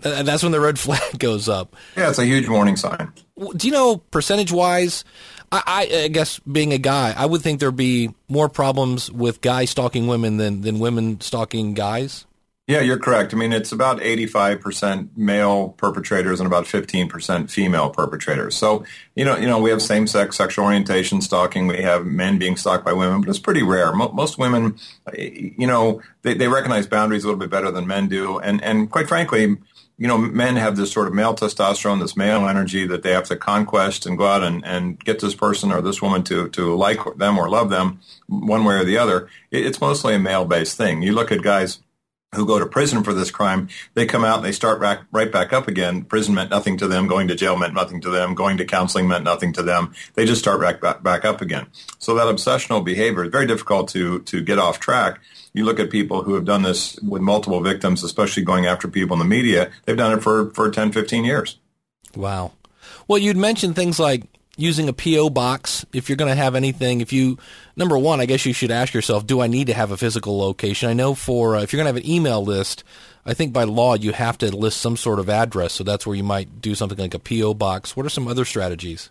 And 0.03 0.27
that's 0.27 0.43
when 0.43 0.51
the 0.51 0.59
red 0.59 0.77
flag 0.79 1.17
goes 1.17 1.49
up. 1.49 1.75
Yeah, 1.97 2.09
it's 2.09 2.19
a 2.19 2.25
huge 2.25 2.47
warning 2.47 2.75
sign. 2.75 3.11
Do 3.55 3.67
you 3.67 3.73
know 3.73 3.97
percentage 3.97 4.51
wise? 4.51 5.03
I, 5.51 5.63
I, 5.65 6.03
I 6.03 6.07
guess 6.09 6.39
being 6.39 6.73
a 6.73 6.77
guy, 6.77 7.13
I 7.17 7.25
would 7.25 7.41
think 7.41 7.59
there'd 7.59 7.75
be 7.75 8.13
more 8.27 8.49
problems 8.49 9.11
with 9.11 9.41
guys 9.41 9.71
stalking 9.71 10.07
women 10.07 10.38
than, 10.38 10.61
than 10.61 10.79
women 10.79 11.21
stalking 11.21 11.73
guys. 11.73 12.25
Yeah, 12.69 12.81
you're 12.81 12.99
correct. 12.99 13.33
I 13.33 13.38
mean, 13.38 13.51
it's 13.51 13.71
about 13.71 13.99
85% 13.99 15.17
male 15.17 15.69
perpetrators 15.69 16.39
and 16.39 16.45
about 16.45 16.65
15% 16.65 17.49
female 17.49 17.89
perpetrators. 17.89 18.55
So, 18.55 18.85
you 19.15 19.25
know, 19.25 19.35
you 19.38 19.47
know, 19.47 19.57
we 19.57 19.71
have 19.71 19.81
same-sex 19.81 20.38
sexual 20.38 20.65
orientation 20.65 21.19
stalking. 21.21 21.65
We 21.65 21.81
have 21.81 22.05
men 22.05 22.38
being 22.38 22.57
stalked 22.57 22.85
by 22.85 22.93
women, 22.93 23.21
but 23.21 23.29
it's 23.31 23.39
pretty 23.39 23.63
rare. 23.63 23.91
Most 23.91 24.38
women, 24.38 24.77
you 25.17 25.65
know, 25.65 26.03
they, 26.21 26.35
they 26.35 26.47
recognize 26.47 26.85
boundaries 26.85 27.23
a 27.23 27.27
little 27.27 27.39
bit 27.39 27.49
better 27.49 27.71
than 27.71 27.88
men 27.88 28.07
do. 28.07 28.38
And, 28.38 28.63
and 28.63 28.91
quite 28.91 29.07
frankly, 29.07 29.58
you 29.97 30.08
know, 30.08 30.19
men 30.19 30.55
have 30.55 30.75
this 30.75 30.91
sort 30.91 31.08
of 31.08 31.13
male 31.15 31.34
testosterone, 31.34 31.99
this 31.99 32.15
male 32.15 32.47
energy 32.47 32.86
that 32.86 33.01
they 33.01 33.13
have 33.13 33.25
to 33.29 33.36
conquest 33.36 34.05
and 34.05 34.15
go 34.15 34.27
out 34.27 34.43
and, 34.43 34.63
and 34.63 35.03
get 35.03 35.21
this 35.21 35.34
person 35.34 35.71
or 35.71 35.82
this 35.82 36.03
woman 36.03 36.21
to, 36.25 36.49
to 36.49 36.75
like 36.75 36.99
them 37.17 37.39
or 37.39 37.49
love 37.49 37.71
them 37.71 37.99
one 38.27 38.63
way 38.63 38.75
or 38.75 38.86
the 38.86 38.99
other. 38.99 39.27
It's 39.49 39.82
mostly 39.82 40.13
a 40.13 40.19
male-based 40.19 40.77
thing. 40.77 41.01
You 41.01 41.13
look 41.13 41.32
at 41.32 41.41
guys 41.41 41.79
who 42.36 42.46
go 42.46 42.60
to 42.60 42.65
prison 42.65 43.04
for 43.04 43.13
this 43.13 43.32
crime, 43.32 43.70
they 43.96 44.06
come 44.06 44.24
out 44.24 44.38
and 44.38 44.46
they 44.46 44.52
start 44.52 44.80
back, 44.80 45.02
right 45.12 45.32
back 45.32 45.52
up 45.52 45.68
again. 45.68 46.04
Prison 46.04 46.36
meant 46.36 46.52
nothing 46.52 46.78
to 46.78 46.88
them. 46.88 47.08
Going 47.08 47.28
to 47.28 47.36
jail 47.36 47.58
meant 47.58 47.74
nothing 47.74 48.02
to 48.02 48.10
them. 48.10 48.36
Going 48.36 48.58
to 48.58 48.65
counseling 48.65 49.08
meant 49.08 49.24
nothing 49.24 49.52
to 49.54 49.63
them. 49.63 49.94
They 50.13 50.26
just 50.26 50.42
start 50.42 50.62
back, 50.62 50.80
back, 50.80 51.02
back 51.02 51.26
up 51.26 51.42
again. 51.42 51.68
So 51.98 52.13
that 52.15 52.28
obsessional 52.28 52.86
behavior 52.86 53.24
is 53.24 53.32
very 53.32 53.48
difficult 53.48 53.89
to, 53.89 54.20
to 54.22 54.42
get 54.42 54.60
off 54.60 54.80
track. 54.80 55.20
You 55.54 55.65
look 55.65 55.80
at 55.80 55.89
people 55.89 56.22
who 56.22 56.36
have 56.36 56.46
done 56.46 56.62
this 56.62 57.00
with 57.00 57.24
multiple 57.24 57.62
victims, 57.62 58.04
especially 58.04 58.44
going 58.44 58.68
after 58.68 58.88
people 58.88 59.15
in 59.15 59.20
the 59.20 59.26
media. 59.26 59.72
They've 59.86 59.98
done 59.98 60.18
it 60.18 60.22
for, 60.22 60.52
for 60.52 60.70
10, 60.70 60.92
15 60.92 61.26
years. 61.26 61.58
Wow. 62.15 62.52
Well, 63.08 63.18
you'd 63.18 63.38
mentioned 63.38 63.76
things 63.76 64.00
like 64.00 64.24
using 64.60 64.89
a 64.89 64.94
PO 64.94 65.30
box 65.30 65.86
if 65.94 66.10
you're 66.10 66.18
going 66.18 66.30
to 66.30 66.36
have 66.36 66.54
anything 66.54 67.02
if 67.02 67.13
you 67.13 67.38
number 67.80 67.98
one 67.98 68.20
I 68.20 68.26
guess 68.26 68.46
you 68.46 68.54
should 68.54 68.70
ask 68.72 68.94
yourself 68.94 69.26
do 69.26 69.42
I 69.42 69.48
need 69.48 69.68
to 69.68 69.74
have 69.74 69.92
a 69.92 69.98
physical 69.98 70.38
location? 70.38 70.89
I 70.89 70.94
know 70.94 71.15
for 71.15 71.56
uh, 71.56 71.62
if 71.62 71.74
you're 71.74 71.84
going 71.84 71.92
to 71.92 71.98
have 71.98 72.06
an 72.06 72.12
email 72.12 72.44
list 72.44 72.84
I 73.26 73.34
think 73.34 73.54
by 73.54 73.63
law 73.63 73.96
you 73.96 74.12
have 74.12 74.38
to 74.39 74.56
list 74.56 74.80
some 74.82 74.98
sort 74.98 75.20
of 75.20 75.30
address. 75.30 75.74
So 75.74 75.84
that's 75.84 76.06
where 76.06 76.15
you 76.15 76.24
might 76.24 76.62
do 76.62 76.76
something 76.76 76.98
like 76.98 77.13
a 77.13 77.20
PO 77.20 77.56
box. 77.56 77.96
What 77.96 78.06
are 78.06 78.10
some 78.10 78.28
other 78.28 78.46
strategies 78.46 79.10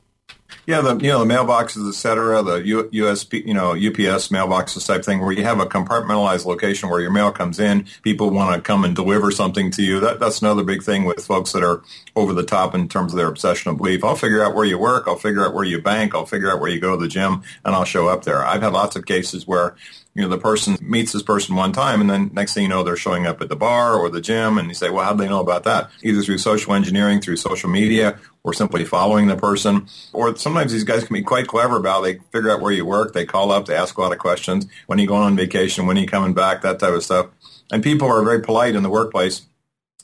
yeah, 0.67 0.81
the 0.81 0.97
you 0.97 1.09
know 1.09 1.25
the 1.25 1.35
mailboxes, 1.35 1.89
et 1.89 1.95
cetera, 1.95 2.43
the 2.43 2.57
U, 2.57 2.85
USP, 2.85 3.47
you 3.47 3.55
know 3.55 3.71
UPS 3.71 4.29
mailboxes 4.29 4.87
type 4.87 5.05
thing, 5.05 5.21
where 5.21 5.33
you 5.33 5.43
have 5.43 5.61
a 5.61 5.67
compartmentalized 5.67 6.45
location 6.45 6.89
where 6.89 7.01
your 7.01 7.11
mail 7.11 7.33
comes 7.33 7.59
in. 7.59 7.87
People 8.03 8.31
want 8.31 8.55
to 8.55 8.61
come 8.61 8.85
and 8.85 8.95
deliver 8.95 9.31
something 9.31 9.71
to 9.73 9.83
you. 9.83 10.01
That 10.01 10.21
that's 10.21 10.43
another 10.43 10.65
big 10.65 10.83
thing 10.83 11.05
with 11.05 11.25
folks 11.25 11.53
that 11.53 11.63
are 11.63 11.83
over 12.17 12.33
the 12.33 12.43
top 12.43 12.75
in 12.75 12.89
terms 12.89 13.13
of 13.13 13.19
their 13.19 13.29
obsession 13.29 13.71
of 13.71 13.79
belief. 13.79 14.05
I'll 14.05 14.17
figure 14.17 14.43
out 14.43 14.55
where 14.55 14.65
you 14.65 14.79
work. 14.79 15.05
I'll 15.07 15.17
figure 15.17 15.45
out 15.45 15.55
where 15.55 15.65
you 15.65 15.81
bank. 15.81 16.15
I'll 16.15 16.27
figure 16.27 16.51
out 16.51 16.61
where 16.61 16.71
you 16.71 16.81
go 16.81 16.97
to 16.97 17.03
the 17.03 17.09
gym, 17.09 17.43
and 17.65 17.75
I'll 17.75 17.85
show 17.85 18.09
up 18.09 18.25
there. 18.25 18.45
I've 18.45 18.63
had 18.63 18.73
lots 18.73 18.97
of 18.97 19.07
cases 19.07 19.47
where 19.47 19.75
you 20.19 20.25
know, 20.25 20.31
the 20.31 20.39
person 20.39 20.77
meets 20.83 21.13
this 21.13 21.23
person 21.23 21.55
one 21.55 21.71
time 21.71 22.01
and 22.01 22.11
then 22.11 22.29
next 22.35 22.53
thing 22.53 22.65
you 22.65 22.69
know, 22.69 22.83
they're 22.83 22.97
showing 22.97 23.25
up 23.25 23.41
at 23.41 23.49
the 23.49 23.55
bar 23.55 23.95
or 23.95 24.11
the 24.11 24.21
gym 24.21 24.59
and 24.59 24.67
you 24.67 24.75
say, 24.75 24.91
well, 24.91 25.05
how 25.05 25.13
do 25.13 25.19
they 25.19 25.29
know 25.29 25.39
about 25.39 25.63
that? 25.63 25.91
Either 26.03 26.23
through 26.23 26.39
social 26.39 26.75
engineering, 26.75 27.21
through 27.21 27.37
social 27.37 27.71
media, 27.71 28.19
or 28.43 28.53
simply 28.53 28.85
following 28.85 29.29
the 29.29 29.37
person. 29.37 29.87
Or 30.13 30.35
sometimes 30.35 30.73
these 30.73 30.83
guys 30.83 31.05
can 31.05 31.15
be 31.15 31.23
quite 31.23 31.47
clever 31.47 31.77
about 31.77 32.03
it. 32.03 32.03
They 32.03 32.25
figure 32.33 32.51
out 32.51 32.61
where 32.61 32.73
you 32.73 32.85
work. 32.85 33.13
They 33.13 33.27
call 33.27 33.53
up. 33.53 33.67
They 33.67 33.77
ask 33.77 33.97
a 33.97 34.01
lot 34.01 34.11
of 34.11 34.19
questions. 34.19 34.67
When 34.87 34.99
are 34.99 35.03
you 35.03 35.07
going 35.07 35.23
on 35.23 35.37
vacation? 35.37 35.87
When 35.87 35.97
are 35.97 36.01
you 36.01 36.09
coming 36.09 36.35
back? 36.35 36.63
That 36.63 36.81
type 36.81 36.95
of 36.95 37.05
stuff. 37.05 37.29
And 37.71 37.81
people 37.81 38.09
are 38.09 38.25
very 38.25 38.43
polite 38.43 38.75
in 38.75 38.83
the 38.83 38.91
workplace 38.91 39.47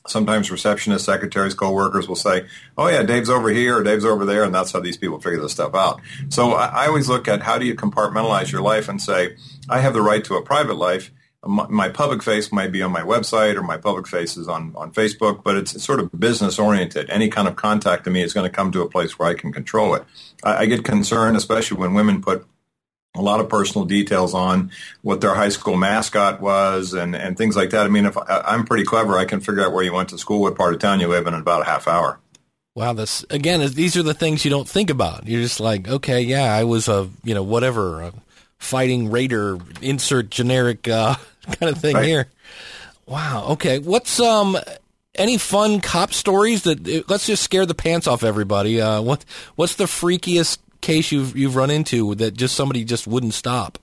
sometimes 0.07 0.49
receptionists, 0.49 1.01
secretaries, 1.01 1.53
co-workers 1.53 2.07
will 2.07 2.15
say, 2.15 2.45
oh 2.77 2.87
yeah, 2.87 3.03
Dave's 3.03 3.29
over 3.29 3.49
here 3.49 3.77
or 3.77 3.83
Dave's 3.83 4.05
over 4.05 4.25
there. 4.25 4.43
And 4.43 4.53
that's 4.53 4.71
how 4.71 4.79
these 4.79 4.97
people 4.97 5.19
figure 5.19 5.41
this 5.41 5.53
stuff 5.53 5.73
out. 5.73 6.01
So 6.29 6.53
I, 6.53 6.65
I 6.65 6.87
always 6.87 7.09
look 7.09 7.27
at 7.27 7.41
how 7.41 7.57
do 7.57 7.65
you 7.65 7.75
compartmentalize 7.75 8.51
your 8.51 8.61
life 8.61 8.87
and 8.87 9.01
say, 9.01 9.35
I 9.69 9.79
have 9.79 9.93
the 9.93 10.01
right 10.01 10.23
to 10.25 10.35
a 10.35 10.41
private 10.41 10.75
life. 10.75 11.11
My, 11.43 11.67
my, 11.67 11.89
public 11.89 12.23
face 12.23 12.51
might 12.51 12.71
be 12.71 12.81
on 12.81 12.91
my 12.91 13.01
website 13.01 13.55
or 13.55 13.61
my 13.61 13.77
public 13.77 14.07
face 14.07 14.35
is 14.35 14.47
on, 14.47 14.73
on 14.75 14.91
Facebook, 14.91 15.43
but 15.43 15.55
it's, 15.55 15.83
sort 15.83 15.99
of 15.99 16.09
business 16.19 16.57
oriented. 16.57 17.09
Any 17.11 17.29
kind 17.29 17.47
of 17.47 17.55
contact 17.55 18.05
to 18.05 18.09
me 18.09 18.23
is 18.23 18.33
going 18.33 18.49
to 18.49 18.55
come 18.55 18.71
to 18.71 18.81
a 18.81 18.89
place 18.89 19.19
where 19.19 19.29
I 19.29 19.35
can 19.35 19.53
control 19.53 19.93
it. 19.93 20.03
I, 20.43 20.63
I 20.63 20.65
get 20.65 20.83
concerned, 20.83 21.37
especially 21.37 21.77
when 21.77 21.93
women 21.93 22.21
put 22.21 22.47
a 23.15 23.21
lot 23.21 23.39
of 23.39 23.49
personal 23.49 23.85
details 23.85 24.33
on 24.33 24.71
what 25.01 25.21
their 25.21 25.35
high 25.35 25.49
school 25.49 25.77
mascot 25.77 26.41
was 26.41 26.93
and, 26.93 27.15
and 27.15 27.37
things 27.37 27.55
like 27.55 27.69
that. 27.71 27.85
I 27.85 27.89
mean, 27.89 28.05
if 28.05 28.17
I, 28.17 28.43
I'm 28.45 28.65
pretty 28.65 28.83
clever, 28.83 29.17
I 29.17 29.25
can 29.25 29.39
figure 29.39 29.63
out 29.63 29.71
where 29.71 29.83
you 29.83 29.93
went 29.93 30.09
to 30.09 30.17
school, 30.17 30.41
what 30.41 30.55
part 30.55 30.73
of 30.73 30.79
town 30.79 30.99
you 30.99 31.07
live 31.07 31.27
in 31.27 31.33
in 31.33 31.39
about 31.39 31.61
a 31.61 31.65
half 31.65 31.87
hour. 31.87 32.19
Wow, 32.75 32.91
this 32.91 33.25
again, 33.29 33.65
these 33.73 33.95
are 33.95 34.03
the 34.03 34.13
things 34.13 34.43
you 34.43 34.51
don't 34.51 34.67
think 34.67 34.89
about. 34.89 35.27
You're 35.27 35.41
just 35.41 35.61
like, 35.61 35.87
okay, 35.87 36.21
yeah, 36.21 36.53
I 36.53 36.65
was 36.65 36.89
a, 36.89 37.09
you 37.23 37.33
know, 37.33 37.43
whatever, 37.43 38.01
a 38.01 38.13
fighting 38.65 39.11
raider, 39.11 39.57
insert 39.81 40.29
generic 40.29 40.87
uh, 40.87 41.15
kind 41.59 41.71
of 41.71 41.79
thing 41.79 41.95
right. 41.95 42.05
here. 42.05 42.27
Wow. 43.05 43.47
Okay. 43.51 43.79
What's 43.79 44.19
um 44.19 44.57
any 45.13 45.37
fun 45.37 45.79
cop 45.79 46.13
stories 46.13 46.63
that 46.63 47.09
let's 47.09 47.27
just 47.27 47.43
scare 47.43 47.65
the 47.65 47.75
pants 47.75 48.07
off 48.07 48.23
everybody? 48.23 48.81
Uh, 48.81 49.01
what 49.01 49.23
what's 49.55 49.75
the 49.75 49.85
freakiest 49.85 50.57
case 50.81 51.11
you've 51.11 51.35
you've 51.35 51.55
run 51.55 51.71
into 51.71 52.15
that 52.15 52.35
just 52.35 52.55
somebody 52.55 52.83
just 52.83 53.07
wouldn't 53.07 53.33
stop? 53.33 53.77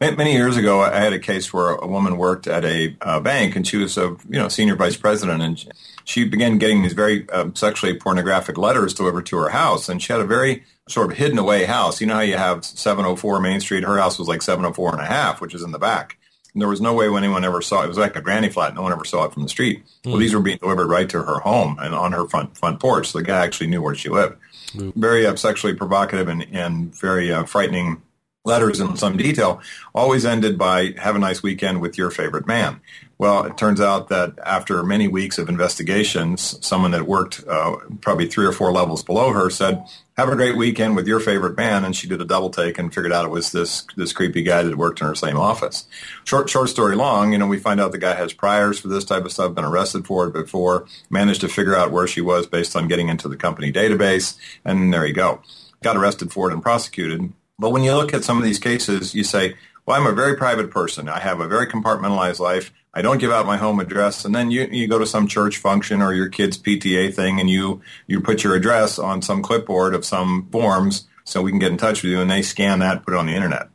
Many 0.00 0.32
years 0.32 0.56
ago, 0.56 0.80
I 0.80 0.98
had 1.00 1.12
a 1.12 1.18
case 1.18 1.52
where 1.52 1.70
a 1.70 1.86
woman 1.86 2.18
worked 2.18 2.46
at 2.46 2.64
a 2.64 2.94
uh, 3.00 3.18
bank, 3.18 3.56
and 3.56 3.66
she 3.66 3.78
was 3.78 3.96
a 3.96 4.16
you 4.28 4.38
know 4.38 4.48
senior 4.48 4.76
vice 4.76 4.96
president, 4.96 5.42
and 5.42 5.74
she 6.04 6.24
began 6.24 6.58
getting 6.58 6.82
these 6.82 6.92
very 6.92 7.28
um, 7.30 7.54
sexually 7.56 7.98
pornographic 7.98 8.58
letters 8.58 8.94
delivered 8.94 9.26
to 9.26 9.36
her 9.38 9.48
house, 9.48 9.88
and 9.88 10.02
she 10.02 10.12
had 10.12 10.20
a 10.20 10.26
very 10.26 10.64
sort 10.88 11.10
of 11.10 11.18
hidden 11.18 11.38
away 11.38 11.64
house. 11.64 12.00
You 12.00 12.06
know 12.06 12.14
how 12.14 12.20
you 12.20 12.36
have 12.36 12.64
704 12.64 13.40
Main 13.40 13.60
Street? 13.60 13.84
Her 13.84 13.98
house 13.98 14.18
was 14.18 14.28
like 14.28 14.42
704 14.42 14.92
and 14.92 15.00
a 15.00 15.06
half, 15.06 15.40
which 15.40 15.54
is 15.54 15.62
in 15.62 15.72
the 15.72 15.78
back. 15.78 16.18
And 16.54 16.62
there 16.62 16.68
was 16.68 16.80
no 16.80 16.94
way 16.94 17.06
anyone 17.06 17.44
ever 17.44 17.60
saw 17.60 17.82
it. 17.82 17.84
It 17.84 17.88
was 17.88 17.98
like 17.98 18.16
a 18.16 18.22
granny 18.22 18.48
flat. 18.48 18.74
No 18.74 18.82
one 18.82 18.92
ever 18.92 19.04
saw 19.04 19.24
it 19.24 19.32
from 19.34 19.42
the 19.42 19.48
street. 19.48 19.84
Well, 20.06 20.16
these 20.16 20.34
were 20.34 20.40
being 20.40 20.56
delivered 20.56 20.88
right 20.88 21.08
to 21.10 21.22
her 21.22 21.40
home 21.40 21.76
and 21.78 21.94
on 21.94 22.12
her 22.12 22.26
front 22.26 22.56
front 22.56 22.80
porch. 22.80 23.10
So 23.10 23.18
the 23.18 23.24
guy 23.24 23.44
actually 23.44 23.66
knew 23.66 23.82
where 23.82 23.94
she 23.94 24.08
lived. 24.08 24.36
Very 24.74 25.26
uh, 25.26 25.36
sexually 25.36 25.74
provocative 25.74 26.28
and, 26.28 26.46
and 26.52 26.98
very 26.98 27.30
uh, 27.30 27.44
frightening 27.44 28.00
letters 28.46 28.80
in 28.80 28.96
some 28.96 29.16
detail, 29.16 29.60
always 29.94 30.24
ended 30.24 30.56
by 30.56 30.94
"Have 30.96 31.14
a 31.14 31.18
nice 31.18 31.42
weekend 31.42 31.82
with 31.82 31.98
your 31.98 32.10
favorite 32.10 32.46
man." 32.46 32.80
Well, 33.18 33.44
it 33.44 33.56
turns 33.56 33.80
out 33.80 34.08
that 34.10 34.38
after 34.44 34.82
many 34.82 35.08
weeks 35.08 35.38
of 35.38 35.48
investigations, 35.48 36.58
someone 36.64 36.90
that 36.90 37.06
worked 37.06 37.42
uh, 37.48 37.76
probably 38.02 38.26
three 38.26 38.44
or 38.44 38.52
four 38.52 38.72
levels 38.72 39.02
below 39.02 39.32
her 39.32 39.48
said, 39.48 39.82
"Have 40.18 40.28
a 40.28 40.36
great 40.36 40.54
weekend 40.54 40.96
with 40.96 41.08
your 41.08 41.18
favorite 41.18 41.56
band," 41.56 41.86
and 41.86 41.96
she 41.96 42.08
did 42.08 42.20
a 42.20 42.26
double 42.26 42.50
take 42.50 42.78
and 42.78 42.92
figured 42.92 43.14
out 43.14 43.24
it 43.24 43.30
was 43.30 43.52
this 43.52 43.86
this 43.96 44.12
creepy 44.12 44.42
guy 44.42 44.62
that 44.62 44.76
worked 44.76 45.00
in 45.00 45.06
her 45.06 45.14
same 45.14 45.38
office. 45.38 45.86
Short 46.24 46.50
short 46.50 46.68
story 46.68 46.94
long, 46.94 47.32
you 47.32 47.38
know, 47.38 47.46
we 47.46 47.58
find 47.58 47.80
out 47.80 47.92
the 47.92 47.98
guy 47.98 48.14
has 48.14 48.34
priors 48.34 48.78
for 48.78 48.88
this 48.88 49.04
type 49.04 49.24
of 49.24 49.32
stuff, 49.32 49.54
been 49.54 49.64
arrested 49.64 50.06
for 50.06 50.26
it 50.26 50.34
before, 50.34 50.86
managed 51.08 51.40
to 51.40 51.48
figure 51.48 51.74
out 51.74 51.92
where 51.92 52.06
she 52.06 52.20
was 52.20 52.46
based 52.46 52.76
on 52.76 52.86
getting 52.86 53.08
into 53.08 53.28
the 53.28 53.36
company 53.36 53.72
database, 53.72 54.36
and 54.62 54.92
there 54.92 55.06
you 55.06 55.14
go. 55.14 55.40
Got 55.82 55.96
arrested 55.96 56.32
for 56.32 56.50
it 56.50 56.52
and 56.52 56.62
prosecuted. 56.62 57.32
But 57.58 57.70
when 57.70 57.82
you 57.82 57.94
look 57.94 58.12
at 58.12 58.24
some 58.24 58.36
of 58.36 58.44
these 58.44 58.58
cases, 58.58 59.14
you 59.14 59.24
say, 59.24 59.54
well, 59.86 59.98
I'm 59.98 60.06
a 60.06 60.12
very 60.12 60.36
private 60.36 60.70
person. 60.70 61.08
I 61.08 61.20
have 61.20 61.40
a 61.40 61.46
very 61.46 61.68
compartmentalized 61.68 62.40
life. 62.40 62.72
I 62.92 63.02
don't 63.02 63.18
give 63.18 63.30
out 63.30 63.46
my 63.46 63.56
home 63.56 63.78
address. 63.78 64.24
And 64.24 64.34
then 64.34 64.50
you, 64.50 64.66
you 64.70 64.88
go 64.88 64.98
to 64.98 65.06
some 65.06 65.28
church 65.28 65.58
function 65.58 66.02
or 66.02 66.12
your 66.12 66.28
kid's 66.28 66.58
PTA 66.58 67.14
thing 67.14 67.38
and 67.38 67.48
you, 67.48 67.80
you 68.06 68.20
put 68.20 68.42
your 68.42 68.56
address 68.56 68.98
on 68.98 69.22
some 69.22 69.42
clipboard 69.42 69.94
of 69.94 70.04
some 70.04 70.48
forms 70.50 71.06
so 71.24 71.40
we 71.40 71.52
can 71.52 71.60
get 71.60 71.70
in 71.70 71.78
touch 71.78 72.02
with 72.02 72.10
you 72.10 72.20
and 72.20 72.30
they 72.30 72.42
scan 72.42 72.80
that, 72.80 73.04
put 73.04 73.14
it 73.14 73.18
on 73.18 73.26
the 73.26 73.34
internet. 73.34 73.68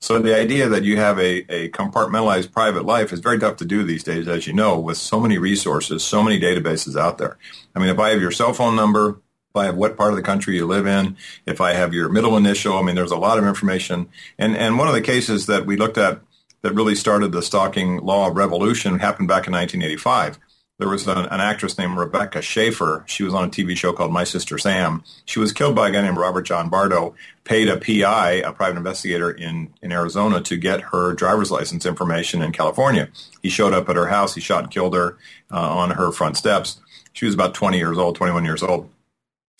So 0.00 0.18
the 0.18 0.36
idea 0.36 0.68
that 0.68 0.82
you 0.82 0.96
have 0.96 1.18
a, 1.20 1.44
a 1.48 1.68
compartmentalized 1.68 2.50
private 2.50 2.84
life 2.84 3.12
is 3.12 3.20
very 3.20 3.38
tough 3.38 3.58
to 3.58 3.64
do 3.64 3.84
these 3.84 4.02
days, 4.02 4.26
as 4.26 4.48
you 4.48 4.52
know, 4.52 4.80
with 4.80 4.96
so 4.96 5.20
many 5.20 5.38
resources, 5.38 6.02
so 6.02 6.24
many 6.24 6.40
databases 6.40 6.98
out 6.98 7.18
there. 7.18 7.38
I 7.76 7.78
mean, 7.78 7.88
if 7.88 8.00
I 8.00 8.10
have 8.10 8.20
your 8.20 8.32
cell 8.32 8.52
phone 8.52 8.74
number, 8.74 9.20
if 9.52 9.56
I 9.56 9.66
have 9.66 9.76
what 9.76 9.98
part 9.98 10.10
of 10.12 10.16
the 10.16 10.22
country 10.22 10.56
you 10.56 10.66
live 10.66 10.86
in, 10.86 11.18
if 11.44 11.60
I 11.60 11.74
have 11.74 11.92
your 11.92 12.08
middle 12.08 12.38
initial. 12.38 12.78
I 12.78 12.82
mean, 12.82 12.94
there's 12.94 13.10
a 13.10 13.16
lot 13.16 13.36
of 13.36 13.44
information. 13.44 14.08
And, 14.38 14.56
and 14.56 14.78
one 14.78 14.88
of 14.88 14.94
the 14.94 15.02
cases 15.02 15.44
that 15.44 15.66
we 15.66 15.76
looked 15.76 15.98
at 15.98 16.20
that 16.62 16.72
really 16.72 16.94
started 16.94 17.32
the 17.32 17.42
stalking 17.42 17.98
law 17.98 18.30
revolution 18.32 18.98
happened 18.98 19.28
back 19.28 19.46
in 19.46 19.52
1985. 19.52 20.38
There 20.78 20.88
was 20.88 21.06
an, 21.06 21.18
an 21.18 21.40
actress 21.40 21.76
named 21.76 21.98
Rebecca 21.98 22.40
Schaeffer. 22.40 23.04
She 23.06 23.24
was 23.24 23.34
on 23.34 23.44
a 23.44 23.50
TV 23.50 23.76
show 23.76 23.92
called 23.92 24.10
My 24.10 24.24
Sister 24.24 24.56
Sam. 24.56 25.04
She 25.26 25.38
was 25.38 25.52
killed 25.52 25.76
by 25.76 25.90
a 25.90 25.92
guy 25.92 26.00
named 26.00 26.16
Robert 26.16 26.42
John 26.42 26.70
Bardo, 26.70 27.14
paid 27.44 27.68
a 27.68 27.76
PI, 27.76 28.32
a 28.44 28.52
private 28.52 28.78
investigator 28.78 29.30
in, 29.30 29.74
in 29.82 29.92
Arizona, 29.92 30.40
to 30.40 30.56
get 30.56 30.80
her 30.80 31.12
driver's 31.12 31.50
license 31.50 31.84
information 31.84 32.40
in 32.40 32.52
California. 32.52 33.10
He 33.42 33.50
showed 33.50 33.74
up 33.74 33.90
at 33.90 33.96
her 33.96 34.06
house. 34.06 34.34
He 34.34 34.40
shot 34.40 34.64
and 34.64 34.72
killed 34.72 34.94
her 34.94 35.18
uh, 35.50 35.76
on 35.76 35.90
her 35.90 36.10
front 36.10 36.38
steps. 36.38 36.80
She 37.12 37.26
was 37.26 37.34
about 37.34 37.52
20 37.52 37.76
years 37.76 37.98
old, 37.98 38.16
21 38.16 38.44
years 38.44 38.62
old. 38.62 38.88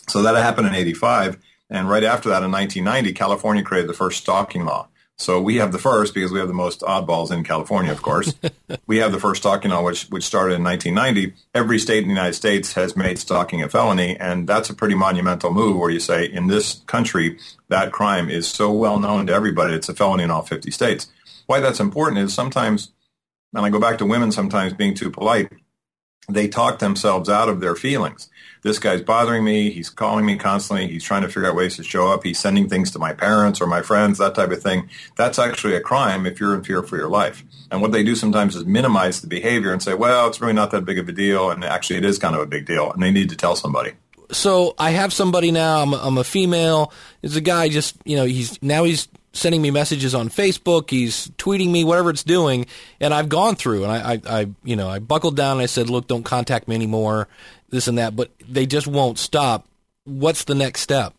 So 0.07 0.21
that 0.21 0.35
happened 0.35 0.67
in 0.67 0.75
85. 0.75 1.37
And 1.69 1.89
right 1.89 2.03
after 2.03 2.29
that, 2.29 2.43
in 2.43 2.51
1990, 2.51 3.13
California 3.13 3.63
created 3.63 3.89
the 3.89 3.93
first 3.93 4.19
stalking 4.19 4.65
law. 4.65 4.89
So 5.17 5.39
we 5.39 5.57
have 5.57 5.71
the 5.71 5.79
first 5.79 6.13
because 6.13 6.31
we 6.31 6.39
have 6.39 6.47
the 6.47 6.53
most 6.53 6.81
oddballs 6.81 7.31
in 7.31 7.43
California, 7.43 7.91
of 7.91 8.01
course. 8.01 8.33
we 8.87 8.97
have 8.97 9.11
the 9.11 9.19
first 9.19 9.41
stalking 9.41 9.71
law, 9.71 9.83
which, 9.83 10.05
which 10.05 10.23
started 10.23 10.55
in 10.55 10.63
1990. 10.63 11.35
Every 11.53 11.79
state 11.79 11.99
in 11.99 12.09
the 12.09 12.15
United 12.15 12.33
States 12.33 12.73
has 12.73 12.97
made 12.97 13.19
stalking 13.19 13.61
a 13.61 13.69
felony, 13.69 14.17
and 14.17 14.47
that's 14.47 14.69
a 14.69 14.73
pretty 14.73 14.95
monumental 14.95 15.53
move 15.53 15.77
where 15.77 15.91
you 15.91 15.99
say, 15.99 16.25
in 16.25 16.47
this 16.47 16.81
country, 16.87 17.37
that 17.69 17.91
crime 17.91 18.27
is 18.27 18.47
so 18.47 18.71
well 18.71 18.99
known 18.99 19.27
to 19.27 19.33
everybody, 19.33 19.75
it's 19.75 19.89
a 19.89 19.93
felony 19.93 20.23
in 20.23 20.31
all 20.31 20.41
50 20.41 20.71
states. 20.71 21.07
Why 21.45 21.59
that's 21.59 21.79
important 21.79 22.19
is 22.19 22.33
sometimes, 22.33 22.91
and 23.53 23.65
I 23.65 23.69
go 23.69 23.79
back 23.79 23.99
to 23.99 24.05
women 24.05 24.31
sometimes 24.31 24.73
being 24.73 24.95
too 24.95 25.11
polite, 25.11 25.51
they 26.29 26.47
talk 26.47 26.79
themselves 26.79 27.29
out 27.29 27.49
of 27.49 27.59
their 27.59 27.75
feelings 27.75 28.29
this 28.63 28.79
guy's 28.79 29.01
bothering 29.01 29.43
me. 29.43 29.69
He's 29.69 29.89
calling 29.89 30.25
me 30.25 30.37
constantly. 30.37 30.87
He's 30.87 31.03
trying 31.03 31.21
to 31.21 31.27
figure 31.27 31.47
out 31.47 31.55
ways 31.55 31.75
to 31.75 31.83
show 31.83 32.07
up. 32.07 32.23
He's 32.23 32.39
sending 32.39 32.69
things 32.69 32.91
to 32.91 32.99
my 32.99 33.13
parents 33.13 33.61
or 33.61 33.67
my 33.67 33.81
friends, 33.81 34.17
that 34.17 34.35
type 34.35 34.51
of 34.51 34.63
thing. 34.63 34.89
That's 35.15 35.37
actually 35.37 35.75
a 35.75 35.81
crime 35.81 36.25
if 36.25 36.39
you're 36.39 36.55
in 36.55 36.63
fear 36.63 36.81
for 36.81 36.97
your 36.97 37.09
life. 37.09 37.43
And 37.69 37.81
what 37.81 37.91
they 37.91 38.03
do 38.03 38.15
sometimes 38.15 38.55
is 38.55 38.65
minimize 38.65 39.21
the 39.21 39.27
behavior 39.27 39.73
and 39.73 39.83
say, 39.83 39.93
well, 39.93 40.27
it's 40.29 40.39
really 40.39 40.53
not 40.53 40.71
that 40.71 40.85
big 40.85 40.97
of 40.97 41.09
a 41.09 41.11
deal. 41.11 41.51
And 41.51 41.63
actually, 41.63 41.97
it 41.97 42.05
is 42.05 42.17
kind 42.17 42.35
of 42.35 42.41
a 42.41 42.47
big 42.47 42.65
deal. 42.65 42.91
And 42.91 43.03
they 43.03 43.11
need 43.11 43.29
to 43.29 43.35
tell 43.35 43.57
somebody. 43.57 43.91
So 44.31 44.73
I 44.79 44.91
have 44.91 45.11
somebody 45.11 45.51
now. 45.51 45.81
I'm 45.81 45.93
a, 45.93 45.97
I'm 45.97 46.17
a 46.17 46.23
female. 46.23 46.93
There's 47.21 47.35
a 47.35 47.41
guy 47.41 47.67
just, 47.67 47.97
you 48.05 48.15
know, 48.15 48.25
he's 48.25 48.61
now 48.63 48.85
he's 48.85 49.09
sending 49.33 49.61
me 49.61 49.71
messages 49.71 50.15
on 50.15 50.29
Facebook. 50.29 50.89
He's 50.89 51.27
tweeting 51.37 51.71
me, 51.71 51.83
whatever 51.83 52.11
it's 52.11 52.23
doing. 52.23 52.65
And 52.99 53.13
I've 53.13 53.29
gone 53.29 53.55
through 53.55 53.83
and 53.83 53.91
I, 53.91 54.13
I, 54.13 54.21
I, 54.41 54.49
you 54.63 54.75
know, 54.75 54.89
I 54.89 54.99
buckled 54.99 55.35
down 55.35 55.53
and 55.53 55.61
I 55.61 55.65
said, 55.65 55.89
look, 55.89 56.07
don't 56.07 56.23
contact 56.23 56.67
me 56.67 56.75
anymore, 56.75 57.27
this 57.69 57.87
and 57.87 57.97
that. 57.97 58.15
But 58.15 58.31
they 58.47 58.65
just 58.65 58.87
won't 58.87 59.17
stop. 59.17 59.67
What's 60.05 60.43
the 60.43 60.55
next 60.55 60.81
step? 60.81 61.13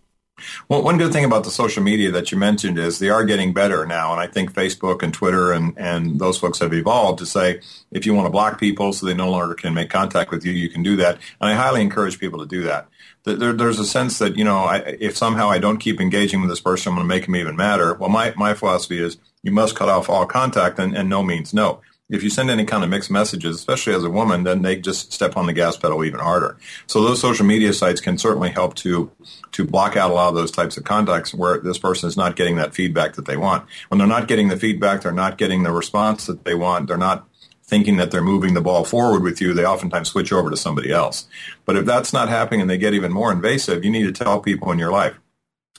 Well, 0.69 0.83
one 0.83 0.99
good 0.99 1.13
thing 1.13 1.25
about 1.25 1.45
the 1.45 1.51
social 1.51 1.83
media 1.83 2.11
that 2.11 2.33
you 2.33 2.39
mentioned 2.39 2.77
is 2.77 2.99
they 2.99 3.09
are 3.09 3.25
getting 3.25 3.53
better 3.53 3.87
now. 3.87 4.13
And 4.13 4.21
I 4.21 4.27
think 4.27 4.53
Facebook 4.53 5.03
and 5.03 5.15
Twitter 5.15 5.53
and, 5.53 5.79
and 5.79 6.19
those 6.19 6.39
folks 6.39 6.59
have 6.59 6.73
evolved 6.73 7.21
to 7.21 7.27
say 7.27 7.61
if 7.93 8.05
you 8.05 8.15
want 8.15 8.27
to 8.27 8.31
block 8.31 8.59
people 8.59 8.93
so 8.93 9.07
they 9.07 9.15
no 9.15 9.31
longer 9.31 9.55
can 9.55 9.75
make 9.75 9.91
contact 9.91 10.33
with 10.33 10.45
you, 10.45 10.53
you 10.53 10.69
can 10.69 10.83
do 10.83 10.97
that. 10.97 11.19
And 11.41 11.51
I 11.51 11.55
highly 11.55 11.83
encourage 11.83 12.19
people 12.19 12.41
to 12.41 12.47
do 12.47 12.63
that. 12.65 12.89
There, 13.25 13.53
there's 13.53 13.79
a 13.79 13.87
sense 13.87 14.19
that, 14.19 14.37
you 14.37 14.45
know, 14.45 14.59
I, 14.59 14.97
if 15.01 15.17
somehow 15.17 15.49
I 15.51 15.59
don't 15.59 15.79
keep 15.79 16.01
engaging 16.01 16.41
with 16.41 16.51
this 16.51 16.61
person, 16.61 16.91
I'm 16.91 16.97
going 16.97 17.09
to 17.09 17.15
make 17.15 17.27
him 17.27 17.37
even 17.37 17.57
madder. 17.57 17.95
Well, 17.95 18.11
my, 18.11 18.35
my 18.37 18.55
philosophy 18.55 18.99
is 19.03 19.17
you 19.43 19.51
must 19.51 19.77
cut 19.77 19.89
off 19.89 20.11
all 20.11 20.27
contact 20.27 20.79
and, 20.79 20.97
and 20.97 21.09
no 21.09 21.23
means 21.23 21.55
no 21.55 21.81
if 22.11 22.23
you 22.23 22.29
send 22.29 22.51
any 22.51 22.65
kind 22.65 22.85
of 22.85 22.91
mixed 22.91 23.11
messages, 23.11 23.57
especially 23.57 23.95
as 23.95 24.05
a 24.05 24.11
woman, 24.11 24.45
then 24.45 24.63
they 24.63 24.77
just 24.77 25.13
step 25.13 25.37
on 25.37 25.47
the 25.47 25.53
gas 25.53 25.77
pedal 25.77 26.05
even 26.05 26.21
harder. 26.21 26.57
So 26.87 27.03
those 27.03 27.21
social 27.21 27.47
media 27.47 27.73
sites 27.73 28.01
can 28.01 28.19
certainly 28.19 28.51
help 28.51 28.75
to 28.77 29.11
to 29.53 29.65
block 29.65 29.97
out 29.97 30.11
a 30.11 30.15
lot 30.15 30.29
of 30.29 30.35
those 30.35 30.51
types 30.51 30.77
of 30.77 30.85
contacts 30.85 31.33
where 31.33 31.59
this 31.59 31.79
person 31.79 32.09
is 32.09 32.17
not 32.17 32.37
getting 32.37 32.57
that 32.57 32.75
feedback 32.75 33.15
that 33.15 33.27
they 33.27 33.37
want. 33.37 33.67
When 33.89 33.99
they're 33.99 34.07
not 34.07 34.29
getting 34.29 34.49
the 34.49 34.57
feedback, 34.57 35.03
they're 35.03 35.13
not 35.13 35.39
getting 35.39 35.63
the 35.63 35.73
response 35.73 36.27
that 36.27 36.45
they 36.45 36.55
want. 36.55 36.89
They're 36.89 36.99
not 36.99 37.27
thinking 37.75 37.97
that 37.97 38.13
they're 38.13 38.23
moving 38.23 38.55
the 38.55 38.61
ball 38.61 38.85
forward 38.85 39.25
with 39.25 39.41
you. 39.41 39.53
They 39.53 39.67
oftentimes 39.67 40.09
switch 40.09 40.33
over 40.33 40.49
to 40.49 40.57
somebody 40.57 40.93
else. 40.93 41.27
But 41.65 41.75
if 41.75 41.85
that's 41.85 42.13
not 42.13 42.29
happening 42.29 42.61
and 42.61 42.71
they 42.71 42.79
get 42.79 42.95
even 42.95 43.11
more 43.11 43.33
invasive, 43.33 43.85
you 43.85 43.91
need 43.91 44.05
to 44.05 44.25
tell 44.25 44.39
people 44.39 44.71
in 44.71 44.79
your 44.79 44.93
life, 44.93 45.17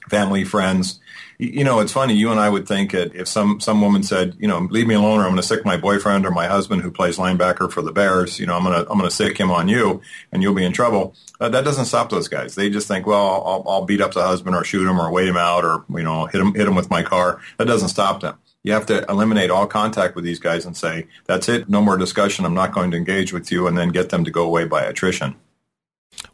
family, 0.10 0.44
friends, 0.44 1.00
you 1.38 1.64
know, 1.64 1.80
it's 1.80 1.94
funny. 1.94 2.14
You 2.14 2.32
and 2.32 2.40
I 2.40 2.50
would 2.50 2.68
think 2.68 2.92
that 2.92 3.16
if 3.16 3.30
some 3.30 3.62
some 3.62 3.80
woman 3.80 4.04
said, 4.04 4.36
you 4.40 4.48
know, 4.48 4.60
leave 4.70 4.88
me 4.88 4.96
alone, 4.96 5.20
or 5.20 5.24
I'm 5.24 5.30
going 5.30 5.38
to 5.38 5.44
sic 5.44 5.64
my 5.64 5.78
boyfriend 5.78 6.26
or 6.26 6.32
my 6.32 6.48
husband 6.48 6.82
who 6.82 6.92
plays 6.92 7.18
linebacker 7.18 7.72
for 7.72 7.82
the 7.82 7.94
Bears. 7.94 8.40
You 8.40 8.46
know, 8.46 8.58
I'm 8.58 8.64
going 8.64 8.76
to 8.76 8.90
I'm 8.92 8.98
going 8.98 9.10
to 9.10 9.16
sic 9.16 9.38
him 9.38 9.52
on 9.52 9.70
you, 9.70 10.02
and 10.34 10.42
you'll 10.42 10.54
be 10.54 10.66
in 10.66 10.74
trouble. 10.74 11.16
Uh, 11.40 11.48
that 11.50 11.64
doesn't 11.64 11.86
stop 11.86 12.10
those 12.10 12.28
guys. 12.28 12.56
They 12.56 12.70
just 12.70 12.88
think, 12.88 13.06
well, 13.06 13.44
I'll, 13.46 13.64
I'll 13.68 13.86
beat 13.86 14.02
up 14.02 14.14
the 14.14 14.24
husband 14.24 14.56
or 14.56 14.64
shoot 14.64 14.88
him 14.88 15.00
or 15.00 15.12
wait 15.12 15.28
him 15.28 15.38
out 15.38 15.64
or 15.66 15.84
you 15.90 16.04
know 16.04 16.26
hit 16.26 16.40
him 16.40 16.54
hit 16.54 16.68
him 16.68 16.76
with 16.76 16.90
my 16.90 17.04
car. 17.04 17.42
That 17.58 17.68
doesn't 17.68 17.90
stop 17.90 18.22
them. 18.22 18.38
You 18.66 18.74
have 18.74 18.88
to 18.88 19.06
eliminate 19.08 19.52
all 19.52 19.68
contact 19.68 20.16
with 20.16 20.26
these 20.26 20.40
guys 20.40 20.66
and 20.66 20.76
say, 20.76 21.06
that's 21.26 21.48
it, 21.50 21.70
no 21.70 21.82
more 21.84 21.98
discussion. 21.98 22.46
I'm 22.46 22.56
not 22.56 22.74
going 22.74 22.90
to 22.92 22.98
engage 22.98 23.32
with 23.32 23.52
you, 23.52 23.68
and 23.68 23.78
then 23.78 23.90
get 23.90 24.10
them 24.10 24.24
to 24.24 24.32
go 24.32 24.44
away 24.44 24.66
by 24.66 24.84
attrition. 24.84 25.36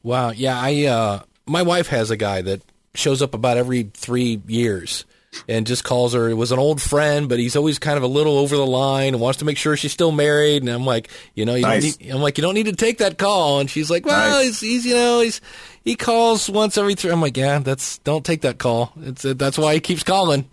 Wow. 0.01 0.31
Yeah. 0.31 0.57
I 0.57 0.85
uh, 0.85 1.23
my 1.45 1.61
wife 1.61 1.87
has 1.87 2.09
a 2.09 2.15
guy 2.17 2.41
that 2.43 2.61
shows 2.95 3.21
up 3.21 3.33
about 3.33 3.57
every 3.57 3.83
three 3.93 4.41
years 4.47 5.03
and 5.47 5.67
just 5.67 5.83
calls 5.83 6.13
her. 6.13 6.29
It 6.29 6.35
was 6.35 6.51
an 6.51 6.59
old 6.59 6.81
friend, 6.81 7.27
but 7.27 7.39
he's 7.39 7.55
always 7.55 7.79
kind 7.79 7.97
of 7.97 8.03
a 8.03 8.07
little 8.07 8.37
over 8.37 8.55
the 8.55 8.65
line 8.65 9.13
and 9.13 9.19
wants 9.21 9.39
to 9.39 9.45
make 9.45 9.57
sure 9.57 9.75
she's 9.75 9.91
still 9.91 10.11
married. 10.11 10.61
And 10.63 10.69
I'm 10.69 10.85
like, 10.85 11.09
you 11.35 11.45
know, 11.45 11.55
you 11.55 11.61
nice. 11.63 11.99
need, 11.99 12.11
I'm 12.11 12.21
like, 12.21 12.37
you 12.37 12.41
don't 12.41 12.53
need 12.53 12.67
to 12.67 12.75
take 12.75 12.99
that 12.99 13.17
call. 13.17 13.59
And 13.59 13.69
she's 13.69 13.89
like, 13.89 14.05
well, 14.05 14.39
Nice. 14.39 14.59
he's, 14.59 14.83
he's, 14.83 14.85
you 14.85 14.95
know, 14.95 15.19
he's 15.21 15.41
he 15.83 15.95
calls 15.95 16.49
once 16.49 16.77
every 16.77 16.95
three. 16.95 17.11
I'm 17.11 17.21
like, 17.21 17.35
yeah, 17.37 17.59
that's 17.59 17.97
don't 17.99 18.25
take 18.25 18.41
that 18.41 18.57
call. 18.57 18.93
It's 19.01 19.23
that's 19.23 19.57
why 19.57 19.73
he 19.73 19.79
keeps 19.79 20.03
calling. 20.03 20.49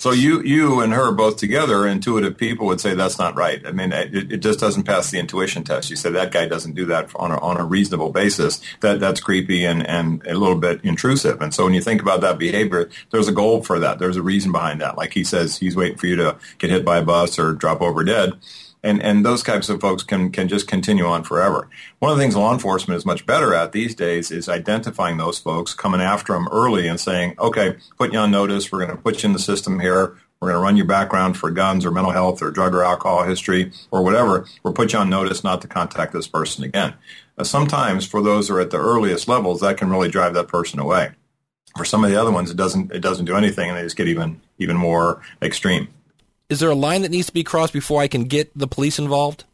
So 0.00 0.12
you 0.12 0.40
you 0.40 0.80
and 0.80 0.94
her 0.94 1.12
both 1.12 1.36
together, 1.36 1.86
intuitive 1.86 2.38
people 2.38 2.66
would 2.68 2.80
say 2.80 2.94
that's 2.94 3.18
not 3.18 3.36
right. 3.36 3.60
I 3.66 3.72
mean, 3.72 3.92
it, 3.92 4.32
it 4.32 4.38
just 4.38 4.58
doesn't 4.58 4.84
pass 4.84 5.10
the 5.10 5.18
intuition 5.18 5.62
test. 5.62 5.90
You 5.90 5.96
say 5.96 6.08
that 6.08 6.32
guy 6.32 6.48
doesn't 6.48 6.74
do 6.74 6.86
that 6.86 7.10
on 7.16 7.30
a, 7.30 7.38
on 7.38 7.58
a 7.58 7.66
reasonable 7.66 8.08
basis. 8.08 8.62
That 8.80 8.98
that's 8.98 9.20
creepy 9.20 9.66
and 9.66 9.86
and 9.86 10.26
a 10.26 10.38
little 10.38 10.56
bit 10.56 10.82
intrusive. 10.82 11.42
And 11.42 11.52
so 11.52 11.64
when 11.64 11.74
you 11.74 11.82
think 11.82 12.00
about 12.00 12.22
that 12.22 12.38
behavior, 12.38 12.88
there's 13.10 13.28
a 13.28 13.32
goal 13.32 13.62
for 13.62 13.78
that. 13.78 13.98
There's 13.98 14.16
a 14.16 14.22
reason 14.22 14.52
behind 14.52 14.80
that. 14.80 14.96
Like 14.96 15.12
he 15.12 15.22
says, 15.22 15.58
he's 15.58 15.76
waiting 15.76 15.98
for 15.98 16.06
you 16.06 16.16
to 16.16 16.38
get 16.56 16.70
hit 16.70 16.82
by 16.82 16.96
a 16.96 17.04
bus 17.04 17.38
or 17.38 17.52
drop 17.52 17.82
over 17.82 18.02
dead. 18.02 18.32
And, 18.82 19.02
and 19.02 19.24
those 19.24 19.42
types 19.42 19.68
of 19.68 19.80
folks 19.80 20.02
can, 20.02 20.30
can 20.32 20.48
just 20.48 20.66
continue 20.66 21.04
on 21.04 21.22
forever. 21.22 21.68
One 21.98 22.10
of 22.10 22.16
the 22.16 22.22
things 22.22 22.36
law 22.36 22.52
enforcement 22.52 22.96
is 22.96 23.04
much 23.04 23.26
better 23.26 23.54
at 23.54 23.72
these 23.72 23.94
days 23.94 24.30
is 24.30 24.48
identifying 24.48 25.18
those 25.18 25.38
folks, 25.38 25.74
coming 25.74 26.00
after 26.00 26.32
them 26.32 26.48
early 26.50 26.88
and 26.88 26.98
saying, 26.98 27.34
okay, 27.38 27.76
put 27.98 28.12
you 28.12 28.18
on 28.18 28.30
notice. 28.30 28.72
We're 28.72 28.84
going 28.84 28.96
to 28.96 29.02
put 29.02 29.22
you 29.22 29.26
in 29.28 29.32
the 29.34 29.38
system 29.38 29.80
here. 29.80 30.16
We're 30.40 30.52
going 30.52 30.60
to 30.60 30.64
run 30.64 30.76
your 30.78 30.86
background 30.86 31.36
for 31.36 31.50
guns 31.50 31.84
or 31.84 31.90
mental 31.90 32.12
health 32.12 32.40
or 32.40 32.50
drug 32.50 32.74
or 32.74 32.82
alcohol 32.82 33.24
history 33.24 33.72
or 33.90 34.02
whatever. 34.02 34.46
We'll 34.62 34.72
put 34.72 34.94
you 34.94 34.98
on 34.98 35.10
notice 35.10 35.44
not 35.44 35.60
to 35.60 35.68
contact 35.68 36.14
this 36.14 36.26
person 36.26 36.64
again. 36.64 36.94
Uh, 37.36 37.44
sometimes 37.44 38.06
for 38.06 38.22
those 38.22 38.48
who 38.48 38.54
are 38.54 38.60
at 38.60 38.70
the 38.70 38.78
earliest 38.78 39.28
levels, 39.28 39.60
that 39.60 39.76
can 39.76 39.90
really 39.90 40.08
drive 40.08 40.32
that 40.34 40.48
person 40.48 40.80
away. 40.80 41.10
For 41.76 41.84
some 41.84 42.02
of 42.02 42.10
the 42.10 42.18
other 42.18 42.32
ones, 42.32 42.50
it 42.50 42.56
doesn't, 42.56 42.90
it 42.90 43.00
doesn't 43.00 43.26
do 43.26 43.36
anything 43.36 43.68
and 43.68 43.78
they 43.78 43.82
just 43.82 43.96
get 43.96 44.08
even, 44.08 44.40
even 44.58 44.78
more 44.78 45.20
extreme. 45.42 45.88
Is 46.50 46.60
there 46.60 46.68
a 46.68 46.74
line 46.74 47.02
that 47.02 47.10
needs 47.10 47.28
to 47.28 47.32
be 47.32 47.44
crossed 47.44 47.72
before 47.72 48.02
I 48.02 48.08
can 48.08 48.24
get 48.24 48.50
the 48.58 48.66
police 48.66 48.98
involved? 48.98 49.44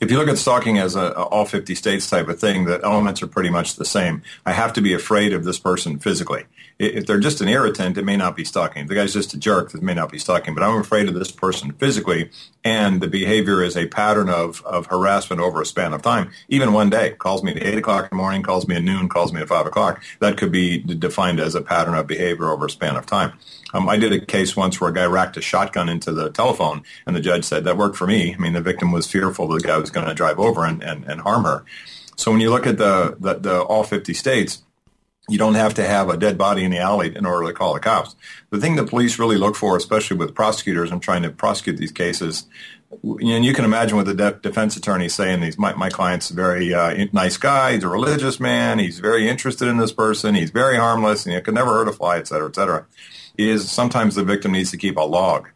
If 0.00 0.10
you 0.10 0.18
look 0.18 0.28
at 0.28 0.38
stalking 0.38 0.78
as 0.78 0.96
a, 0.96 1.12
a 1.12 1.24
all 1.24 1.44
50 1.44 1.74
states 1.74 2.08
type 2.08 2.28
of 2.28 2.40
thing, 2.40 2.64
the 2.64 2.80
elements 2.82 3.22
are 3.22 3.26
pretty 3.26 3.50
much 3.50 3.76
the 3.76 3.84
same. 3.84 4.22
I 4.44 4.52
have 4.52 4.72
to 4.74 4.80
be 4.80 4.92
afraid 4.92 5.32
of 5.32 5.44
this 5.44 5.58
person 5.58 5.98
physically. 5.98 6.44
If 6.78 7.06
they're 7.06 7.20
just 7.20 7.40
an 7.40 7.48
irritant, 7.48 7.96
it 7.96 8.04
may 8.04 8.16
not 8.16 8.34
be 8.34 8.44
stalking. 8.44 8.82
If 8.82 8.88
the 8.88 8.96
guy's 8.96 9.12
just 9.12 9.32
a 9.32 9.38
jerk, 9.38 9.72
it 9.74 9.82
may 9.82 9.94
not 9.94 10.10
be 10.10 10.18
stalking. 10.18 10.54
But 10.54 10.64
I'm 10.64 10.80
afraid 10.80 11.08
of 11.08 11.14
this 11.14 11.30
person 11.30 11.72
physically, 11.72 12.30
and 12.64 13.00
the 13.00 13.06
behavior 13.06 13.62
is 13.62 13.76
a 13.76 13.86
pattern 13.86 14.28
of, 14.28 14.64
of 14.64 14.86
harassment 14.86 15.40
over 15.40 15.62
a 15.62 15.66
span 15.66 15.92
of 15.92 16.02
time. 16.02 16.32
Even 16.48 16.72
one 16.72 16.90
day, 16.90 17.12
calls 17.12 17.44
me 17.44 17.52
at 17.52 17.62
8 17.62 17.78
o'clock 17.78 18.04
in 18.04 18.08
the 18.10 18.16
morning, 18.16 18.42
calls 18.42 18.66
me 18.66 18.74
at 18.74 18.82
noon, 18.82 19.08
calls 19.08 19.32
me 19.32 19.40
at 19.40 19.48
5 19.48 19.66
o'clock. 19.66 20.02
That 20.18 20.36
could 20.36 20.50
be 20.50 20.78
defined 20.78 21.38
as 21.38 21.54
a 21.54 21.62
pattern 21.62 21.94
of 21.94 22.08
behavior 22.08 22.50
over 22.50 22.66
a 22.66 22.70
span 22.70 22.96
of 22.96 23.06
time. 23.06 23.38
Um, 23.72 23.88
I 23.88 23.96
did 23.96 24.12
a 24.12 24.24
case 24.24 24.56
once 24.56 24.80
where 24.80 24.90
a 24.90 24.94
guy 24.94 25.04
racked 25.04 25.36
a 25.36 25.40
shotgun 25.40 25.88
into 25.88 26.12
the 26.12 26.30
telephone, 26.30 26.82
and 27.06 27.14
the 27.14 27.20
judge 27.20 27.44
said 27.44 27.64
that 27.64 27.76
worked 27.76 27.96
for 27.96 28.06
me. 28.06 28.34
I 28.34 28.38
mean, 28.38 28.52
the 28.52 28.60
victim 28.60 28.90
was 28.90 29.10
fearful 29.10 29.46
that 29.48 29.62
the 29.62 29.68
guy 29.68 29.78
was 29.78 29.90
going 29.90 30.08
to 30.08 30.14
drive 30.14 30.40
over 30.40 30.64
and, 30.64 30.82
and, 30.82 31.04
and 31.04 31.20
harm 31.20 31.44
her. 31.44 31.64
So 32.16 32.30
when 32.30 32.40
you 32.40 32.50
look 32.50 32.66
at 32.66 32.78
the, 32.78 33.16
the, 33.18 33.34
the 33.34 33.62
all 33.62 33.84
50 33.84 34.14
states, 34.14 34.62
you 35.28 35.38
don't 35.38 35.54
have 35.54 35.74
to 35.74 35.84
have 35.84 36.08
a 36.10 36.16
dead 36.16 36.36
body 36.36 36.64
in 36.64 36.70
the 36.70 36.78
alley 36.78 37.14
in 37.16 37.24
order 37.24 37.46
to 37.46 37.54
call 37.54 37.74
the 37.74 37.80
cops. 37.80 38.14
The 38.50 38.60
thing 38.60 38.76
the 38.76 38.84
police 38.84 39.18
really 39.18 39.38
look 39.38 39.56
for, 39.56 39.76
especially 39.76 40.16
with 40.16 40.34
prosecutors 40.34 40.90
and 40.90 41.02
trying 41.02 41.22
to 41.22 41.30
prosecute 41.30 41.78
these 41.78 41.92
cases, 41.92 42.46
and 43.02 43.44
you 43.44 43.54
can 43.54 43.64
imagine 43.64 43.96
what 43.96 44.06
the 44.06 44.14
de- 44.14 44.38
defense 44.42 44.76
attorney 44.76 45.06
is 45.06 45.14
saying, 45.14 45.40
"These 45.40 45.58
my, 45.58 45.74
my 45.74 45.90
client's 45.90 46.30
a 46.30 46.34
very 46.34 46.72
uh, 46.72 47.06
nice 47.12 47.36
guy. 47.36 47.72
He's 47.72 47.84
a 47.84 47.88
religious 47.88 48.38
man. 48.38 48.78
He's 48.78 49.00
very 49.00 49.28
interested 49.28 49.66
in 49.66 49.78
this 49.78 49.92
person. 49.92 50.34
He's 50.34 50.50
very 50.50 50.76
harmless, 50.76 51.26
and 51.26 51.34
he 51.34 51.40
could 51.40 51.54
never 51.54 51.72
hurt 51.72 51.88
a 51.88 51.92
fly, 51.92 52.18
et 52.18 52.28
cetera, 52.28 52.48
et 52.48 52.54
cetera." 52.54 52.86
Is 53.36 53.68
sometimes 53.68 54.14
the 54.14 54.22
victim 54.22 54.52
needs 54.52 54.70
to 54.70 54.76
keep 54.76 54.96
a 54.96 55.00
log. 55.00 55.48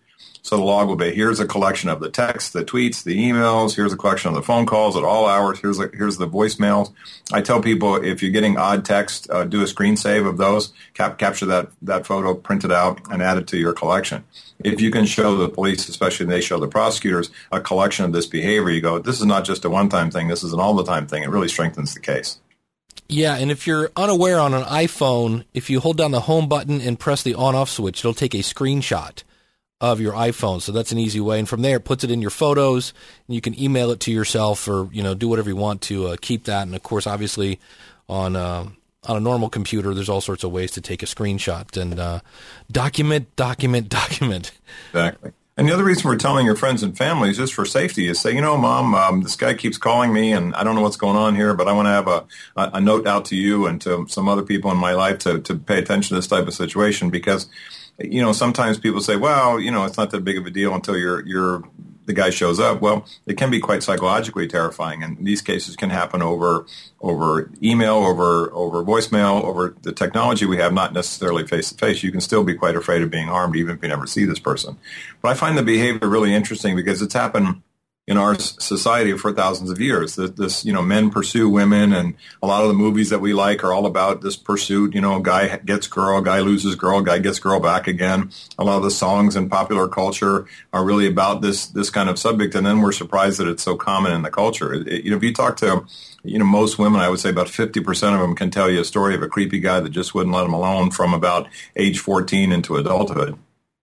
So 0.49 0.57
the 0.57 0.63
log 0.63 0.89
will 0.89 0.97
be 0.97 1.11
here's 1.11 1.41
a 1.41 1.47
collection 1.47 1.91
of 1.91 2.01
the 2.01 2.09
texts, 2.09 2.53
the 2.53 2.65
tweets, 2.65 3.03
the 3.03 3.15
emails. 3.19 3.77
Here's 3.77 3.93
a 3.93 3.99
collection 3.99 4.31
of 4.31 4.35
the 4.35 4.43
phone 4.43 4.65
calls 4.65 4.97
at 4.97 5.05
all 5.05 5.27
hours. 5.27 5.59
Here's 5.59 5.79
a, 5.79 5.91
here's 5.93 6.17
the 6.17 6.27
voicemails. 6.27 6.91
I 7.31 7.43
tell 7.43 7.61
people 7.61 7.97
if 7.97 8.23
you're 8.23 8.33
getting 8.33 8.57
odd 8.57 8.83
text, 8.87 9.29
uh, 9.29 9.45
do 9.45 9.61
a 9.61 9.67
screen 9.67 9.99
save 9.99 10.25
of 10.25 10.39
those, 10.39 10.73
cap- 10.95 11.19
capture 11.19 11.45
that 11.45 11.69
that 11.83 12.07
photo, 12.07 12.33
print 12.33 12.65
it 12.65 12.73
out, 12.73 12.99
and 13.13 13.23
add 13.23 13.37
it 13.37 13.47
to 13.49 13.59
your 13.59 13.75
collection. 13.75 14.25
If 14.65 14.81
you 14.81 14.91
can 14.91 15.05
show 15.05 15.37
the 15.37 15.51
police, 15.51 15.87
especially 15.87 16.25
they 16.25 16.41
show 16.41 16.59
the 16.59 16.67
prosecutors, 16.67 17.29
a 17.53 17.61
collection 17.61 18.07
of 18.07 18.15
this 18.15 18.25
behavior, 18.25 18.71
you 18.71 18.81
go, 18.81 18.99
this 18.99 19.21
is 19.21 19.27
not 19.27 19.45
just 19.45 19.67
a 19.67 19.71
one-time 19.71 20.11
thing. 20.11 20.29
This 20.29 20.43
is 20.43 20.55
an 20.55 20.61
all-the-time 20.61 21.09
thing. 21.09 21.25
It 21.25 21.29
really 21.29 21.49
strengthens 21.49 21.93
the 21.93 22.01
case. 22.01 22.39
Yeah, 23.07 23.37
and 23.37 23.51
if 23.51 23.67
you're 23.67 23.91
unaware 23.99 24.41
on 24.41 24.55
an 24.55 24.65
iPhone, 24.65 25.45
if 25.53 25.69
you 25.69 25.81
hold 25.81 25.99
down 25.99 26.13
the 26.13 26.21
home 26.21 26.49
button 26.49 26.81
and 26.81 26.99
press 26.99 27.23
the 27.23 27.35
on 27.35 27.55
off 27.55 27.69
switch, 27.69 28.01
it'll 28.01 28.15
take 28.15 28.33
a 28.33 28.39
screenshot 28.39 29.25
of 29.81 30.01
your 30.01 30.13
iPhone. 30.13 30.61
So 30.61 30.73
that's 30.73 30.93
an 30.93 30.99
easy 30.99 31.21
way. 31.21 31.39
And 31.39 31.49
from 31.49 31.63
there, 31.63 31.77
it 31.77 31.85
puts 31.85 32.05
it 32.05 32.11
in 32.11 32.21
your 32.21 32.31
photos, 32.31 32.93
and 33.27 33.35
you 33.35 33.41
can 33.41 33.59
email 33.59 33.91
it 33.91 34.01
to 34.01 34.13
yourself 34.13 34.67
or 34.69 34.89
you 34.93 35.03
know 35.03 35.15
do 35.15 35.29
whatever 35.29 35.49
you 35.49 35.57
want 35.57 35.83
to 35.83 36.09
uh, 36.09 36.17
keep 36.21 36.45
that. 36.45 36.63
And 36.63 36.75
of 36.75 36.83
course, 36.83 37.07
obviously, 37.07 37.61
on 38.09 38.37
uh, 38.37 38.69
on 39.05 39.17
a 39.17 39.21
normal 39.21 39.49
computer, 39.49 39.95
there's 39.95 40.09
all 40.09 40.21
sorts 40.21 40.45
of 40.45 40.53
ways 40.53 40.73
to 40.73 40.81
take 40.81 41.03
a 41.03 41.07
screenshot 41.07 41.81
and 41.81 41.99
uh, 41.99 42.21
document, 42.71 43.35
document, 43.37 43.89
document. 44.01 44.53
Exactly. 44.91 45.33
And 45.57 45.69
the 45.69 45.75
other 45.75 45.83
reason 45.83 46.09
we're 46.09 46.17
telling 46.17 46.47
your 46.47 46.55
friends 46.55 46.85
and 46.85 46.97
family 46.97 47.31
is 47.31 47.37
just 47.37 47.53
for 47.53 47.67
safety 47.67 48.07
is 48.07 48.21
say, 48.21 48.33
you 48.33 48.41
know, 48.41 48.57
mom, 48.57 48.95
um, 48.95 49.23
this 49.23 49.35
guy 49.35 49.55
keeps 49.55 49.77
calling 49.77 50.13
me 50.13 50.33
and 50.33 50.55
I 50.55 50.63
don't 50.63 50.77
know 50.77 50.83
what's 50.83 50.97
going 50.97 51.17
on 51.17 51.35
here, 51.35 51.53
but 51.53 51.67
I 51.67 51.73
want 51.73 51.87
to 51.87 51.91
have 51.91 52.07
a, 52.07 52.25
a, 52.57 52.71
a 52.75 52.81
note 52.81 53.09
out 53.09 53.25
to 53.27 53.37
you 53.37 53.67
and 53.67 53.81
to 53.81 54.07
some 54.09 54.29
other 54.29 54.45
people 54.45 54.71
in 54.71 54.77
my 54.77 54.93
life 54.93 55.19
to, 55.21 55.41
to 55.41 55.57
pay 55.57 55.81
attention 55.81 56.11
to 56.11 56.15
this 56.15 56.29
type 56.29 56.47
of 56.47 56.55
situation 56.55 57.11
because, 57.11 57.49
you 57.99 58.23
know, 58.23 58.33
sometimes 58.33 58.79
people 58.79 59.01
say, 59.01 59.17
well, 59.17 59.59
you 59.59 59.71
know, 59.71 59.85
it's 59.85 59.97
not 59.97 60.11
that 60.11 60.25
big 60.25 60.39
of 60.39 60.47
a 60.47 60.51
deal 60.51 60.75
until 60.75 60.97
you're, 60.97 61.27
you're, 61.27 61.63
the 62.07 62.15
guy 62.15 62.31
shows 62.31 62.59
up. 62.59 62.81
Well, 62.81 63.07
it 63.27 63.37
can 63.37 63.51
be 63.51 63.61
quite 63.61 63.83
psychologically 63.83 64.49
terrifying, 64.49 65.03
and 65.03 65.27
these 65.27 65.43
cases 65.43 65.77
can 65.77 65.91
happen 65.91 66.23
over 66.23 66.65
over 67.01 67.51
email, 67.63 67.97
over 67.97 68.51
over 68.55 68.83
voicemail, 68.83 69.45
over 69.45 69.77
the 69.83 69.93
technology 69.93 70.47
we 70.47 70.57
have, 70.57 70.73
not 70.73 70.95
necessarily 70.95 71.47
face 71.47 71.71
to 71.71 71.77
face. 71.77 72.03
You 72.03 72.11
can 72.11 72.23
still 72.23 72.45
be 72.45 72.55
quite 72.55 72.77
afraid 72.77 73.03
of 73.03 73.11
being 73.11 73.29
harmed, 73.29 73.57
even 73.57 73.77
if 73.77 73.83
you 73.83 73.91
never 73.91 74.07
see 74.07 74.25
this 74.25 74.39
person. 74.39 74.79
But 75.21 75.33
I 75.33 75.35
find 75.35 75.59
the 75.59 75.63
behavior 75.63 76.09
really 76.09 76.33
interesting 76.33 76.75
because 76.75 77.03
it's 77.03 77.13
happened 77.13 77.63
in 78.09 78.17
our 78.17 78.39
society 78.39 79.13
for 79.19 79.35
thousands 79.35 79.71
of 79.71 79.79
years. 79.81 80.17
This, 80.17 80.31
this, 80.31 80.65
you 80.65 80.73
know, 80.73 80.81
men 80.81 81.11
pursue 81.11 81.47
women, 81.47 81.93
and 81.93 82.15
a 82.43 82.47
lot 82.47 82.63
of 82.63 82.69
the 82.69 82.75
movies 82.75 83.11
that 83.11 83.21
we 83.21 83.35
like 83.35 83.63
are 83.63 83.73
all 83.75 83.85
about 83.85 84.23
this 84.23 84.35
pursuit. 84.35 84.95
You 84.95 85.03
know, 85.03 85.21
guy 85.21 85.59
gets 85.59 85.87
girl, 85.87 86.23
guy 86.23 86.41
loses 86.41 86.75
girl, 86.75 87.03
guy 87.03 87.19
gets 87.19 87.39
girl 87.39 87.61
back 87.61 87.87
again. 87.87 88.31
A 88.59 88.65
lot 88.65 88.79
of 88.79 88.83
the 88.83 88.91
songs 88.91 89.37
in 89.37 89.51
popular 89.51 89.89
culture 89.89 90.47
are 90.73 90.85
really 90.85 91.07
about 91.07 91.43
this 91.43 91.67
this 91.67 91.91
kind 91.91 92.09
of 92.09 92.19
subject, 92.19 92.55
and 92.55 92.67
then 92.67 92.81
we're 92.81 92.93
surprised 92.93 93.39
that 93.41 93.47
it's 93.47 93.63
so 93.63 93.77
common 93.77 94.13
in 94.13 94.23
the 94.23 94.31
culture. 94.31 94.73
It- 94.73 95.05
you 95.05 95.11
know, 95.11 95.19
if 95.19 95.23
you 95.23 95.35
talk 95.35 95.59
to 95.59 95.85
you 96.25 96.39
know, 96.39 96.45
most 96.45 96.79
women, 96.79 97.01
I 97.01 97.09
would 97.09 97.21
say 97.21 97.31
about 97.31 97.47
50% 97.47 98.15
of 98.15 98.21
them 98.21 98.35
can 98.35 98.51
tell 98.51 98.69
you 98.69 98.81
a 98.81 98.85
story 98.85 99.15
of 99.15 99.23
a 99.23 99.29
creepy 99.29 99.61
guy 99.61 99.81
that 99.81 99.91
just 99.91 100.15
wouldn't 100.15 100.35
let 100.35 100.43
them 100.43 100.53
alone 100.53 100.91
from 100.91 101.15
about 101.15 101.47
age 101.77 102.01
14 102.01 102.53
into 102.53 102.77
adulthood. 102.77 103.39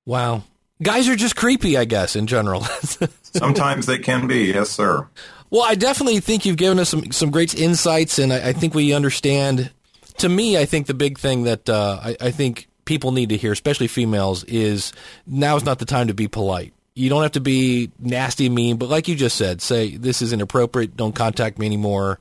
Wow, 0.06 0.44
guys 0.82 1.08
are 1.10 1.16
just 1.16 1.36
creepy, 1.36 1.78
I 1.78 1.86
guess, 1.86 2.16
in 2.16 2.28
general. 2.28 2.62
Sometimes 3.22 3.86
they 3.86 3.98
can 3.98 4.28
be, 4.28 4.46
yes, 4.46 4.70
sir. 4.70 5.08
Well, 5.50 5.64
I 5.64 5.76
definitely 5.76 6.20
think 6.20 6.46
you've 6.46 6.58
given 6.58 6.80
us 6.80 6.90
some 6.90 7.12
some 7.12 7.32
great 7.32 7.54
insights, 7.56 8.20
and 8.20 8.34
I, 8.34 8.50
I 8.50 8.54
think 8.54 8.74
we 8.74 8.94
understand. 8.94 9.72
To 10.20 10.30
me, 10.30 10.58
I 10.58 10.66
think 10.66 10.88
the 10.88 10.94
big 10.94 11.18
thing 11.20 11.44
that 11.44 11.70
uh, 11.70 12.00
I, 12.02 12.18
I 12.22 12.32
think 12.32 12.68
people 12.86 13.12
need 13.12 13.30
to 13.30 13.38
hear, 13.38 13.52
especially 13.52 13.88
females, 13.88 14.44
is 14.46 14.94
now 15.28 15.56
is 15.58 15.66
not 15.66 15.80
the 15.80 15.86
time 15.86 16.08
to 16.08 16.14
be 16.14 16.28
polite. 16.28 16.74
You 16.94 17.10
don't 17.10 17.24
have 17.24 17.34
to 17.34 17.42
be 17.42 17.92
nasty 18.00 18.48
mean, 18.48 18.78
but 18.78 18.90
like 18.90 19.08
you 19.08 19.16
just 19.16 19.36
said, 19.36 19.62
say 19.62 19.98
this 19.98 20.22
is 20.22 20.32
inappropriate. 20.32 20.96
Don't 20.96 21.14
contact 21.14 21.60
me 21.60 21.66
anymore. 21.66 22.20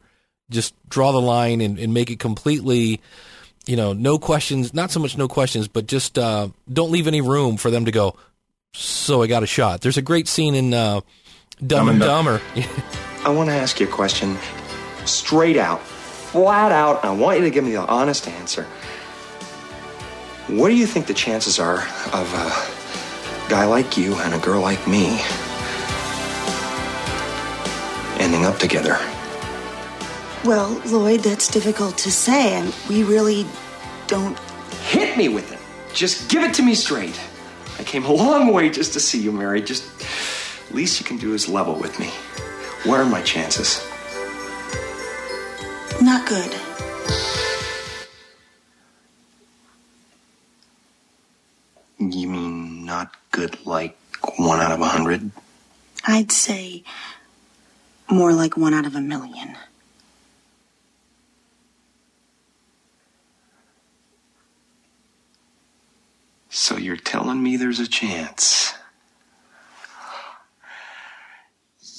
Just 0.50 0.74
draw 0.88 1.12
the 1.12 1.20
line 1.20 1.60
and, 1.60 1.78
and 1.78 1.94
make 1.94 2.10
it 2.10 2.18
completely, 2.18 3.00
you 3.66 3.76
know, 3.76 3.92
no 3.92 4.18
questions. 4.18 4.74
Not 4.74 4.90
so 4.90 5.00
much 5.00 5.16
no 5.16 5.28
questions, 5.28 5.68
but 5.68 5.86
just 5.86 6.18
uh, 6.18 6.48
don't 6.70 6.90
leave 6.90 7.06
any 7.06 7.20
room 7.20 7.56
for 7.56 7.70
them 7.70 7.84
to 7.84 7.92
go. 7.92 8.16
So 8.74 9.22
I 9.22 9.28
got 9.28 9.42
a 9.42 9.46
shot. 9.46 9.80
There's 9.80 9.96
a 9.96 10.02
great 10.02 10.26
scene 10.26 10.54
in 10.54 10.74
uh, 10.74 11.00
Dumb 11.64 11.88
and 11.88 12.02
and 12.02 12.10
Dumber. 12.10 12.40
I 13.24 13.30
want 13.30 13.48
to 13.48 13.54
ask 13.54 13.78
you 13.80 13.86
a 13.86 13.90
question 13.90 14.36
straight 15.04 15.56
out, 15.56 15.80
flat 15.80 16.72
out. 16.72 17.04
I 17.04 17.12
want 17.12 17.38
you 17.38 17.44
to 17.44 17.50
give 17.50 17.64
me 17.64 17.72
the 17.72 17.86
honest 17.86 18.26
answer. 18.26 18.64
What 20.48 20.68
do 20.68 20.74
you 20.74 20.86
think 20.86 21.06
the 21.06 21.14
chances 21.14 21.58
are 21.58 21.78
of 22.12 22.34
a 22.34 23.48
guy 23.48 23.64
like 23.64 23.96
you 23.96 24.14
and 24.16 24.34
a 24.34 24.38
girl 24.38 24.60
like 24.60 24.86
me 24.88 25.20
ending 28.18 28.44
up 28.44 28.58
together? 28.58 28.98
Well, 30.44 30.78
Lloyd, 30.86 31.20
that's 31.20 31.48
difficult 31.48 31.96
to 31.98 32.10
say, 32.12 32.54
and 32.54 32.74
we 32.88 33.04
really 33.04 33.46
don't. 34.08 34.38
Hit 34.82 35.16
me 35.16 35.28
with 35.28 35.52
it. 35.52 35.60
Just 35.94 36.28
give 36.28 36.42
it 36.42 36.52
to 36.54 36.62
me 36.62 36.74
straight. 36.74 37.18
I 37.84 37.86
came 37.86 38.06
a 38.06 38.12
long 38.12 38.50
way 38.50 38.70
just 38.70 38.94
to 38.94 39.00
see 39.00 39.20
you 39.20 39.30
married. 39.30 39.66
Just 39.66 39.84
least 40.72 40.98
you 40.98 41.04
can 41.04 41.18
do 41.18 41.34
is 41.34 41.50
level 41.50 41.74
with 41.74 42.00
me. 42.00 42.06
What 42.88 42.98
are 42.98 43.04
my 43.04 43.20
chances? 43.20 43.86
Not 46.00 46.26
good. 46.26 46.50
You 51.98 52.26
mean 52.26 52.86
not 52.86 53.14
good 53.32 53.66
like 53.66 53.98
one 54.38 54.60
out 54.60 54.72
of 54.72 54.80
a 54.80 54.86
hundred? 54.86 55.30
I'd 56.06 56.32
say 56.32 56.84
more 58.10 58.32
like 58.32 58.56
one 58.56 58.72
out 58.72 58.86
of 58.86 58.96
a 58.96 59.00
million. 59.02 59.58
So 66.54 66.76
you're 66.76 66.96
telling 66.96 67.42
me 67.42 67.56
there's 67.56 67.80
a 67.80 67.88
chance? 67.88 68.72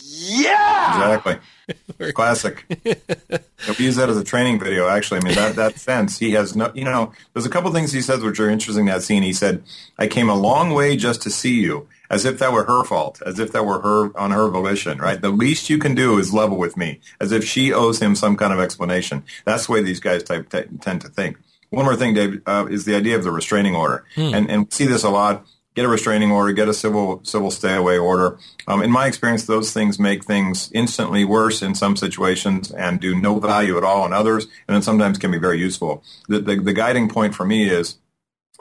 Yeah! 0.01 1.17
Exactly. 1.17 2.13
Classic. 2.13 2.63
we 2.85 3.75
use 3.85 3.97
that 3.97 4.09
as 4.09 4.15
a 4.15 4.23
training 4.23 4.61
video, 4.61 4.87
actually. 4.87 5.19
I 5.19 5.23
mean, 5.23 5.35
that, 5.35 5.57
that 5.57 5.73
fence, 5.73 6.19
he 6.19 6.31
has 6.31 6.55
no, 6.55 6.71
you 6.73 6.85
know, 6.85 7.11
there's 7.33 7.45
a 7.45 7.49
couple 7.49 7.69
things 7.73 7.91
he 7.91 8.01
says 8.01 8.23
which 8.23 8.39
are 8.39 8.49
interesting 8.49 8.87
in 8.87 8.93
that 8.93 9.03
scene. 9.03 9.23
He 9.23 9.33
said, 9.33 9.61
I 9.99 10.07
came 10.07 10.29
a 10.29 10.35
long 10.35 10.73
way 10.73 10.95
just 10.95 11.21
to 11.23 11.29
see 11.29 11.59
you, 11.59 11.89
as 12.09 12.23
if 12.23 12.39
that 12.39 12.53
were 12.53 12.63
her 12.63 12.85
fault, 12.85 13.21
as 13.25 13.39
if 13.39 13.51
that 13.51 13.65
were 13.65 13.81
her 13.81 14.17
on 14.17 14.31
her 14.31 14.47
volition, 14.47 14.99
right? 14.99 15.19
The 15.19 15.31
least 15.31 15.69
you 15.69 15.79
can 15.79 15.95
do 15.95 16.17
is 16.17 16.33
level 16.33 16.57
with 16.57 16.77
me, 16.77 17.01
as 17.19 17.33
if 17.33 17.43
she 17.43 17.73
owes 17.73 18.01
him 18.01 18.15
some 18.15 18.37
kind 18.37 18.53
of 18.53 18.61
explanation. 18.61 19.25
That's 19.43 19.65
the 19.65 19.73
way 19.73 19.83
these 19.83 19.99
guys 19.99 20.23
type, 20.23 20.49
t- 20.49 20.63
tend 20.79 21.01
to 21.01 21.09
think. 21.09 21.39
One 21.69 21.85
more 21.85 21.95
thing, 21.95 22.13
Dave, 22.13 22.41
uh, 22.45 22.67
is 22.69 22.85
the 22.85 22.95
idea 22.95 23.15
of 23.15 23.23
the 23.23 23.31
restraining 23.31 23.75
order. 23.75 24.05
And, 24.33 24.49
and 24.49 24.65
we 24.65 24.71
see 24.71 24.85
this 24.85 25.03
a 25.03 25.09
lot 25.09 25.45
get 25.75 25.85
a 25.85 25.89
restraining 25.89 26.31
order, 26.31 26.53
get 26.53 26.69
a 26.69 26.73
civil 26.73 27.19
civil 27.23 27.51
stay 27.51 27.75
away 27.75 27.97
order. 27.97 28.39
Um, 28.67 28.81
in 28.81 28.89
my 28.89 29.07
experience, 29.07 29.45
those 29.45 29.71
things 29.73 29.99
make 29.99 30.23
things 30.23 30.71
instantly 30.73 31.25
worse 31.25 31.61
in 31.61 31.75
some 31.75 31.95
situations 31.95 32.71
and 32.71 32.99
do 32.99 33.13
no 33.13 33.39
value 33.39 33.77
at 33.77 33.83
all 33.83 34.05
in 34.05 34.13
others, 34.13 34.45
and 34.67 34.75
then 34.75 34.81
sometimes 34.81 35.17
can 35.17 35.31
be 35.31 35.37
very 35.37 35.59
useful. 35.59 36.03
The, 36.29 36.39
the, 36.39 36.55
the 36.55 36.73
guiding 36.73 37.09
point 37.09 37.35
for 37.35 37.45
me 37.45 37.69
is 37.69 37.97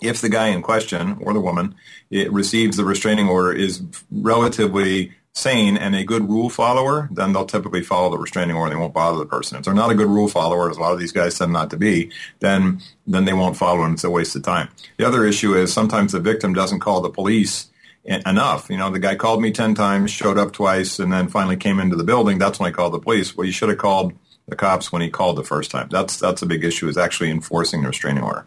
if 0.02 0.20
the 0.20 0.28
guy 0.28 0.48
in 0.48 0.60
question 0.60 1.18
or 1.20 1.32
the 1.32 1.40
woman 1.40 1.76
it 2.10 2.32
receives 2.32 2.76
the 2.76 2.84
restraining 2.84 3.28
order 3.28 3.52
is 3.52 3.82
relatively 4.10 5.12
sane 5.34 5.76
and 5.76 5.96
a 5.96 6.04
good 6.04 6.28
rule 6.28 6.48
follower, 6.48 7.08
then 7.12 7.32
they'll 7.32 7.44
typically 7.44 7.82
follow 7.82 8.10
the 8.10 8.18
restraining 8.18 8.56
order. 8.56 8.72
They 8.72 8.80
won't 8.80 8.94
bother 8.94 9.18
the 9.18 9.26
person. 9.26 9.58
If 9.58 9.64
they're 9.64 9.74
not 9.74 9.90
a 9.90 9.94
good 9.94 10.08
rule 10.08 10.28
follower, 10.28 10.70
as 10.70 10.76
a 10.76 10.80
lot 10.80 10.92
of 10.92 11.00
these 11.00 11.12
guys 11.12 11.36
tend 11.36 11.52
not 11.52 11.70
to 11.70 11.76
be, 11.76 12.12
then 12.38 12.80
then 13.06 13.24
they 13.24 13.32
won't 13.32 13.56
follow 13.56 13.82
and 13.82 13.94
it's 13.94 14.04
a 14.04 14.10
waste 14.10 14.36
of 14.36 14.42
time. 14.42 14.68
The 14.96 15.06
other 15.06 15.26
issue 15.26 15.54
is 15.54 15.72
sometimes 15.72 16.12
the 16.12 16.20
victim 16.20 16.54
doesn't 16.54 16.80
call 16.80 17.00
the 17.00 17.10
police 17.10 17.68
enough. 18.04 18.70
You 18.70 18.76
know, 18.76 18.90
the 18.90 18.98
guy 18.98 19.16
called 19.16 19.42
me 19.42 19.50
10 19.50 19.74
times, 19.74 20.10
showed 20.10 20.38
up 20.38 20.52
twice, 20.52 20.98
and 20.98 21.12
then 21.12 21.28
finally 21.28 21.56
came 21.56 21.80
into 21.80 21.96
the 21.96 22.04
building. 22.04 22.38
That's 22.38 22.60
when 22.60 22.68
I 22.68 22.74
called 22.74 22.92
the 22.92 23.00
police. 23.00 23.36
Well, 23.36 23.46
you 23.46 23.52
should 23.52 23.70
have 23.70 23.78
called 23.78 24.12
the 24.46 24.56
cops 24.56 24.92
when 24.92 25.02
he 25.02 25.10
called 25.10 25.36
the 25.36 25.44
first 25.44 25.70
time. 25.70 25.88
That's 25.90 26.18
that's 26.18 26.42
a 26.42 26.46
big 26.46 26.64
issue 26.64 26.88
is 26.88 26.96
actually 26.96 27.30
enforcing 27.30 27.82
the 27.82 27.88
restraining 27.88 28.22
order. 28.22 28.46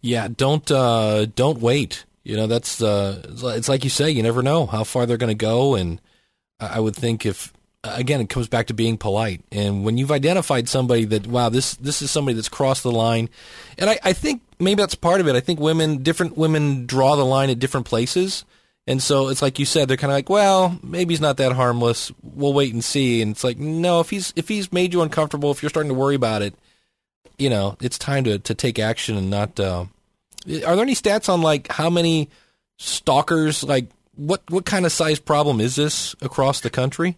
Yeah, 0.00 0.28
don't 0.34 0.68
uh, 0.70 1.26
don't 1.26 1.60
wait. 1.60 2.04
You 2.24 2.36
know, 2.36 2.46
that's 2.46 2.82
uh, 2.82 3.22
it's 3.54 3.68
like 3.68 3.84
you 3.84 3.90
say, 3.90 4.10
you 4.10 4.22
never 4.22 4.42
know 4.42 4.66
how 4.66 4.84
far 4.84 5.06
they're 5.06 5.18
going 5.18 5.28
to 5.28 5.34
go, 5.34 5.74
and 5.74 6.00
I 6.60 6.80
would 6.80 6.96
think 6.96 7.26
if 7.26 7.52
again 7.82 8.20
it 8.20 8.28
comes 8.28 8.48
back 8.48 8.68
to 8.68 8.74
being 8.74 8.96
polite, 8.96 9.42
and 9.52 9.84
when 9.84 9.98
you've 9.98 10.12
identified 10.12 10.68
somebody 10.68 11.04
that 11.06 11.26
wow, 11.26 11.48
this 11.48 11.74
this 11.76 12.02
is 12.02 12.10
somebody 12.10 12.34
that's 12.34 12.48
crossed 12.48 12.82
the 12.82 12.92
line, 12.92 13.28
and 13.78 13.90
I, 13.90 13.98
I 14.02 14.12
think 14.12 14.42
maybe 14.58 14.80
that's 14.80 14.94
part 14.94 15.20
of 15.20 15.28
it. 15.28 15.36
I 15.36 15.40
think 15.40 15.60
women, 15.60 16.02
different 16.02 16.36
women, 16.36 16.86
draw 16.86 17.16
the 17.16 17.24
line 17.24 17.50
at 17.50 17.58
different 17.58 17.86
places. 17.86 18.44
And 18.86 19.02
so 19.02 19.28
it's 19.28 19.40
like 19.40 19.58
you 19.58 19.64
said, 19.64 19.88
they're 19.88 19.96
kind 19.96 20.10
of 20.10 20.16
like, 20.16 20.28
well, 20.28 20.78
maybe 20.82 21.14
he's 21.14 21.20
not 21.20 21.38
that 21.38 21.52
harmless. 21.52 22.12
We'll 22.22 22.52
wait 22.52 22.74
and 22.74 22.84
see. 22.84 23.22
And 23.22 23.30
it's 23.30 23.42
like, 23.42 23.58
no, 23.58 24.00
if 24.00 24.10
he's 24.10 24.32
if 24.36 24.48
he's 24.48 24.72
made 24.72 24.92
you 24.92 25.00
uncomfortable, 25.00 25.50
if 25.50 25.62
you're 25.62 25.70
starting 25.70 25.88
to 25.88 25.98
worry 25.98 26.14
about 26.14 26.42
it, 26.42 26.54
you 27.38 27.48
know, 27.48 27.76
it's 27.80 27.98
time 27.98 28.24
to 28.24 28.38
to 28.38 28.54
take 28.54 28.78
action 28.78 29.16
and 29.16 29.30
not. 29.30 29.58
Uh, 29.58 29.86
are 30.46 30.76
there 30.76 30.82
any 30.82 30.94
stats 30.94 31.32
on 31.32 31.40
like 31.40 31.72
how 31.72 31.88
many 31.88 32.28
stalkers, 32.76 33.64
like 33.64 33.86
what 34.16 34.42
what 34.50 34.64
kind 34.64 34.86
of 34.86 34.92
size 34.92 35.18
problem 35.18 35.60
is 35.60 35.76
this 35.76 36.14
across 36.20 36.60
the 36.60 36.70
country? 36.70 37.16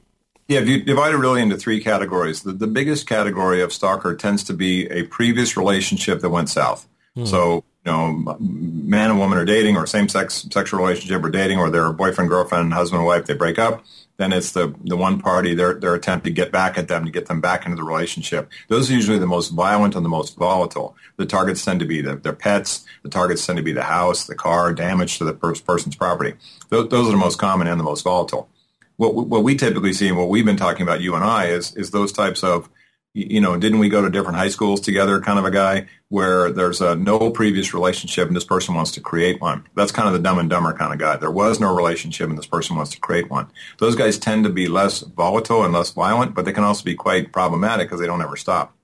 Yeah, 0.49 0.61
if 0.61 0.69
you 0.69 0.83
divide 0.83 1.13
it 1.13 1.17
really 1.17 1.43
into 1.43 1.57
three 1.57 1.83
categories, 1.83 2.43
the, 2.43 2.53
the 2.53 2.69
biggest 2.69 3.09
category 3.09 3.61
of 3.63 3.73
stalker 3.73 4.15
tends 4.15 4.45
to 4.45 4.53
be 4.53 4.87
a 4.87 5.03
previous 5.05 5.57
relationship 5.57 6.21
that 6.21 6.31
went 6.31 6.49
south. 6.49 6.87
Hmm. 7.15 7.25
So 7.25 7.65
you 7.85 7.93
know, 7.93 8.37
man 8.41 9.11
and 9.11 9.19
woman 9.19 9.39
are 9.39 9.45
dating 9.45 9.77
or 9.77 9.87
same 9.87 10.09
sex 10.09 10.47
sexual 10.51 10.81
relationship 10.81 11.23
or 11.23 11.31
dating 11.31 11.59
or 11.59 11.71
they're 11.71 11.93
boyfriend, 11.93 12.31
girlfriend, 12.31 12.73
husband, 12.73 13.01
and 13.01 13.07
wife, 13.07 13.27
they 13.27 13.35
break 13.35 13.59
up. 13.59 13.85
Then 14.19 14.33
it's 14.33 14.53
the, 14.53 14.75
the 14.85 14.97
one 14.97 15.21
party, 15.21 15.55
their, 15.55 15.75
their 15.75 15.95
attempt 15.95 16.25
to 16.25 16.31
get 16.31 16.51
back 16.51 16.79
at 16.79 16.89
them, 16.89 17.05
to 17.05 17.11
get 17.11 17.27
them 17.27 17.41
back 17.41 17.67
into 17.67 17.77
the 17.77 17.83
relationship. 17.83 18.51
Those 18.69 18.91
are 18.91 18.95
usually 18.95 19.19
the 19.19 19.27
most 19.27 19.51
violent 19.51 19.95
and 19.95 20.05
the 20.05 20.09
most 20.11 20.37
volatile. 20.37 20.97
The 21.17 21.27
targets 21.27 21.65
tend 21.65 21.81
to 21.81 21.87
be 21.87 22.01
the, 22.01 22.17
their 22.17 22.33
pets. 22.33 22.87
The 23.03 23.11
targets 23.11 23.45
tend 23.45 23.59
to 23.59 23.63
be 23.63 23.73
the 23.73 23.83
house, 23.83 24.27
the 24.27 24.35
car, 24.35 24.73
damage 24.73 25.19
to 25.19 25.25
the 25.25 25.35
person's 25.35 25.97
property. 25.97 26.35
Those, 26.71 26.89
those 26.89 27.09
are 27.09 27.13
the 27.13 27.19
most 27.19 27.39
common 27.39 27.67
and 27.67 27.79
the 27.79 27.85
most 27.85 28.03
volatile. 28.03 28.49
What, 28.97 29.15
what 29.15 29.45
we 29.45 29.55
typically 29.57 29.93
see 29.93 30.09
and 30.09 30.17
what 30.17 30.31
we've 30.31 30.47
been 30.47 30.57
talking 30.57 30.83
about, 30.83 31.03
you 31.03 31.15
and 31.15 31.25
I, 31.25 31.47
is, 31.47 31.77
is 31.77 31.91
those 31.91 32.13
types 32.13 32.43
of 32.43 32.71
you 33.17 33.41
know, 33.41 33.57
didn't 33.57 33.79
we 33.79 33.89
go 33.89 34.03
to 34.03 34.11
different 34.11 34.37
high 34.37 34.49
schools 34.49 34.79
together 34.79 35.19
kind 35.23 35.39
of 35.39 35.47
a 35.47 35.51
guy 35.51 35.87
where 36.09 36.53
there's 36.53 36.83
a 36.83 36.95
no 36.95 37.31
previous 37.31 37.73
relationship 37.73 38.29
and 38.29 38.37
this 38.37 38.45
person 38.45 38.75
wants 38.75 38.91
to 38.91 39.01
create 39.01 39.41
one. 39.41 39.67
That's 39.75 39.91
kind 39.91 40.07
of 40.07 40.13
the 40.13 40.21
dumb 40.21 40.39
and 40.39 40.51
dumber 40.51 40.75
kind 40.75 40.93
of 40.93 40.99
guy. 40.99 41.17
There 41.17 41.31
was 41.31 41.59
no 41.59 41.75
relationship 41.75 42.29
and 42.29 42.37
this 42.37 42.47
person 42.47 42.77
wants 42.77 42.93
to 42.93 43.01
create 43.01 43.31
one. 43.31 43.51
Those 43.79 43.97
guys 43.97 44.19
tend 44.19 44.45
to 44.45 44.51
be 44.51 44.69
less 44.69 45.01
volatile 45.01 45.65
and 45.65 45.73
less 45.73 45.91
violent, 45.93 46.35
but 46.35 46.45
they 46.45 46.53
can 46.53 46.63
also 46.63 46.85
be 46.85 46.95
quite 46.95 47.33
problematic 47.33 47.89
because 47.89 48.01
they 48.01 48.07
don't 48.07 48.21
ever 48.21 48.37
stop. 48.37 48.77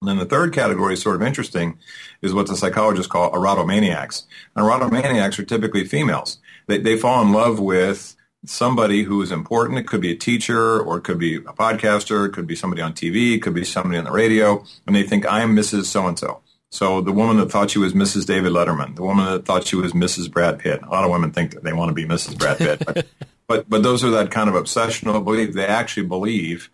And 0.00 0.08
then 0.08 0.18
the 0.18 0.26
third 0.26 0.52
category 0.52 0.94
is 0.94 1.02
sort 1.02 1.16
of 1.16 1.22
interesting 1.22 1.78
is 2.22 2.32
what 2.32 2.46
the 2.46 2.56
psychologists 2.56 3.10
call 3.10 3.32
erotomaniacs. 3.32 4.22
And 4.54 4.64
erotomaniacs 4.64 5.40
are 5.40 5.44
typically 5.44 5.84
females. 5.84 6.38
They, 6.68 6.78
they 6.78 6.96
fall 6.96 7.20
in 7.22 7.32
love 7.32 7.58
with 7.58 8.14
somebody 8.44 9.02
who 9.04 9.22
is 9.22 9.32
important. 9.32 9.78
It 9.78 9.86
could 9.86 10.00
be 10.00 10.12
a 10.12 10.16
teacher 10.16 10.80
or 10.80 10.98
it 10.98 11.02
could 11.02 11.18
be 11.18 11.36
a 11.36 11.40
podcaster. 11.40 12.26
It 12.26 12.32
could 12.32 12.46
be 12.46 12.56
somebody 12.56 12.82
on 12.82 12.92
TV. 12.92 13.36
It 13.36 13.42
could 13.42 13.54
be 13.54 13.64
somebody 13.64 13.98
on 13.98 14.04
the 14.04 14.12
radio. 14.12 14.64
And 14.86 14.96
they 14.96 15.02
think, 15.02 15.26
I 15.26 15.42
am 15.42 15.54
Mrs. 15.54 15.84
So-and-so. 15.86 16.40
So 16.70 17.02
the 17.02 17.12
woman 17.12 17.36
that 17.36 17.52
thought 17.52 17.70
she 17.70 17.78
was 17.78 17.92
Mrs. 17.92 18.26
David 18.26 18.52
Letterman, 18.52 18.96
the 18.96 19.02
woman 19.02 19.26
that 19.26 19.44
thought 19.44 19.66
she 19.66 19.76
was 19.76 19.92
Mrs. 19.92 20.30
Brad 20.30 20.58
Pitt. 20.58 20.82
A 20.82 20.88
lot 20.88 21.04
of 21.04 21.10
women 21.10 21.30
think 21.30 21.52
that 21.52 21.62
they 21.62 21.72
want 21.72 21.90
to 21.90 21.94
be 21.94 22.06
Mrs. 22.06 22.38
Brad 22.38 22.58
Pitt. 22.58 22.82
But, 22.84 23.06
but, 23.46 23.68
but, 23.68 23.82
those 23.82 24.02
are 24.02 24.10
that 24.12 24.30
kind 24.30 24.48
of 24.48 24.54
obsessional 24.54 25.22
belief. 25.22 25.52
They 25.52 25.66
actually 25.66 26.06
believe 26.06 26.70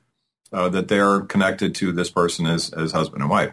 uh, 0.52 0.68
that 0.68 0.86
they're 0.86 1.20
connected 1.22 1.74
to 1.76 1.90
this 1.90 2.10
person 2.10 2.46
as, 2.46 2.72
as 2.72 2.92
husband 2.92 3.22
and 3.22 3.30
wife 3.30 3.52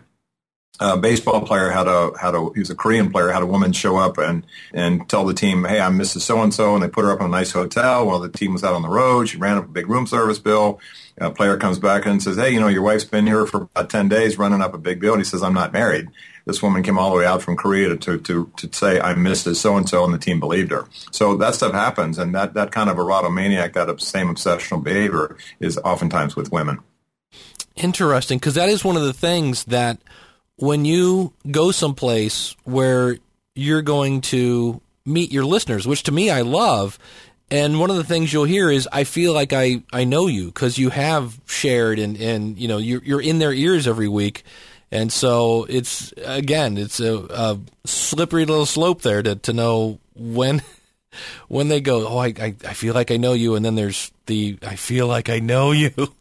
a 0.80 0.98
baseball 0.98 1.42
player 1.42 1.70
had 1.70 1.88
a 1.88 2.12
had 2.20 2.36
a 2.36 2.50
he 2.54 2.60
was 2.60 2.70
a 2.70 2.76
Korean 2.76 3.12
player 3.12 3.30
had 3.30 3.44
a 3.44 3.46
woman 3.46 3.72
show 3.72 3.98
up 3.98 4.18
and 4.18 4.46
and 4.74 5.08
tell 5.08 5.26
the 5.26 5.34
team, 5.34 5.64
hey, 5.64 5.80
I'm 5.80 5.98
Mrs. 5.98 6.22
So 6.22 6.42
and 6.42 6.54
So, 6.54 6.74
and 6.74 6.84
they 6.84 6.90
put 6.90 7.06
her 7.06 7.12
up 7.12 7.20
in 7.20 7.28
a 7.28 7.30
nice 7.30 7.52
hotel 7.52 8.06
while 8.06 8.20
the 8.20 8.30
team 8.30 8.54
was 8.54 8.64
out 8.64 8.74
on 8.74 8.82
the 8.82 8.90
road. 8.90 9.30
She 9.30 9.38
ran 9.38 9.58
up 9.58 9.66
a 9.66 9.70
big 9.70 9.90
room 9.90 10.08
service 10.08 10.40
bill. 10.40 10.80
A 11.18 11.32
player 11.32 11.56
comes 11.56 11.80
back 11.80 12.06
and 12.06 12.22
says, 12.22 12.36
hey, 12.36 12.52
you 12.52 12.60
know, 12.60 12.68
your 12.68 12.82
wife's 12.82 13.06
been 13.06 13.26
here 13.26 13.46
for 13.46 13.62
about 13.62 13.90
ten 13.90 14.10
days, 14.10 14.38
running 14.38 14.62
up 14.62 14.74
a 14.74 14.78
big 14.78 15.00
bill. 15.00 15.14
And 15.14 15.22
he 15.22 15.26
says, 15.26 15.44
I'm 15.44 15.54
not 15.54 15.72
married. 15.72 16.10
This 16.46 16.62
woman 16.62 16.84
came 16.84 17.00
all 17.00 17.10
the 17.10 17.18
way 17.18 17.26
out 17.26 17.42
from 17.42 17.56
Korea 17.56 17.96
to 17.96 18.20
to 18.20 18.52
to 18.58 18.74
say 18.74 19.00
I'm 19.00 19.24
Mrs. 19.24 19.56
So 19.56 19.78
and 19.78 19.88
So, 19.88 20.04
and 20.04 20.14
the 20.14 20.18
team 20.18 20.42
believed 20.42 20.72
her. 20.72 20.86
So 21.12 21.38
that 21.38 21.56
stuff 21.56 21.72
happens, 21.72 22.18
and 22.18 22.36
that 22.36 22.54
that 22.56 22.72
kind 22.72 22.90
of 22.90 22.98
erotomaniac, 22.98 23.74
that 23.74 24.02
same 24.02 24.28
obsessional 24.28 24.84
behavior, 24.84 25.38
is 25.60 25.78
oftentimes 25.78 26.36
with 26.36 26.52
women. 26.52 26.80
Interesting, 27.78 28.38
because 28.38 28.56
that 28.56 28.70
is 28.70 28.84
one 28.86 28.96
of 28.96 29.04
the 29.04 29.14
things 29.14 29.66
that 29.66 30.00
when 30.58 30.86
you 30.86 31.34
go 31.50 31.72
someplace 31.72 32.56
where 32.64 33.18
you're 33.56 33.82
going 33.82 34.22
to 34.22 34.82
meet 35.06 35.32
your 35.32 35.46
listeners, 35.46 35.88
which 35.88 36.04
to 36.04 36.12
me 36.12 36.30
I 36.30 36.42
love. 36.42 36.98
And 37.52 37.80
one 37.80 37.92
of 37.92 37.96
the 37.96 38.04
things 38.04 38.34
you'll 38.34 38.46
hear 38.46 38.72
is, 38.72 38.90
I 38.92 39.04
feel 39.04 39.34
like 39.34 39.54
I, 39.54 39.84
I 39.94 40.04
know 40.04 40.28
you 40.28 40.48
because 40.48 40.78
you 40.78 40.90
have 40.90 41.40
shared 41.46 42.00
and, 42.00 42.18
and, 42.18 42.58
you 42.58 42.68
know, 42.68 42.78
you're, 42.78 43.04
you're 43.04 43.22
in 43.22 43.38
their 43.40 43.54
ears 43.54 43.88
every 43.88 44.08
week. 44.08 44.44
And 44.92 45.12
so 45.14 45.66
it's, 45.70 46.12
again, 46.18 46.78
it's 46.78 47.00
a, 47.00 47.16
a 47.30 47.60
slippery 47.86 48.46
little 48.46 48.66
slope 48.66 49.04
there 49.04 49.22
to, 49.22 49.36
to 49.36 49.54
know 49.54 50.00
when, 50.16 50.64
when 51.48 51.68
they 51.68 51.82
go, 51.82 52.08
oh, 52.08 52.18
I, 52.18 52.34
I, 52.40 52.56
I 52.68 52.74
feel 52.74 52.96
like 52.96 53.12
I 53.12 53.18
know 53.18 53.34
you. 53.34 53.56
And 53.56 53.64
then 53.64 53.76
there's 53.76 54.12
the, 54.26 54.58
I 54.64 54.76
feel 54.76 55.06
like 55.06 55.30
I 55.30 55.38
know 55.40 55.72
you 55.72 55.92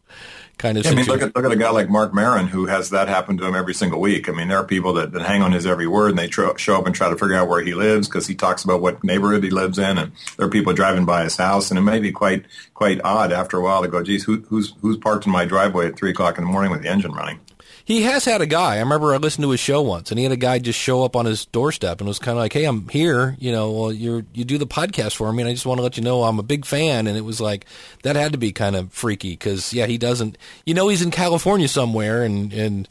kind 0.58 0.78
of. 0.78 0.84
Yeah, 0.84 0.92
I 0.92 0.94
mean, 0.94 1.06
look 1.06 1.22
at 1.22 1.34
look 1.34 1.44
at 1.44 1.52
a 1.52 1.56
guy 1.56 1.70
like 1.70 1.88
Marc 1.88 2.14
Maron 2.14 2.48
who 2.48 2.66
has 2.66 2.90
that 2.90 3.08
happen 3.08 3.36
to 3.38 3.46
him 3.46 3.54
every 3.54 3.74
single 3.74 4.00
week. 4.00 4.28
I 4.28 4.32
mean, 4.32 4.48
there 4.48 4.58
are 4.58 4.64
people 4.64 4.94
that, 4.94 5.12
that 5.12 5.22
hang 5.22 5.42
on 5.42 5.52
his 5.52 5.66
every 5.66 5.86
word 5.86 6.10
and 6.10 6.18
they 6.18 6.28
tr- 6.28 6.56
show 6.56 6.78
up 6.78 6.86
and 6.86 6.94
try 6.94 7.10
to 7.10 7.16
figure 7.16 7.36
out 7.36 7.48
where 7.48 7.62
he 7.62 7.74
lives 7.74 8.08
because 8.08 8.26
he 8.26 8.34
talks 8.34 8.64
about 8.64 8.80
what 8.80 9.02
neighborhood 9.04 9.44
he 9.44 9.50
lives 9.50 9.78
in, 9.78 9.98
and 9.98 10.12
there 10.36 10.46
are 10.46 10.50
people 10.50 10.72
driving 10.72 11.04
by 11.04 11.24
his 11.24 11.36
house, 11.36 11.70
and 11.70 11.78
it 11.78 11.82
may 11.82 11.98
be 11.98 12.12
quite 12.12 12.44
quite 12.74 13.00
odd 13.04 13.32
after 13.32 13.56
a 13.56 13.62
while 13.62 13.82
to 13.82 13.88
go, 13.88 14.02
geez, 14.02 14.24
who, 14.24 14.40
who's 14.48 14.74
who's 14.80 14.96
parked 14.96 15.26
in 15.26 15.32
my 15.32 15.44
driveway 15.44 15.86
at 15.86 15.96
three 15.96 16.10
o'clock 16.10 16.38
in 16.38 16.44
the 16.44 16.50
morning 16.50 16.70
with 16.70 16.82
the 16.82 16.88
engine 16.88 17.12
running? 17.12 17.40
He 17.86 18.02
has 18.02 18.24
had 18.24 18.40
a 18.40 18.46
guy. 18.46 18.76
I 18.76 18.78
remember 18.78 19.12
I 19.12 19.18
listened 19.18 19.42
to 19.42 19.50
his 19.50 19.60
show 19.60 19.82
once, 19.82 20.10
and 20.10 20.18
he 20.18 20.24
had 20.24 20.32
a 20.32 20.38
guy 20.38 20.58
just 20.58 20.78
show 20.78 21.04
up 21.04 21.14
on 21.14 21.26
his 21.26 21.44
doorstep 21.44 22.00
and 22.00 22.08
was 22.08 22.18
kind 22.18 22.38
of 22.38 22.42
like, 22.42 22.54
"Hey, 22.54 22.64
I'm 22.64 22.88
here. 22.88 23.36
You 23.38 23.52
know, 23.52 23.72
well, 23.72 23.92
you 23.92 24.24
you 24.32 24.46
do 24.46 24.56
the 24.56 24.66
podcast 24.66 25.16
for 25.16 25.30
me, 25.30 25.42
and 25.42 25.50
I 25.50 25.52
just 25.52 25.66
want 25.66 25.78
to 25.78 25.82
let 25.82 25.98
you 25.98 26.02
know 26.02 26.22
I'm 26.22 26.38
a 26.38 26.42
big 26.42 26.64
fan." 26.64 27.06
And 27.06 27.14
it 27.14 27.26
was 27.26 27.42
like 27.42 27.66
that 28.02 28.16
had 28.16 28.32
to 28.32 28.38
be 28.38 28.52
kind 28.52 28.74
of 28.74 28.90
freaky 28.90 29.32
because 29.32 29.74
yeah, 29.74 29.84
he 29.84 29.98
doesn't. 29.98 30.38
You 30.64 30.74
know, 30.74 30.88
he's 30.88 31.02
in 31.02 31.10
California 31.10 31.68
somewhere, 31.68 32.22
and 32.22 32.52
and 32.52 32.88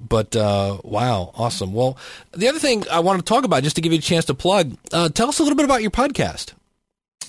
but 0.00 0.36
uh, 0.36 0.78
wow, 0.84 1.32
awesome. 1.34 1.72
Well, 1.72 1.98
the 2.32 2.48
other 2.48 2.58
thing 2.58 2.84
I 2.90 3.00
want 3.00 3.18
to 3.18 3.24
talk 3.24 3.44
about, 3.44 3.62
just 3.62 3.76
to 3.76 3.82
give 3.82 3.92
you 3.92 3.98
a 3.98 4.02
chance 4.02 4.24
to 4.26 4.34
plug, 4.34 4.76
uh, 4.92 5.08
tell 5.08 5.28
us 5.28 5.38
a 5.38 5.42
little 5.42 5.56
bit 5.56 5.64
about 5.64 5.82
your 5.82 5.90
podcast. 5.90 6.52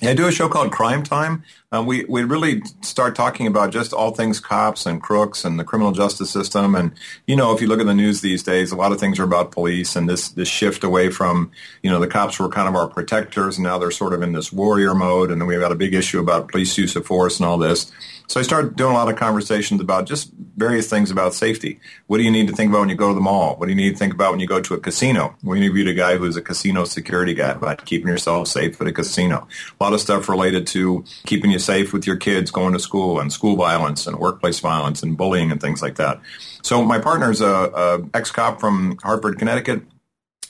I 0.01 0.13
do 0.13 0.27
a 0.27 0.31
show 0.31 0.47
called 0.47 0.71
Crime 0.71 1.03
Time. 1.03 1.43
Uh, 1.71 1.83
we 1.83 2.03
we 2.05 2.23
really 2.23 2.63
start 2.81 3.15
talking 3.15 3.45
about 3.45 3.71
just 3.71 3.93
all 3.93 4.09
things 4.09 4.39
cops 4.39 4.87
and 4.87 5.03
crooks 5.03 5.45
and 5.45 5.59
the 5.59 5.63
criminal 5.63 5.91
justice 5.91 6.31
system. 6.31 6.73
And 6.73 6.91
you 7.27 7.35
know, 7.35 7.53
if 7.53 7.61
you 7.61 7.67
look 7.67 7.79
at 7.79 7.85
the 7.85 7.93
news 7.93 8.21
these 8.21 8.41
days, 8.41 8.71
a 8.71 8.75
lot 8.75 8.91
of 8.91 8.99
things 8.99 9.19
are 9.19 9.23
about 9.23 9.51
police 9.51 9.95
and 9.95 10.09
this 10.09 10.29
this 10.29 10.47
shift 10.47 10.83
away 10.83 11.11
from 11.11 11.51
you 11.83 11.91
know 11.91 11.99
the 11.99 12.07
cops 12.07 12.39
were 12.39 12.49
kind 12.49 12.67
of 12.67 12.75
our 12.75 12.87
protectors, 12.87 13.57
and 13.57 13.65
now 13.65 13.77
they're 13.77 13.91
sort 13.91 14.13
of 14.13 14.23
in 14.23 14.31
this 14.31 14.51
warrior 14.51 14.95
mode. 14.95 15.29
And 15.29 15.39
then 15.39 15.47
we've 15.47 15.59
got 15.59 15.71
a 15.71 15.75
big 15.75 15.93
issue 15.93 16.19
about 16.19 16.47
police 16.47 16.75
use 16.75 16.95
of 16.95 17.05
force 17.05 17.39
and 17.39 17.45
all 17.45 17.59
this. 17.59 17.91
So 18.29 18.39
I 18.39 18.43
started 18.43 18.75
doing 18.75 18.91
a 18.91 18.93
lot 18.93 19.09
of 19.09 19.15
conversations 19.15 19.81
about 19.81 20.05
just 20.05 20.31
various 20.55 20.87
things 20.87 21.09
about 21.09 21.33
safety. 21.33 21.79
What 22.05 22.17
do 22.17 22.23
you 22.23 22.29
need 22.29 22.47
to 22.47 22.55
think 22.55 22.69
about 22.69 22.81
when 22.81 22.89
you 22.89 22.95
go 22.95 23.07
to 23.07 23.15
the 23.15 23.21
mall? 23.21 23.55
What 23.55 23.65
do 23.65 23.71
you 23.71 23.75
need 23.75 23.91
to 23.91 23.97
think 23.97 24.13
about 24.13 24.31
when 24.31 24.39
you 24.39 24.45
go 24.45 24.61
to 24.61 24.73
a 24.75 24.79
casino? 24.79 25.35
We 25.41 25.57
interviewed 25.57 25.87
a 25.87 25.95
guy 25.95 26.17
who's 26.17 26.37
a 26.37 26.41
casino 26.41 26.83
security 26.83 27.33
guy 27.33 27.49
about 27.51 27.85
keeping 27.85 28.07
yourself 28.07 28.47
safe 28.47 28.79
at 28.79 28.87
a 28.87 28.91
casino. 28.91 29.47
A 29.79 29.83
lot 29.83 29.93
of 29.93 29.99
stuff 29.99 30.29
related 30.29 30.67
to 30.67 31.03
keeping 31.25 31.49
you 31.49 31.58
safe 31.59 31.93
with 31.93 32.07
your 32.07 32.15
kids 32.15 32.51
going 32.51 32.73
to 32.73 32.79
school 32.79 33.19
and 33.19 33.31
school 33.31 33.55
violence 33.55 34.07
and 34.07 34.17
workplace 34.17 34.59
violence 34.59 35.03
and 35.03 35.17
bullying 35.17 35.51
and 35.51 35.61
things 35.61 35.81
like 35.81 35.95
that. 35.95 36.19
So 36.63 36.83
my 36.83 36.99
partner's 36.99 37.41
a, 37.41 37.47
a 37.47 38.09
ex-cop 38.13 38.59
from 38.59 38.97
Hartford, 39.03 39.37
Connecticut 39.37 39.83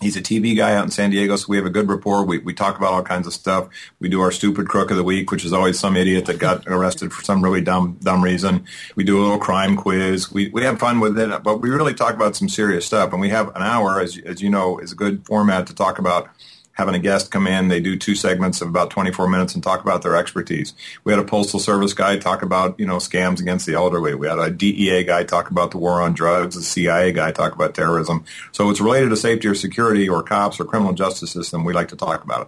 He's 0.02 0.16
a 0.16 0.22
TV 0.22 0.56
guy 0.56 0.76
out 0.76 0.86
in 0.86 0.92
San 0.92 1.10
Diego, 1.10 1.36
so 1.36 1.48
we 1.50 1.58
have 1.58 1.66
a 1.66 1.70
good 1.70 1.90
rapport. 1.90 2.24
We, 2.24 2.38
we 2.38 2.54
talk 2.54 2.78
about 2.78 2.94
all 2.94 3.04
kinds 3.04 3.28
of 3.28 3.34
stuff. 3.34 3.68
We 4.00 4.08
do 4.08 4.22
our 4.22 4.32
stupid 4.32 4.70
crook 4.70 4.92
of 4.92 4.98
the 4.98 5.04
week, 5.04 5.30
which 5.30 5.44
is 5.44 5.52
always 5.52 5.78
some 5.78 5.98
idiot 5.98 6.26
that 6.28 6.40
got 6.40 6.66
arrested 6.68 7.12
for 7.12 7.22
some 7.22 7.44
really 7.44 7.60
dumb 7.60 7.98
dumb 8.02 8.24
reason. 8.24 8.66
We 8.96 9.04
do 9.04 9.20
a 9.20 9.22
little 9.22 9.40
crime 9.40 9.76
quiz. 9.76 10.32
We 10.32 10.50
we 10.50 10.64
have 10.64 10.80
fun 10.80 11.02
with 11.02 11.20
it, 11.20 11.44
but 11.44 11.60
we 11.60 11.70
really 11.70 11.94
talk 11.94 12.14
about 12.14 12.38
some 12.38 12.48
serious 12.48 12.86
stuff. 12.86 13.12
And 13.12 13.20
we 13.20 13.30
have 13.30 13.50
an 13.50 13.62
hour, 13.62 14.00
as 14.00 14.18
as 14.20 14.42
you 14.42 14.50
know, 14.50 14.80
is 14.80 14.94
a 14.94 14.96
good 14.96 15.26
format 15.26 15.68
to 15.68 15.76
talk 15.76 16.00
about 16.00 16.30
having 16.80 16.96
a 16.96 17.00
guest 17.00 17.30
come 17.30 17.46
in. 17.46 17.68
They 17.68 17.80
do 17.80 17.98
two 17.98 18.16
segments 18.16 18.62
of 18.62 18.70
about 18.70 18.90
24 18.90 19.28
minutes 19.28 19.54
and 19.54 19.62
talk 19.62 19.84
about 19.84 20.02
their 20.02 20.16
expertise. 20.16 20.74
We 21.04 21.12
had 21.12 21.20
a 21.20 21.26
postal 21.26 21.60
service 21.60 21.94
guy 21.94 22.18
talk 22.18 22.42
about, 22.42 22.80
you 22.80 22.88
know, 22.88 22.98
scams 22.98 23.40
against 23.40 23.66
the 23.66 23.76
elderly. 23.76 24.16
We 24.16 24.28
had 24.28 24.40
a 24.40 24.50
DEA 24.50 25.04
guy 25.04 25.24
talk 25.26 25.52
about 25.52 25.72
the 25.72 25.78
war 25.78 26.02
on 26.02 26.14
drugs, 26.14 26.56
a 26.56 26.64
CIA 26.64 27.12
guy 27.12 27.32
talk 27.32 27.54
about 27.54 27.76
terrorism. 27.76 28.24
So 28.54 28.70
it's 28.70 28.80
related 28.80 29.10
to 29.10 29.18
safety 29.18 29.48
or 29.48 29.56
security 29.56 30.10
or 30.10 30.24
cops 30.24 30.60
or 30.60 30.66
criminal 30.66 30.94
justice 30.94 31.32
system. 31.32 31.66
We 31.66 31.74
like 31.74 31.90
to 31.90 31.96
talk 31.96 32.24
about 32.24 32.48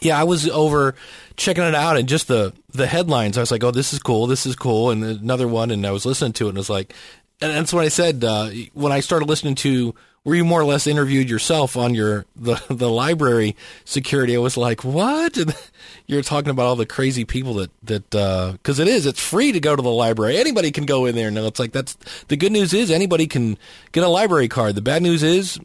Yeah, 0.00 0.20
I 0.20 0.24
was 0.24 0.48
over 0.50 0.94
checking 1.36 1.64
it 1.64 1.74
out 1.74 1.96
and 1.96 2.08
just 2.08 2.28
the 2.28 2.52
the 2.72 2.86
headlines. 2.86 3.38
I 3.38 3.40
was 3.40 3.50
like, 3.50 3.64
"Oh, 3.64 3.70
this 3.70 3.94
is 3.94 4.00
cool. 4.00 4.26
This 4.26 4.44
is 4.44 4.54
cool." 4.54 4.90
And 4.90 5.02
another 5.02 5.48
one, 5.48 5.70
and 5.70 5.86
I 5.86 5.90
was 5.90 6.04
listening 6.04 6.34
to 6.34 6.46
it, 6.46 6.48
and 6.50 6.58
it 6.58 6.60
was 6.60 6.68
like, 6.68 6.92
and 7.40 7.52
that's 7.52 7.72
what 7.72 7.84
I 7.84 7.88
said 7.88 8.22
uh, 8.22 8.50
when 8.74 8.92
I 8.92 9.00
started 9.00 9.26
listening 9.26 9.54
to 9.56 9.94
where 10.26 10.34
you 10.34 10.44
more 10.44 10.60
or 10.60 10.64
less 10.64 10.88
interviewed 10.88 11.30
yourself 11.30 11.76
on 11.76 11.94
your 11.94 12.26
the 12.34 12.60
the 12.68 12.90
library 12.90 13.54
security. 13.84 14.34
I 14.34 14.40
was 14.40 14.56
like, 14.56 14.82
"What?" 14.82 15.38
You're 16.08 16.22
talking 16.22 16.50
about 16.50 16.66
all 16.66 16.74
the 16.74 16.84
crazy 16.84 17.24
people 17.24 17.54
that 17.54 17.70
that 17.84 18.12
uh, 18.12 18.52
because 18.54 18.80
it 18.80 18.88
is 18.88 19.06
it's 19.06 19.20
free 19.20 19.52
to 19.52 19.60
go 19.60 19.76
to 19.76 19.80
the 19.80 19.88
library. 19.88 20.36
Anybody 20.36 20.72
can 20.72 20.84
go 20.84 21.06
in 21.06 21.14
there. 21.14 21.30
No, 21.30 21.46
it's 21.46 21.60
like 21.60 21.70
that's 21.70 21.96
the 22.26 22.36
good 22.36 22.50
news 22.50 22.74
is 22.74 22.90
anybody 22.90 23.28
can 23.28 23.56
get 23.92 24.02
a 24.02 24.08
library 24.08 24.48
card. 24.48 24.74
The 24.74 24.82
bad 24.82 25.00
news 25.00 25.22
is 25.22 25.60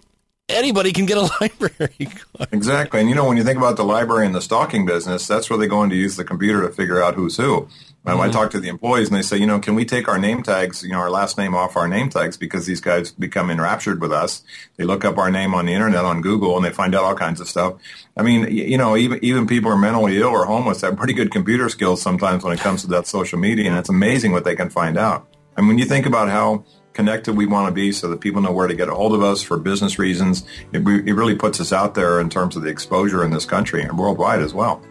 anybody 0.47 0.91
can 0.91 1.07
get 1.07 1.17
a 1.17 1.21
library 1.41 2.05
card. 2.05 2.49
Exactly. 2.51 2.99
And 2.99 3.09
you 3.09 3.15
know, 3.15 3.25
when 3.25 3.37
you 3.37 3.43
think 3.43 3.57
about 3.57 3.77
the 3.77 3.83
library 3.83 4.27
and 4.27 4.35
the 4.35 4.41
stalking 4.41 4.85
business, 4.85 5.25
that's 5.25 5.49
where 5.49 5.57
they 5.57 5.67
go 5.67 5.81
in 5.81 5.89
to 5.89 5.95
use 5.95 6.17
the 6.17 6.23
computer 6.23 6.61
to 6.61 6.69
figure 6.69 7.01
out 7.01 7.15
who's 7.15 7.35
who. 7.35 7.67
Um, 8.03 8.19
I 8.19 8.29
talk 8.29 8.49
to 8.51 8.59
the 8.59 8.67
employees 8.67 9.09
and 9.09 9.17
they 9.17 9.21
say, 9.21 9.37
you 9.37 9.45
know, 9.45 9.59
can 9.59 9.75
we 9.75 9.85
take 9.85 10.07
our 10.07 10.17
name 10.17 10.41
tags, 10.41 10.81
you 10.81 10.89
know, 10.89 10.97
our 10.97 11.11
last 11.11 11.37
name 11.37 11.53
off 11.53 11.77
our 11.77 11.87
name 11.87 12.09
tags 12.09 12.35
because 12.35 12.65
these 12.65 12.81
guys 12.81 13.11
become 13.11 13.51
enraptured 13.51 14.01
with 14.01 14.11
us. 14.11 14.43
They 14.77 14.85
look 14.85 15.05
up 15.05 15.19
our 15.19 15.29
name 15.29 15.53
on 15.53 15.67
the 15.67 15.73
internet 15.73 16.03
on 16.03 16.21
Google 16.21 16.55
and 16.55 16.65
they 16.65 16.71
find 16.71 16.95
out 16.95 17.03
all 17.03 17.15
kinds 17.15 17.39
of 17.39 17.47
stuff. 17.47 17.75
I 18.17 18.23
mean, 18.23 18.51
you 18.51 18.77
know, 18.77 18.97
even 18.97 19.23
even 19.23 19.45
people 19.45 19.69
who 19.69 19.77
are 19.77 19.79
mentally 19.79 20.17
ill 20.17 20.29
or 20.29 20.45
homeless 20.45 20.81
have 20.81 20.97
pretty 20.97 21.13
good 21.13 21.31
computer 21.31 21.69
skills 21.69 22.01
sometimes 22.01 22.43
when 22.43 22.53
it 22.53 22.59
comes 22.59 22.81
to 22.81 22.87
that 22.87 23.05
social 23.05 23.37
media, 23.37 23.69
and 23.69 23.77
it's 23.77 23.89
amazing 23.89 24.31
what 24.31 24.45
they 24.45 24.55
can 24.55 24.71
find 24.71 24.97
out. 24.97 25.27
And 25.55 25.67
when 25.67 25.77
you 25.77 25.85
think 25.85 26.07
about 26.07 26.27
how 26.29 26.63
connected 26.93 27.33
we 27.33 27.45
want 27.45 27.67
to 27.67 27.73
be 27.73 27.91
so 27.91 28.09
that 28.09 28.19
people 28.19 28.41
know 28.41 28.51
where 28.51 28.67
to 28.67 28.75
get 28.75 28.89
a 28.89 28.93
hold 28.93 29.13
of 29.13 29.23
us 29.23 29.41
for 29.41 29.57
business 29.57 29.97
reasons. 29.97 30.43
It, 30.73 30.85
it 30.85 31.13
really 31.13 31.35
puts 31.35 31.61
us 31.61 31.71
out 31.71 31.95
there 31.95 32.19
in 32.19 32.29
terms 32.29 32.55
of 32.55 32.63
the 32.63 32.69
exposure 32.69 33.23
in 33.23 33.31
this 33.31 33.45
country 33.45 33.81
and 33.81 33.97
worldwide 33.97 34.41
as 34.41 34.53
well. 34.53 34.81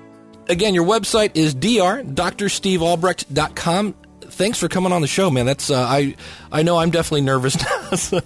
Again, 0.51 0.74
your 0.74 0.84
website 0.84 1.36
is 1.36 1.55
dr.drstevealbrecht.com. 1.55 3.94
Thanks 4.22 4.59
for 4.59 4.66
coming 4.66 4.90
on 4.90 5.01
the 5.01 5.07
show, 5.07 5.30
man. 5.30 5.46
That's 5.46 5.70
uh, 5.70 5.80
I 5.80 6.16
I 6.51 6.64
know 6.64 6.78
I'm 6.78 6.90
definitely 6.90 7.20
nervous 7.20 7.57
now, 8.12 8.20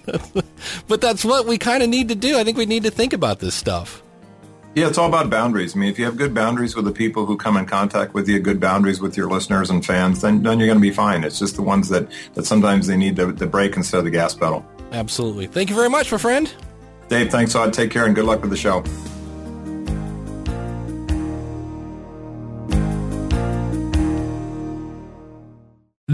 but 0.89 1.03
that's 1.03 1.23
what 1.23 1.47
we 1.47 1.59
kind 1.59 1.83
of 1.83 1.91
need 1.91 2.09
to 2.09 2.15
do. 2.15 2.39
I 2.39 2.45
think 2.45 2.57
we 2.57 2.65
need 2.65 2.85
to 2.85 2.91
think 2.91 3.13
about 3.13 3.41
this 3.41 3.55
stuff. 3.55 4.03
Yeah, 4.75 4.89
it's 4.89 4.97
all 4.97 5.09
about 5.09 5.29
boundaries. 5.29 5.77
I 5.77 5.79
mean, 5.79 5.91
if 5.91 5.99
you 5.99 6.07
have 6.07 6.17
good 6.17 6.33
boundaries 6.33 6.75
with 6.75 6.87
the 6.87 6.93
people 6.93 7.27
who 7.27 7.37
come 7.37 7.59
in 7.59 7.67
contact 7.67 8.15
with 8.15 8.27
you, 8.27 8.41
good 8.41 8.59
boundaries 8.59 9.01
with 9.01 9.19
your 9.19 9.29
listeners 9.29 9.69
and 9.69 9.85
fans, 9.85 10.23
then, 10.23 10.43
then 10.43 10.59
you're 10.59 10.67
going 10.67 10.79
to 10.79 10.83
be 10.83 10.91
fine. 10.91 11.25
It's 11.25 11.39
just 11.39 11.57
the 11.57 11.63
ones 11.63 11.91
that, 11.91 12.09
that 12.33 12.45
sometimes 12.45 12.87
they 12.89 12.97
need 12.97 13.15
the, 13.15 13.27
the 13.27 13.47
brake 13.47 13.77
instead 13.77 13.99
of 13.99 14.05
the 14.05 14.11
gas 14.11 14.35
pedal. 14.35 14.67
Absolutely. 14.91 15.47
Thank 15.47 15.71
you 15.71 15.77
very 15.77 15.91
much, 15.91 16.11
my 16.11 16.19
friend. 16.19 16.53
Dave, 17.09 17.31
thanks, 17.31 17.55
Odd. 17.55 17.73
Take 17.73 17.93
care 17.93 18.07
and 18.07 18.17
good 18.17 18.25
luck 18.25 18.41
with 18.41 18.51
the 18.51 18.57
show. 18.57 18.83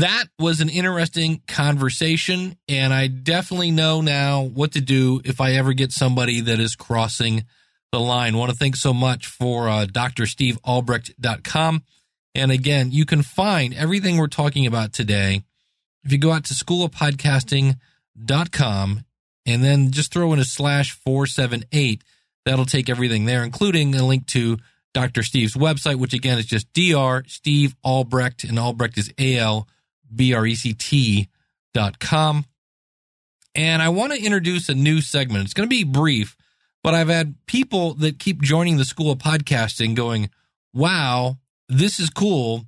That 0.01 0.25
was 0.39 0.63
an 0.63 0.71
interesting 0.71 1.43
conversation, 1.47 2.57
and 2.67 2.91
I 2.91 3.07
definitely 3.07 3.71
know 3.71 4.01
now 4.01 4.45
what 4.45 4.73
to 4.73 4.81
do 4.81 5.21
if 5.27 5.43
I 5.43 5.53
ever 5.53 5.75
get 5.75 5.93
somebody 5.93 6.41
that 6.41 6.59
is 6.59 6.75
crossing 6.75 7.45
the 7.93 8.01
line. 8.01 8.35
I 8.35 8.39
want 8.39 8.51
to 8.51 8.57
thank 8.57 8.77
so 8.77 8.95
much 8.95 9.27
for 9.27 9.69
uh, 9.69 9.85
drstevealbrecht.com. 9.85 11.83
And 12.35 12.51
again, 12.51 12.93
you 12.93 13.05
can 13.05 13.21
find 13.21 13.75
everything 13.75 14.17
we're 14.17 14.29
talking 14.29 14.67
about 14.67 14.95
today 14.95 15.43
if 16.03 16.13
you 16.13 16.17
go 16.17 16.33
out 16.33 16.45
to 16.45 16.55
school 16.55 16.83
of 16.83 16.93
schoolofpodcasting.com 16.93 19.05
and 19.45 19.63
then 19.63 19.91
just 19.91 20.15
throw 20.15 20.33
in 20.33 20.39
a 20.39 20.45
slash 20.45 20.93
478. 20.93 22.03
That'll 22.47 22.65
take 22.65 22.89
everything 22.89 23.27
there, 23.27 23.45
including 23.45 23.95
a 23.95 24.07
link 24.07 24.25
to 24.29 24.57
Dr. 24.95 25.23
Steve's 25.23 25.57
website, 25.57 25.97
which 25.97 26.15
again 26.15 26.39
is 26.39 26.47
just 26.47 26.73
Dr. 26.73 27.29
Steve 27.29 27.77
Albrecht, 27.85 28.45
and 28.45 28.59
Albrecht 28.59 28.97
is 28.97 29.13
A 29.19 29.37
L 29.37 29.69
B 30.15 30.35
R 30.35 30.47
E 30.47 30.55
C 30.55 30.73
T 30.73 31.29
dot 31.75 31.99
com. 31.99 32.45
And 33.55 33.83
I 33.83 33.89
want 33.89 34.13
to 34.13 34.23
introduce 34.23 34.69
a 34.69 34.75
new 34.75 35.01
segment. 35.01 35.45
It's 35.45 35.55
going 35.55 35.69
to 35.69 35.77
be 35.77 35.85
brief, 35.85 36.37
but 36.83 36.95
I've 36.95 37.09
had 37.09 37.35
people 37.47 37.95
that 37.95 38.19
keep 38.19 38.43
joining 38.43 38.77
the 38.77 38.85
School 38.85 39.11
of 39.11 39.19
Podcasting 39.19 39.95
going, 39.95 40.31
wow, 40.73 41.39
this 41.69 41.99
is 41.99 42.11
cool. 42.11 42.65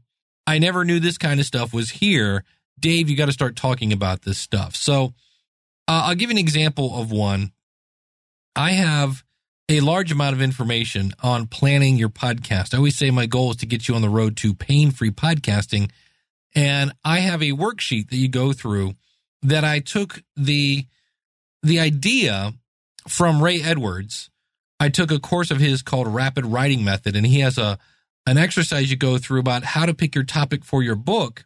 I 0.47 0.59
never 0.59 0.85
knew 0.85 0.99
this 0.99 1.19
kind 1.19 1.39
of 1.39 1.47
stuff 1.47 1.73
was 1.73 1.91
here. 1.91 2.45
Dave, 2.81 3.09
you 3.09 3.17
got 3.17 3.27
to 3.27 3.33
start 3.33 3.55
talking 3.55 3.93
about 3.93 4.23
this 4.23 4.39
stuff. 4.39 4.75
So 4.75 5.15
uh, 5.87 6.03
I'll 6.07 6.17
give 6.17 6.31
an 6.31 6.39
example 6.39 7.01
of 7.01 7.13
one. 7.13 7.53
I 8.57 8.73
have 8.73 9.23
a 9.69 9.81
large 9.81 10.11
amount 10.11 10.35
of 10.35 10.43
information 10.43 11.13
on 11.23 11.47
planning 11.47 11.97
your 11.97 12.09
podcast. 12.09 12.75
I 12.75 12.79
always 12.79 12.97
say 12.97 13.11
my 13.11 13.27
goal 13.27 13.53
is 13.53 13.57
to 13.59 13.67
get 13.67 13.87
you 13.87 13.95
on 13.95 14.03
the 14.03 14.11
road 14.11 14.37
to 14.39 14.53
pain 14.53 14.91
free 14.91 15.13
podcasting. 15.13 15.91
And 16.55 16.93
I 17.05 17.21
have 17.21 17.43
a 17.43 17.53
worksheet 17.53 18.11
that 18.11 18.17
you 18.17 18.29
go 18.29 18.53
through 18.53 18.95
that 19.43 19.65
I 19.65 19.81
took 19.81 20.23
the 20.37 20.87
the 21.63 21.81
idea 21.81 22.55
from 23.09 23.43
Ray 23.43 23.63
Edwards. 23.63 24.31
I 24.81 24.89
took 24.89 25.11
a 25.11 25.21
course 25.21 25.51
of 25.51 25.59
his 25.59 25.83
called 25.83 26.09
Rapid 26.09 26.45
Writing 26.45 26.85
Method, 26.85 27.17
and 27.17 27.27
he 27.27 27.41
has 27.41 27.59
a 27.59 27.79
an 28.27 28.39
exercise 28.39 28.91
you 28.91 28.97
go 28.97 29.19
through 29.19 29.41
about 29.41 29.65
how 29.65 29.87
to 29.87 29.95
pick 29.95 30.15
your 30.15 30.25
topic 30.25 30.65
for 30.65 30.83
your 30.83 30.95
book. 30.95 31.45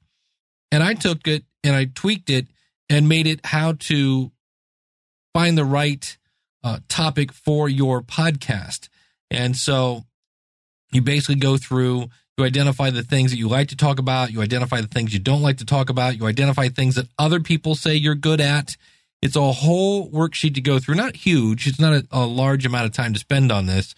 And 0.70 0.82
I 0.82 0.94
took 0.94 1.26
it 1.26 1.44
and 1.64 1.74
I 1.74 1.86
tweaked 1.86 2.28
it 2.28 2.48
and 2.90 3.08
made 3.08 3.26
it 3.26 3.44
how 3.44 3.72
to 3.72 4.30
find 5.32 5.56
the 5.56 5.64
right 5.64 6.16
uh, 6.62 6.80
topic 6.88 7.32
for 7.32 7.68
your 7.68 8.02
podcast. 8.02 8.88
And 9.30 9.56
so 9.56 10.04
you 10.92 11.02
basically 11.02 11.36
go 11.36 11.56
through, 11.56 12.08
you 12.36 12.44
identify 12.44 12.90
the 12.90 13.02
things 13.02 13.30
that 13.30 13.38
you 13.38 13.48
like 13.48 13.68
to 13.68 13.76
talk 13.76 13.98
about, 13.98 14.30
you 14.30 14.42
identify 14.42 14.80
the 14.80 14.86
things 14.86 15.12
you 15.12 15.18
don't 15.18 15.42
like 15.42 15.56
to 15.58 15.64
talk 15.64 15.88
about, 15.88 16.18
you 16.18 16.26
identify 16.26 16.68
things 16.68 16.96
that 16.96 17.08
other 17.18 17.40
people 17.40 17.74
say 17.74 17.94
you're 17.94 18.14
good 18.14 18.40
at. 18.40 18.76
It's 19.22 19.36
a 19.36 19.52
whole 19.52 20.10
worksheet 20.10 20.54
to 20.54 20.60
go 20.60 20.78
through. 20.78 20.96
Not 20.96 21.16
huge, 21.16 21.66
it's 21.66 21.80
not 21.80 21.94
a, 21.94 22.06
a 22.12 22.26
large 22.26 22.66
amount 22.66 22.86
of 22.86 22.92
time 22.92 23.14
to 23.14 23.18
spend 23.18 23.50
on 23.50 23.66
this, 23.66 23.94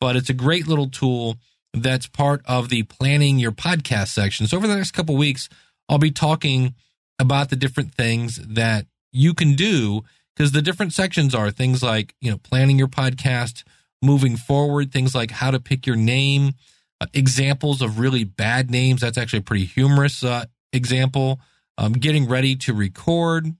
but 0.00 0.14
it's 0.14 0.30
a 0.30 0.34
great 0.34 0.68
little 0.68 0.88
tool 0.88 1.36
that's 1.74 2.06
part 2.06 2.42
of 2.46 2.68
the 2.68 2.84
planning 2.84 3.38
your 3.38 3.52
podcast 3.52 4.08
section. 4.08 4.46
So 4.46 4.56
over 4.56 4.68
the 4.68 4.76
next 4.76 4.92
couple 4.92 5.16
weeks, 5.16 5.48
I'll 5.88 5.98
be 5.98 6.12
talking 6.12 6.74
about 7.18 7.50
the 7.50 7.56
different 7.56 7.94
things 7.94 8.36
that 8.36 8.86
you 9.12 9.34
can 9.34 9.54
do 9.54 10.04
because 10.36 10.52
the 10.52 10.62
different 10.62 10.92
sections 10.92 11.34
are 11.34 11.50
things 11.50 11.82
like, 11.82 12.14
you 12.20 12.30
know, 12.30 12.38
planning 12.38 12.78
your 12.78 12.88
podcast, 12.88 13.64
moving 14.00 14.36
forward, 14.36 14.92
things 14.92 15.14
like 15.14 15.32
how 15.32 15.50
to 15.50 15.60
pick 15.60 15.86
your 15.86 15.96
name, 15.96 16.54
examples 17.12 17.82
of 17.82 17.98
really 17.98 18.24
bad 18.24 18.70
names. 18.70 19.00
That's 19.00 19.18
actually 19.18 19.40
a 19.40 19.42
pretty 19.42 19.64
humorous 19.64 20.22
uh, 20.22 20.46
example. 20.72 21.40
Um, 21.78 21.92
getting 21.94 22.28
ready 22.28 22.56
to 22.56 22.74
record, 22.74 23.54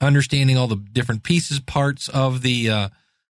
understanding 0.00 0.56
all 0.56 0.66
the 0.66 0.76
different 0.76 1.22
pieces, 1.22 1.60
parts 1.60 2.08
of 2.08 2.42
the 2.42 2.70
uh, 2.70 2.88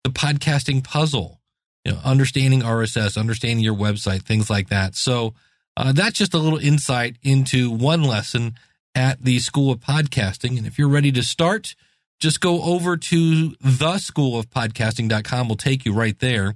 the 0.03 0.09
podcasting 0.09 0.83
puzzle. 0.83 1.39
You 1.85 1.93
know, 1.93 1.99
understanding 2.03 2.61
RSS, 2.61 3.17
understanding 3.17 3.63
your 3.63 3.75
website, 3.75 4.21
things 4.21 4.49
like 4.49 4.69
that. 4.69 4.95
So 4.95 5.33
uh, 5.75 5.93
that's 5.93 6.17
just 6.17 6.33
a 6.33 6.37
little 6.37 6.59
insight 6.59 7.17
into 7.23 7.71
one 7.71 8.03
lesson 8.03 8.55
at 8.93 9.23
the 9.23 9.39
School 9.39 9.71
of 9.71 9.79
Podcasting. 9.79 10.57
And 10.57 10.67
if 10.67 10.77
you're 10.77 10.89
ready 10.89 11.11
to 11.13 11.23
start, 11.23 11.75
just 12.19 12.39
go 12.39 12.61
over 12.61 12.97
to 12.97 13.51
theschoolofpodcasting.com. 13.63 15.47
We'll 15.47 15.57
take 15.57 15.85
you 15.85 15.93
right 15.93 16.17
there 16.19 16.55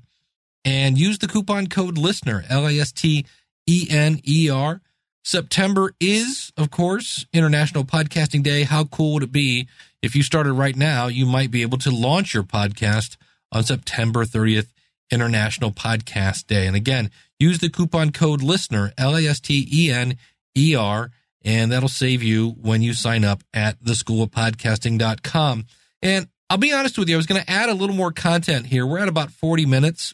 and 0.66 0.98
use 0.98 1.20
the 1.20 1.28
coupon 1.28 1.68
code 1.68 1.98
listener, 1.98 2.44
L 2.50 2.68
A 2.68 2.80
S 2.80 2.92
T 2.92 3.26
E 3.68 3.88
N 3.90 4.20
E 4.28 4.50
R. 4.50 4.82
September 5.24 5.94
is, 6.00 6.52
of 6.58 6.70
course, 6.70 7.26
International 7.34 7.84
Podcasting 7.84 8.44
Day. 8.44 8.64
How 8.64 8.84
cool 8.84 9.14
would 9.14 9.24
it 9.24 9.32
be 9.32 9.68
if 10.02 10.16
you 10.16 10.22
started 10.22 10.54
right 10.54 10.76
now? 10.76 11.08
You 11.08 11.26
might 11.26 11.50
be 11.50 11.62
able 11.62 11.78
to 11.80 11.90
launch 11.90 12.34
your 12.34 12.44
podcast 12.44 13.18
on 13.52 13.64
September 13.64 14.26
30th, 14.26 14.68
International 15.10 15.72
Podcast 15.72 16.46
Day. 16.48 16.68
And 16.68 16.76
again, 16.76 17.10
use 17.40 17.60
the 17.60 17.70
coupon 17.70 18.12
code 18.12 18.44
listener, 18.44 18.92
L 18.98 19.16
A 19.16 19.26
S 19.26 19.40
T 19.40 19.68
E 19.72 19.92
N 19.92 20.18
E 20.58 20.76
R, 20.76 21.12
and 21.44 21.72
that'll 21.72 21.90
save 21.90 22.22
you 22.22 22.50
when 22.62 22.82
you 22.82 22.94
sign 22.94 23.24
up 23.24 23.44
at 23.54 23.82
theschoolofpodcasting.com. 23.84 25.66
And 26.02 26.28
I'll 26.50 26.58
be 26.58 26.74
honest 26.74 26.98
with 26.98 27.10
you, 27.10 27.16
I 27.16 27.18
was 27.18 27.26
going 27.26 27.42
to 27.42 27.50
add 27.50 27.70
a 27.70 27.74
little 27.74 27.96
more 27.96 28.12
content 28.12 28.68
here. 28.68 28.86
We're 28.86 29.00
at 29.00 29.08
about 29.08 29.32
40 29.32 29.66
minutes, 29.66 30.14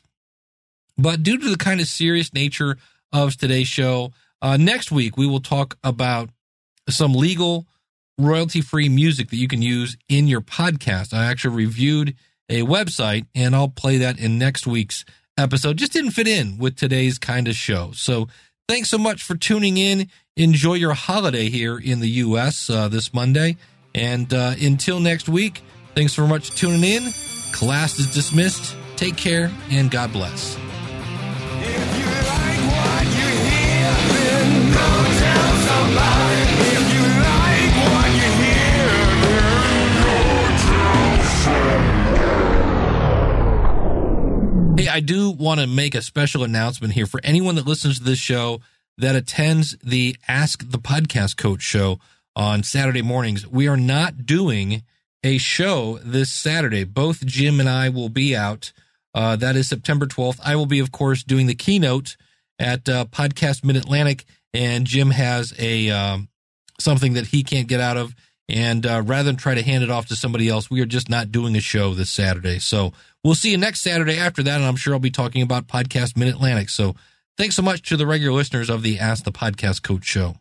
but 0.97 1.23
due 1.23 1.37
to 1.37 1.49
the 1.49 1.57
kind 1.57 1.81
of 1.81 1.87
serious 1.87 2.33
nature 2.33 2.77
of 3.11 3.35
today's 3.37 3.67
show, 3.67 4.11
uh, 4.41 4.57
next 4.57 4.91
week 4.91 5.17
we 5.17 5.27
will 5.27 5.39
talk 5.39 5.77
about 5.83 6.29
some 6.89 7.13
legal 7.13 7.67
royalty 8.17 8.61
free 8.61 8.89
music 8.89 9.29
that 9.29 9.37
you 9.37 9.47
can 9.47 9.61
use 9.61 9.97
in 10.09 10.27
your 10.27 10.41
podcast. 10.41 11.13
I 11.13 11.25
actually 11.25 11.55
reviewed 11.55 12.15
a 12.49 12.61
website 12.61 13.25
and 13.33 13.55
I'll 13.55 13.69
play 13.69 13.97
that 13.97 14.19
in 14.19 14.37
next 14.37 14.67
week's 14.67 15.05
episode 15.37 15.77
just 15.77 15.93
didn't 15.93 16.11
fit 16.11 16.27
in 16.27 16.57
with 16.57 16.75
today's 16.75 17.17
kind 17.17 17.47
of 17.47 17.55
show. 17.55 17.91
So 17.93 18.27
thanks 18.67 18.89
so 18.89 18.97
much 18.97 19.23
for 19.23 19.35
tuning 19.35 19.77
in. 19.77 20.09
Enjoy 20.37 20.75
your 20.75 20.93
holiday 20.93 21.49
here 21.49 21.77
in 21.77 21.99
the 21.99 22.09
U.S. 22.09 22.69
Uh, 22.69 22.87
this 22.87 23.13
Monday. 23.13 23.57
And 23.93 24.33
uh, 24.33 24.53
until 24.61 24.99
next 24.99 25.27
week, 25.27 25.61
thanks 25.95 26.15
very 26.15 26.27
much 26.27 26.51
for 26.51 26.57
tuning 26.57 26.83
in. 26.83 27.11
Class 27.51 27.99
is 27.99 28.13
dismissed. 28.13 28.75
Take 28.95 29.17
care 29.17 29.51
and 29.69 29.89
God 29.91 30.13
bless. 30.13 30.70
Hey, 44.81 44.87
I 44.87 44.99
do 44.99 45.29
want 45.29 45.59
to 45.59 45.67
make 45.67 45.93
a 45.93 46.01
special 46.01 46.43
announcement 46.43 46.95
here 46.95 47.05
for 47.05 47.21
anyone 47.23 47.53
that 47.53 47.67
listens 47.67 47.99
to 47.99 48.03
this 48.03 48.17
show 48.17 48.61
that 48.97 49.15
attends 49.15 49.77
the 49.83 50.15
Ask 50.27 50.71
the 50.71 50.79
Podcast 50.79 51.37
Coach 51.37 51.61
show 51.61 51.99
on 52.35 52.63
Saturday 52.63 53.03
mornings. 53.03 53.45
We 53.45 53.67
are 53.67 53.77
not 53.77 54.25
doing 54.25 54.81
a 55.23 55.37
show 55.37 55.99
this 56.03 56.31
Saturday. 56.31 56.83
Both 56.83 57.23
Jim 57.27 57.59
and 57.59 57.69
I 57.69 57.89
will 57.89 58.09
be 58.09 58.35
out. 58.35 58.73
Uh, 59.13 59.35
that 59.35 59.55
is 59.55 59.69
September 59.69 60.07
12th. 60.07 60.39
I 60.43 60.55
will 60.55 60.65
be, 60.65 60.79
of 60.79 60.91
course, 60.91 61.21
doing 61.21 61.45
the 61.45 61.53
keynote 61.53 62.17
at 62.57 62.89
uh, 62.89 63.05
Podcast 63.05 63.63
Mid 63.63 63.75
Atlantic, 63.75 64.25
and 64.51 64.87
Jim 64.87 65.11
has 65.11 65.53
a 65.59 65.91
um, 65.91 66.27
something 66.79 67.13
that 67.13 67.27
he 67.27 67.43
can't 67.43 67.67
get 67.67 67.81
out 67.81 67.97
of. 67.97 68.15
And 68.51 68.85
uh, 68.85 69.01
rather 69.05 69.23
than 69.23 69.37
try 69.37 69.55
to 69.55 69.63
hand 69.63 69.83
it 69.83 69.89
off 69.89 70.07
to 70.07 70.15
somebody 70.15 70.49
else, 70.49 70.69
we 70.69 70.81
are 70.81 70.85
just 70.85 71.09
not 71.09 71.31
doing 71.31 71.55
a 71.55 71.61
show 71.61 71.93
this 71.93 72.09
Saturday. 72.09 72.59
So 72.59 72.93
we'll 73.23 73.35
see 73.35 73.51
you 73.51 73.57
next 73.57 73.81
Saturday 73.81 74.17
after 74.17 74.43
that. 74.43 74.55
And 74.55 74.65
I'm 74.65 74.75
sure 74.75 74.93
I'll 74.93 74.99
be 74.99 75.11
talking 75.11 75.41
about 75.41 75.67
Podcast 75.67 76.17
Mid 76.17 76.27
Atlantic. 76.27 76.69
So 76.69 76.95
thanks 77.37 77.55
so 77.55 77.61
much 77.61 77.87
to 77.89 77.97
the 77.97 78.05
regular 78.05 78.33
listeners 78.35 78.69
of 78.69 78.83
the 78.83 78.99
Ask 78.99 79.23
the 79.23 79.31
Podcast 79.31 79.83
Coach 79.83 80.05
show. 80.05 80.35